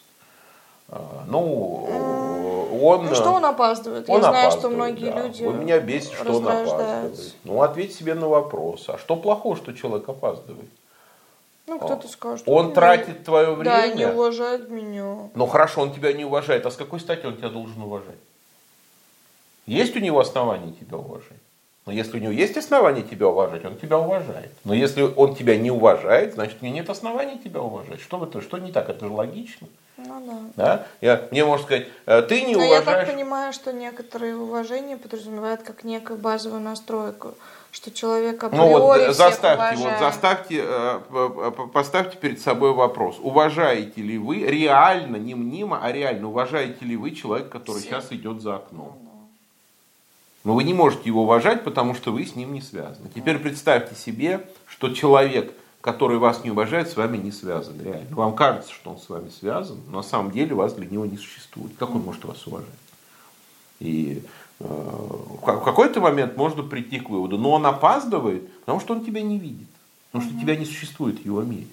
Э, 0.89 0.97
Ну, 1.27 1.87
он... 2.83 3.05
Ну, 3.05 3.15
что 3.15 3.31
он 3.31 3.45
опаздывает? 3.45 4.09
он 4.09 4.21
Я 4.21 4.29
знаю, 4.29 4.51
что 4.51 4.69
многие 4.69 5.11
да. 5.11 5.23
люди 5.27 5.43
Вот 5.43 5.55
Меня 5.55 5.79
бесит, 5.79 6.11
что 6.13 6.33
он 6.37 6.47
опаздывает. 6.47 7.35
Ну, 7.45 7.61
ответь 7.61 7.95
себе 7.95 8.15
на 8.15 8.27
вопрос. 8.27 8.85
А 8.89 8.97
что 8.97 9.15
плохого, 9.15 9.55
что 9.55 9.71
человек 9.73 10.09
опаздывает? 10.09 10.69
Ну, 11.67 11.77
кто-то 11.79 12.07
скажет. 12.07 12.43
Он 12.47 12.67
«Ну, 12.67 12.71
тратит 12.73 13.23
твое 13.23 13.55
Да, 13.63 13.87
не 13.87 13.93
время. 13.93 14.13
уважает 14.13 14.69
меня. 14.69 15.29
Ну 15.35 15.45
хорошо, 15.45 15.81
он 15.81 15.93
тебя 15.93 16.11
не 16.13 16.25
уважает. 16.25 16.65
А 16.65 16.71
с 16.71 16.75
какой 16.75 16.99
стати 16.99 17.27
он 17.27 17.37
тебя 17.37 17.49
должен 17.49 17.79
уважать? 17.81 18.17
Есть 19.69 19.95
у 19.95 19.99
него 19.99 20.19
основания 20.19 20.73
тебя 20.73 20.97
уважать? 20.97 21.37
Но 21.85 21.93
если 21.93 22.17
у 22.17 22.21
него 22.21 22.31
есть 22.31 22.57
основания 22.57 23.03
тебя 23.03 23.27
уважать, 23.27 23.65
он 23.65 23.77
тебя 23.77 23.99
уважает. 23.99 24.51
Но 24.63 24.73
если 24.73 25.01
он 25.01 25.35
тебя 25.35 25.57
не 25.57 25.71
уважает, 25.71 26.33
значит 26.33 26.57
у 26.61 26.65
него 26.65 26.75
нет 26.75 26.89
оснований 26.89 27.39
тебя 27.39 27.61
уважать. 27.61 28.01
Что, 28.01 28.23
это, 28.23 28.41
что 28.41 28.57
не 28.57 28.71
так? 28.71 28.89
Это 28.89 29.05
же 29.05 29.11
логично. 29.11 29.67
Ну 29.97 30.21
да. 30.55 30.55
Да? 30.55 30.87
Я, 31.01 31.27
мне 31.31 31.45
можно 31.45 31.65
сказать, 31.65 31.87
«Э, 32.05 32.21
ты 32.21 32.41
не 32.41 32.55
Но 32.55 32.63
я 32.63 32.81
так 32.81 32.87
уважаешь... 32.87 33.09
понимаю, 33.09 33.53
что 33.53 33.73
некоторые 33.73 34.35
уважения 34.35 34.97
подразумевают 34.97 35.61
как 35.61 35.83
некую 35.83 36.17
базовую 36.17 36.61
настройку, 36.61 37.33
что 37.71 37.91
человек 37.91 38.43
априори 38.43 38.71
Ну 38.71 38.79
вот 38.79 39.01
всех 39.01 39.13
заставьте, 39.15 39.75
вот 39.75 39.81
уважает. 39.81 39.99
заставьте, 39.99 40.63
э, 40.65 41.51
поставьте 41.73 42.17
перед 42.17 42.39
собой 42.39 42.73
вопрос. 42.73 43.17
Уважаете 43.19 44.01
ли 44.01 44.17
вы 44.17 44.37
реально, 44.45 45.17
не 45.17 45.35
мнимо, 45.35 45.79
а 45.81 45.91
реально, 45.91 46.29
уважаете 46.29 46.85
ли 46.85 46.95
вы 46.95 47.11
человека, 47.11 47.59
который 47.59 47.79
Всех. 47.79 48.01
сейчас 48.01 48.11
идет 48.11 48.41
за 48.41 48.55
окном? 48.55 49.08
Но 50.43 50.53
вы 50.55 50.63
не 50.63 50.73
можете 50.73 51.03
его 51.05 51.23
уважать, 51.23 51.63
потому 51.63 51.93
что 51.93 52.11
вы 52.11 52.25
с 52.25 52.35
ним 52.35 52.53
не 52.53 52.61
связаны. 52.61 53.09
Теперь 53.13 53.39
представьте 53.39 53.95
себе, 53.95 54.47
что 54.67 54.89
человек, 54.89 55.53
который 55.81 56.17
вас 56.17 56.43
не 56.43 56.51
уважает, 56.51 56.89
с 56.89 56.95
вами 56.95 57.17
не 57.17 57.31
связан. 57.31 57.79
Реально. 57.81 58.15
Вам 58.15 58.35
кажется, 58.35 58.71
что 58.73 58.91
он 58.91 58.99
с 58.99 59.09
вами 59.09 59.29
связан, 59.29 59.77
но 59.87 59.97
на 59.97 60.03
самом 60.03 60.31
деле 60.31 60.55
вас 60.55 60.73
для 60.73 60.87
него 60.87 61.05
не 61.05 61.17
существует. 61.17 61.73
Как 61.77 61.93
он 61.93 62.01
может 62.01 62.23
вас 62.23 62.47
уважать? 62.47 62.69
И 63.79 64.23
э, 64.59 64.63
в 64.63 65.41
ка- 65.45 65.59
в 65.59 65.63
какой-то 65.63 65.99
момент 65.99 66.37
можно 66.37 66.63
прийти 66.63 66.99
к 66.99 67.09
выводу, 67.09 67.37
но 67.37 67.51
он 67.51 67.65
опаздывает, 67.65 68.49
потому 68.61 68.79
что 68.79 68.93
он 68.93 69.03
тебя 69.03 69.21
не 69.21 69.39
видит. 69.39 69.67
Потому 70.11 70.29
что 70.29 70.39
тебя 70.39 70.55
не 70.55 70.65
существует 70.65 71.19
в 71.19 71.25
его 71.25 71.41
мире. 71.41 71.67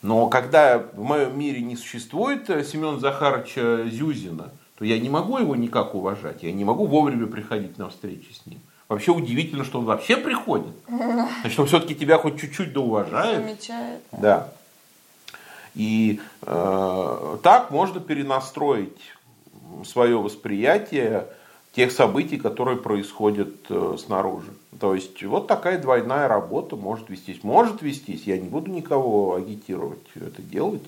Но 0.00 0.28
когда 0.28 0.78
в 0.78 1.02
моем 1.02 1.38
мире 1.38 1.60
не 1.60 1.76
существует 1.76 2.48
э, 2.48 2.64
Семена 2.64 2.98
Захаровича 2.98 3.84
Зюзина, 3.88 4.50
то 4.78 4.84
я 4.84 4.98
не 4.98 5.10
могу 5.10 5.38
его 5.38 5.56
никак 5.56 5.94
уважать. 5.96 6.44
Я 6.44 6.52
не 6.52 6.64
могу 6.64 6.86
вовремя 6.86 7.26
приходить 7.26 7.78
на 7.78 7.88
встречи 7.88 8.32
с 8.32 8.46
ним. 8.46 8.60
Вообще 8.88 9.10
удивительно, 9.10 9.64
что 9.64 9.80
он 9.80 9.84
вообще 9.84 10.16
приходит. 10.16 10.72
Значит, 10.86 11.58
он 11.58 11.66
все-таки 11.66 11.96
тебя 11.96 12.16
хоть 12.16 12.40
чуть-чуть 12.40 12.72
да 12.72 12.80
уважает. 12.80 13.44
Замечает. 13.44 14.00
Да. 14.12 14.52
И 15.74 16.20
э, 16.42 17.36
так 17.42 17.70
можно 17.70 18.00
перенастроить 18.00 19.12
свое 19.84 20.16
восприятие 20.16 21.26
тех 21.72 21.92
событий, 21.92 22.38
которые 22.38 22.78
происходят 22.78 23.54
э, 23.68 23.96
снаружи. 23.98 24.52
То 24.80 24.94
есть 24.94 25.22
вот 25.24 25.48
такая 25.48 25.78
двойная 25.78 26.28
работа 26.28 26.76
может 26.76 27.10
вестись. 27.10 27.42
Может 27.42 27.82
вестись, 27.82 28.24
я 28.24 28.38
не 28.38 28.48
буду 28.48 28.70
никого 28.70 29.34
агитировать 29.34 30.06
это 30.14 30.40
делать. 30.40 30.82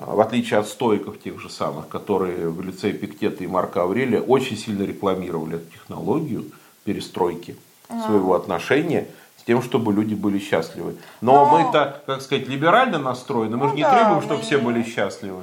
В 0.00 0.20
отличие 0.20 0.58
от 0.58 0.68
стоиков 0.68 1.20
тех 1.20 1.38
же 1.40 1.50
самых, 1.50 1.88
которые 1.88 2.48
в 2.48 2.60
лице 2.62 2.92
Пиктета 2.92 3.44
и 3.44 3.46
Марка 3.46 3.82
Аврелия 3.82 4.20
очень 4.20 4.56
сильно 4.56 4.84
рекламировали 4.84 5.56
эту 5.56 5.70
технологию 5.70 6.46
перестройки 6.84 7.56
а. 7.88 8.06
своего 8.06 8.34
отношения 8.34 9.08
с 9.36 9.42
тем, 9.42 9.62
чтобы 9.62 9.92
люди 9.92 10.14
были 10.14 10.38
счастливы. 10.38 10.96
Но, 11.20 11.44
Но... 11.44 11.58
мы-то, 11.58 12.02
как 12.06 12.22
сказать, 12.22 12.48
либерально 12.48 12.98
настроены, 12.98 13.56
мы 13.56 13.64
ну, 13.64 13.70
же 13.70 13.76
не 13.76 13.82
да, 13.82 13.94
требуем, 13.94 14.22
чтобы 14.22 14.36
мы... 14.36 14.42
все 14.42 14.58
были 14.58 14.82
счастливы. 14.82 15.42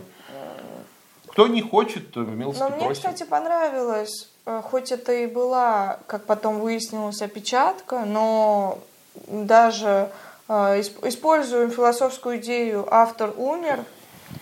Кто 1.28 1.48
не 1.48 1.62
хочет, 1.62 2.16
милости 2.16 2.60
Но 2.60 2.70
мне, 2.70 2.94
кстати, 2.94 3.24
понравилось 3.24 4.30
Э, 4.48 4.62
хоть 4.64 4.92
это 4.94 5.12
и 5.12 5.28
была, 5.28 6.00
как 6.08 6.24
потом 6.24 6.62
выяснилось, 6.62 7.22
опечатка, 7.22 8.06
но 8.06 8.80
даже 9.28 10.10
э, 10.48 10.80
используем 11.04 11.70
философскую 11.70 12.38
идею 12.38 12.88
«автор 12.90 13.34
умер», 13.36 13.84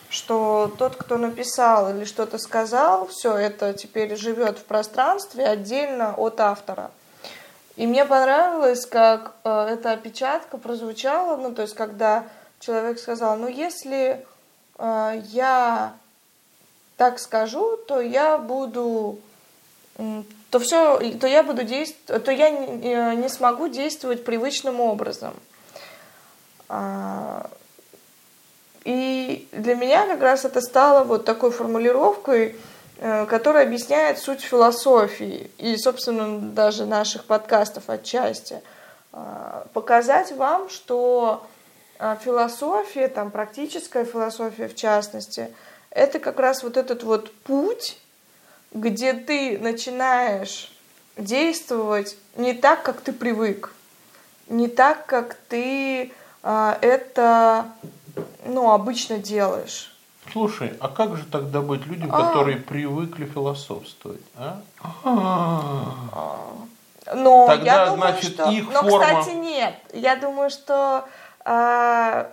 что 0.10 0.74
тот, 0.78 0.96
кто 0.96 1.18
написал 1.18 1.90
или 1.90 2.06
что-то 2.06 2.38
сказал, 2.38 3.08
все 3.08 3.36
это 3.36 3.74
теперь 3.74 4.16
живет 4.16 4.60
в 4.60 4.64
пространстве 4.64 5.46
отдельно 5.46 6.14
от 6.16 6.40
автора. 6.40 6.92
И 7.76 7.86
мне 7.86 8.06
понравилось, 8.06 8.86
как 8.86 9.34
э, 9.44 9.68
эта 9.72 9.92
опечатка 9.92 10.58
прозвучала, 10.58 11.36
ну, 11.36 11.54
то 11.54 11.64
есть, 11.64 11.76
когда 11.76 12.24
человек 12.60 13.00
сказал, 13.00 13.36
ну, 13.36 13.48
если 13.48 14.26
э, 14.78 15.22
я 15.26 15.94
так 16.96 17.20
скажу, 17.20 17.76
то 17.78 18.00
я 18.00 18.38
буду 18.38 19.20
то 20.50 20.60
все, 20.60 20.98
то 21.20 21.28
я 21.28 21.44
буду 21.44 21.64
действовать, 21.64 22.24
то 22.24 22.32
я 22.32 22.50
не, 22.50 23.16
не 23.16 23.30
смогу 23.30 23.68
действовать 23.68 24.26
привычным 24.26 24.82
образом. 24.82 25.34
А, 26.68 27.50
и 28.86 29.48
для 29.52 29.74
меня 29.74 30.06
как 30.06 30.22
раз 30.22 30.46
это 30.46 30.62
стало 30.62 31.04
вот 31.04 31.26
такой 31.26 31.50
формулировкой, 31.50 32.56
э, 33.00 33.26
которая 33.26 33.66
объясняет 33.66 34.20
суть 34.20 34.42
философии 34.42 35.50
и, 35.58 35.76
собственно, 35.76 36.40
даже 36.40 36.86
наших 36.86 37.26
подкастов 37.26 37.90
отчасти. 37.90 38.62
А, 39.12 39.66
показать 39.74 40.32
вам, 40.34 40.70
что 40.70 41.48
а, 41.98 42.16
философия, 42.18 43.08
там, 43.08 43.32
практическая 43.32 44.06
философия 44.06 44.68
в 44.68 44.76
частности, 44.76 45.52
это 45.90 46.20
как 46.20 46.38
раз 46.40 46.62
вот 46.62 46.78
этот 46.78 47.02
вот 47.04 47.34
путь, 47.34 47.98
где 48.72 49.14
ты 49.14 49.58
начинаешь 49.58 50.72
действовать 51.18 52.18
не 52.36 52.54
так, 52.54 52.84
как 52.84 53.02
ты 53.02 53.14
привык, 53.14 53.74
не 54.48 54.68
так, 54.68 55.08
как 55.08 55.36
ты 55.50 56.12
а, 56.44 56.78
это 56.82 57.66
ну, 58.46 58.72
обычно 58.72 59.18
делаешь. 59.18 59.92
Слушай, 60.32 60.74
а 60.80 60.88
как 60.88 61.16
же 61.18 61.26
тогда 61.26 61.62
быть 61.62 61.86
людям, 61.86 62.10
а. 62.14 62.28
которые 62.28 62.58
привыкли 62.58 63.26
философствовать? 63.26 64.22
А? 64.36 64.62
А. 65.04 65.94
Но 67.14 67.48
тогда, 67.48 67.84
я 67.84 67.86
думаю, 67.86 68.12
значит, 68.12 68.34
что... 68.34 68.50
их 68.50 68.72
Но, 68.72 68.82
форма... 68.82 69.06
кстати, 69.06 69.36
нет. 69.36 69.76
Я 69.94 70.16
думаю, 70.16 70.50
что 70.50 71.06
а, 71.44 72.32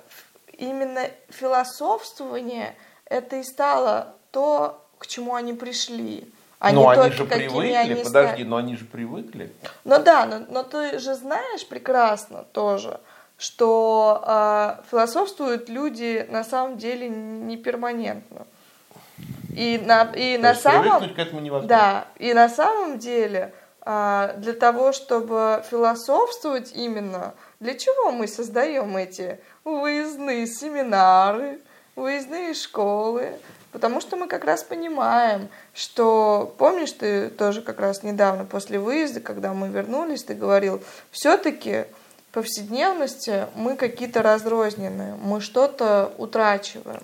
именно 0.57 1.03
философствование 1.29 2.75
это 3.05 3.37
и 3.37 3.43
стало 3.43 4.15
то, 4.31 4.83
к 4.99 5.07
чему 5.07 5.35
они 5.35 5.53
пришли. 5.53 6.27
А 6.59 6.73
но 6.73 6.89
они 6.89 7.13
же 7.13 7.25
привыкли, 7.25 7.73
они 7.73 8.05
подожди, 8.05 8.45
но 8.45 8.57
они 8.57 8.77
же 8.77 8.85
привыкли. 8.85 9.53
Ну 9.85 10.03
да, 10.03 10.27
но, 10.27 10.39
но 10.49 10.63
ты 10.63 10.99
же 11.01 11.15
знаешь 11.17 11.67
прекрасно 11.67 12.45
тоже, 12.53 13.01
что 13.43 14.23
э, 14.25 14.77
философствуют 14.89 15.69
люди 15.69 16.25
на 16.31 16.45
самом 16.45 16.79
деле 16.79 17.09
не 17.09 17.57
перманентно. 17.57 18.47
И 19.53 19.83
на, 19.85 20.05
и 20.15 20.37
То 20.37 20.43
на 20.43 20.55
самом... 20.55 21.13
к 21.13 21.19
этому 21.19 21.41
невозможно. 21.41 21.69
Да, 21.69 22.07
и 22.21 22.33
на 22.35 22.49
самом 22.49 23.01
деле 23.01 23.53
э, 23.85 24.35
для 24.37 24.53
того, 24.53 24.93
чтобы 24.93 25.65
философствовать 25.69 26.71
именно, 26.73 27.35
для 27.59 27.75
чего 27.75 28.13
мы 28.13 28.29
создаем 28.29 28.97
эти 28.97 29.41
выездные 29.65 30.47
семинары, 30.47 31.59
выездные 31.97 32.55
школы, 32.55 33.33
Потому 33.73 34.03
что 34.03 34.19
мы 34.19 34.29
как 34.29 34.45
раз 34.45 34.63
понимаем, 34.63 35.49
что, 35.73 36.55
помнишь, 36.59 36.93
ты 36.93 37.31
тоже 37.31 37.63
как 37.63 37.81
раз 37.81 38.03
недавно 38.03 38.45
после 38.45 38.79
выезда, 38.79 39.21
когда 39.21 39.55
мы 39.55 39.69
вернулись, 39.69 40.25
ты 40.25 40.35
говорил, 40.35 40.83
все-таки 41.11 41.87
повседневности 42.33 43.47
мы 43.55 43.77
какие-то 43.77 44.23
разрозненные, 44.23 45.15
мы 45.15 45.41
что-то 45.41 46.13
утрачиваем. 46.19 47.03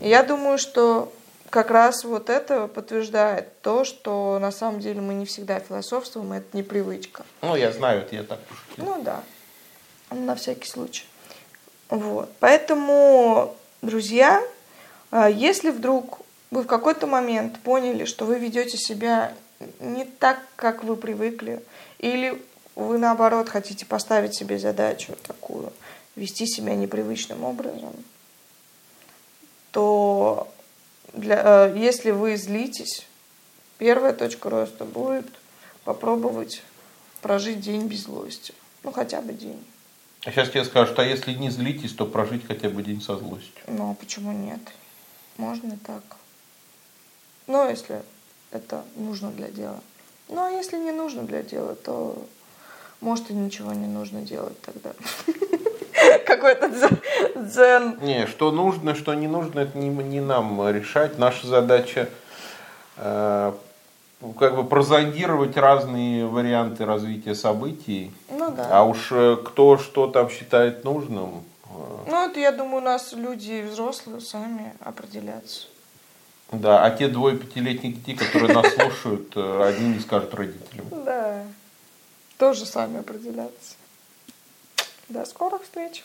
И 0.00 0.08
я 0.08 0.22
думаю, 0.22 0.58
что 0.58 1.12
как 1.48 1.70
раз 1.70 2.04
вот 2.04 2.30
это 2.30 2.66
подтверждает 2.66 3.60
то, 3.60 3.84
что 3.84 4.38
на 4.40 4.50
самом 4.50 4.80
деле 4.80 5.00
мы 5.00 5.14
не 5.14 5.26
всегда 5.26 5.60
философствуем, 5.60 6.34
и 6.34 6.38
это 6.38 6.56
не 6.56 6.62
привычка. 6.62 7.24
Ну, 7.42 7.54
я 7.54 7.70
знаю, 7.72 8.00
это 8.00 8.14
я 8.16 8.22
так 8.24 8.40
пошутил. 8.40 8.84
Ну 8.84 9.02
да, 9.02 9.22
на 10.10 10.34
всякий 10.34 10.68
случай. 10.68 11.04
Вот. 11.88 12.30
Поэтому, 12.40 13.54
друзья, 13.82 14.42
а 15.10 15.28
если 15.28 15.70
вдруг 15.70 16.20
вы 16.50 16.62
в 16.62 16.66
какой-то 16.66 17.06
момент 17.06 17.58
поняли, 17.60 18.06
что 18.06 18.24
вы 18.24 18.38
ведете 18.38 18.78
себя 18.78 19.34
не 19.78 20.04
так, 20.04 20.38
как 20.56 20.82
вы 20.82 20.96
привыкли, 20.96 21.62
или 21.98 22.42
вы 22.74 22.98
наоборот 22.98 23.48
хотите 23.48 23.86
поставить 23.86 24.34
себе 24.34 24.58
задачу 24.58 25.14
такую, 25.22 25.72
вести 26.16 26.46
себя 26.46 26.74
непривычным 26.74 27.44
образом, 27.44 27.92
то 29.70 30.52
для, 31.12 31.68
э, 31.68 31.78
если 31.78 32.10
вы 32.10 32.36
злитесь, 32.36 33.06
первая 33.78 34.12
точка 34.12 34.50
роста 34.50 34.84
будет 34.84 35.26
попробовать 35.84 36.62
прожить 37.20 37.60
день 37.60 37.86
без 37.86 38.04
злости. 38.04 38.54
Ну, 38.82 38.92
хотя 38.92 39.20
бы 39.20 39.32
день. 39.32 39.64
А 40.24 40.30
сейчас 40.30 40.50
тебе 40.50 40.64
скажут, 40.64 40.98
а 40.98 41.04
если 41.04 41.32
не 41.34 41.50
злитесь, 41.50 41.92
то 41.92 42.06
прожить 42.06 42.46
хотя 42.46 42.68
бы 42.68 42.82
день 42.82 43.00
со 43.00 43.16
злостью. 43.16 43.62
Ну, 43.66 43.90
а 43.90 43.94
почему 43.94 44.32
нет? 44.32 44.60
Можно 45.36 45.76
так. 45.84 46.02
Но 47.46 47.68
если 47.68 48.02
это 48.50 48.84
нужно 48.96 49.30
для 49.30 49.48
дела. 49.48 49.80
Ну, 50.28 50.44
а 50.44 50.50
если 50.50 50.76
не 50.76 50.92
нужно 50.92 51.24
для 51.24 51.42
дела, 51.42 51.74
то 51.74 52.24
может 53.02 53.30
и 53.30 53.34
ничего 53.34 53.72
не 53.72 53.86
нужно 53.86 54.22
делать 54.22 54.60
тогда. 54.62 54.92
Какой-то 56.26 56.68
дзен. 57.36 57.98
Не, 58.00 58.26
что 58.26 58.50
нужно, 58.50 58.94
что 58.94 59.14
не 59.14 59.28
нужно, 59.28 59.60
это 59.60 59.76
не, 59.76 59.88
не 59.88 60.20
нам 60.20 60.68
решать. 60.70 61.18
Наша 61.18 61.46
задача 61.46 62.08
э, 62.96 63.52
как 64.38 64.56
бы 64.56 64.64
прозондировать 64.64 65.56
разные 65.56 66.26
варианты 66.26 66.84
развития 66.84 67.34
событий. 67.34 68.12
Ну 68.30 68.50
да. 68.50 68.68
А 68.70 68.84
уж 68.84 69.08
э, 69.10 69.36
кто 69.44 69.76
что 69.78 70.06
там 70.06 70.30
считает 70.30 70.84
нужным, 70.84 71.44
ну, 72.06 72.28
это, 72.28 72.40
я 72.40 72.52
думаю, 72.52 72.78
у 72.78 72.84
нас 72.84 73.12
люди 73.12 73.66
взрослые 73.70 74.20
сами 74.20 74.74
определятся. 74.80 75.66
Да, 76.50 76.84
а 76.84 76.90
те 76.90 77.08
двое 77.08 77.36
пятилетних 77.38 77.96
детей, 77.96 78.14
которые 78.14 78.54
нас 78.54 78.74
слушают, 78.74 79.32
э, 79.36 79.62
одни 79.64 79.94
не 79.94 80.00
скажут 80.00 80.34
родителям. 80.34 80.84
Да, 80.90 81.44
тоже 82.42 82.66
сами 82.66 82.98
определятся. 82.98 83.76
До 85.08 85.24
скорых 85.24 85.62
встреч. 85.62 86.02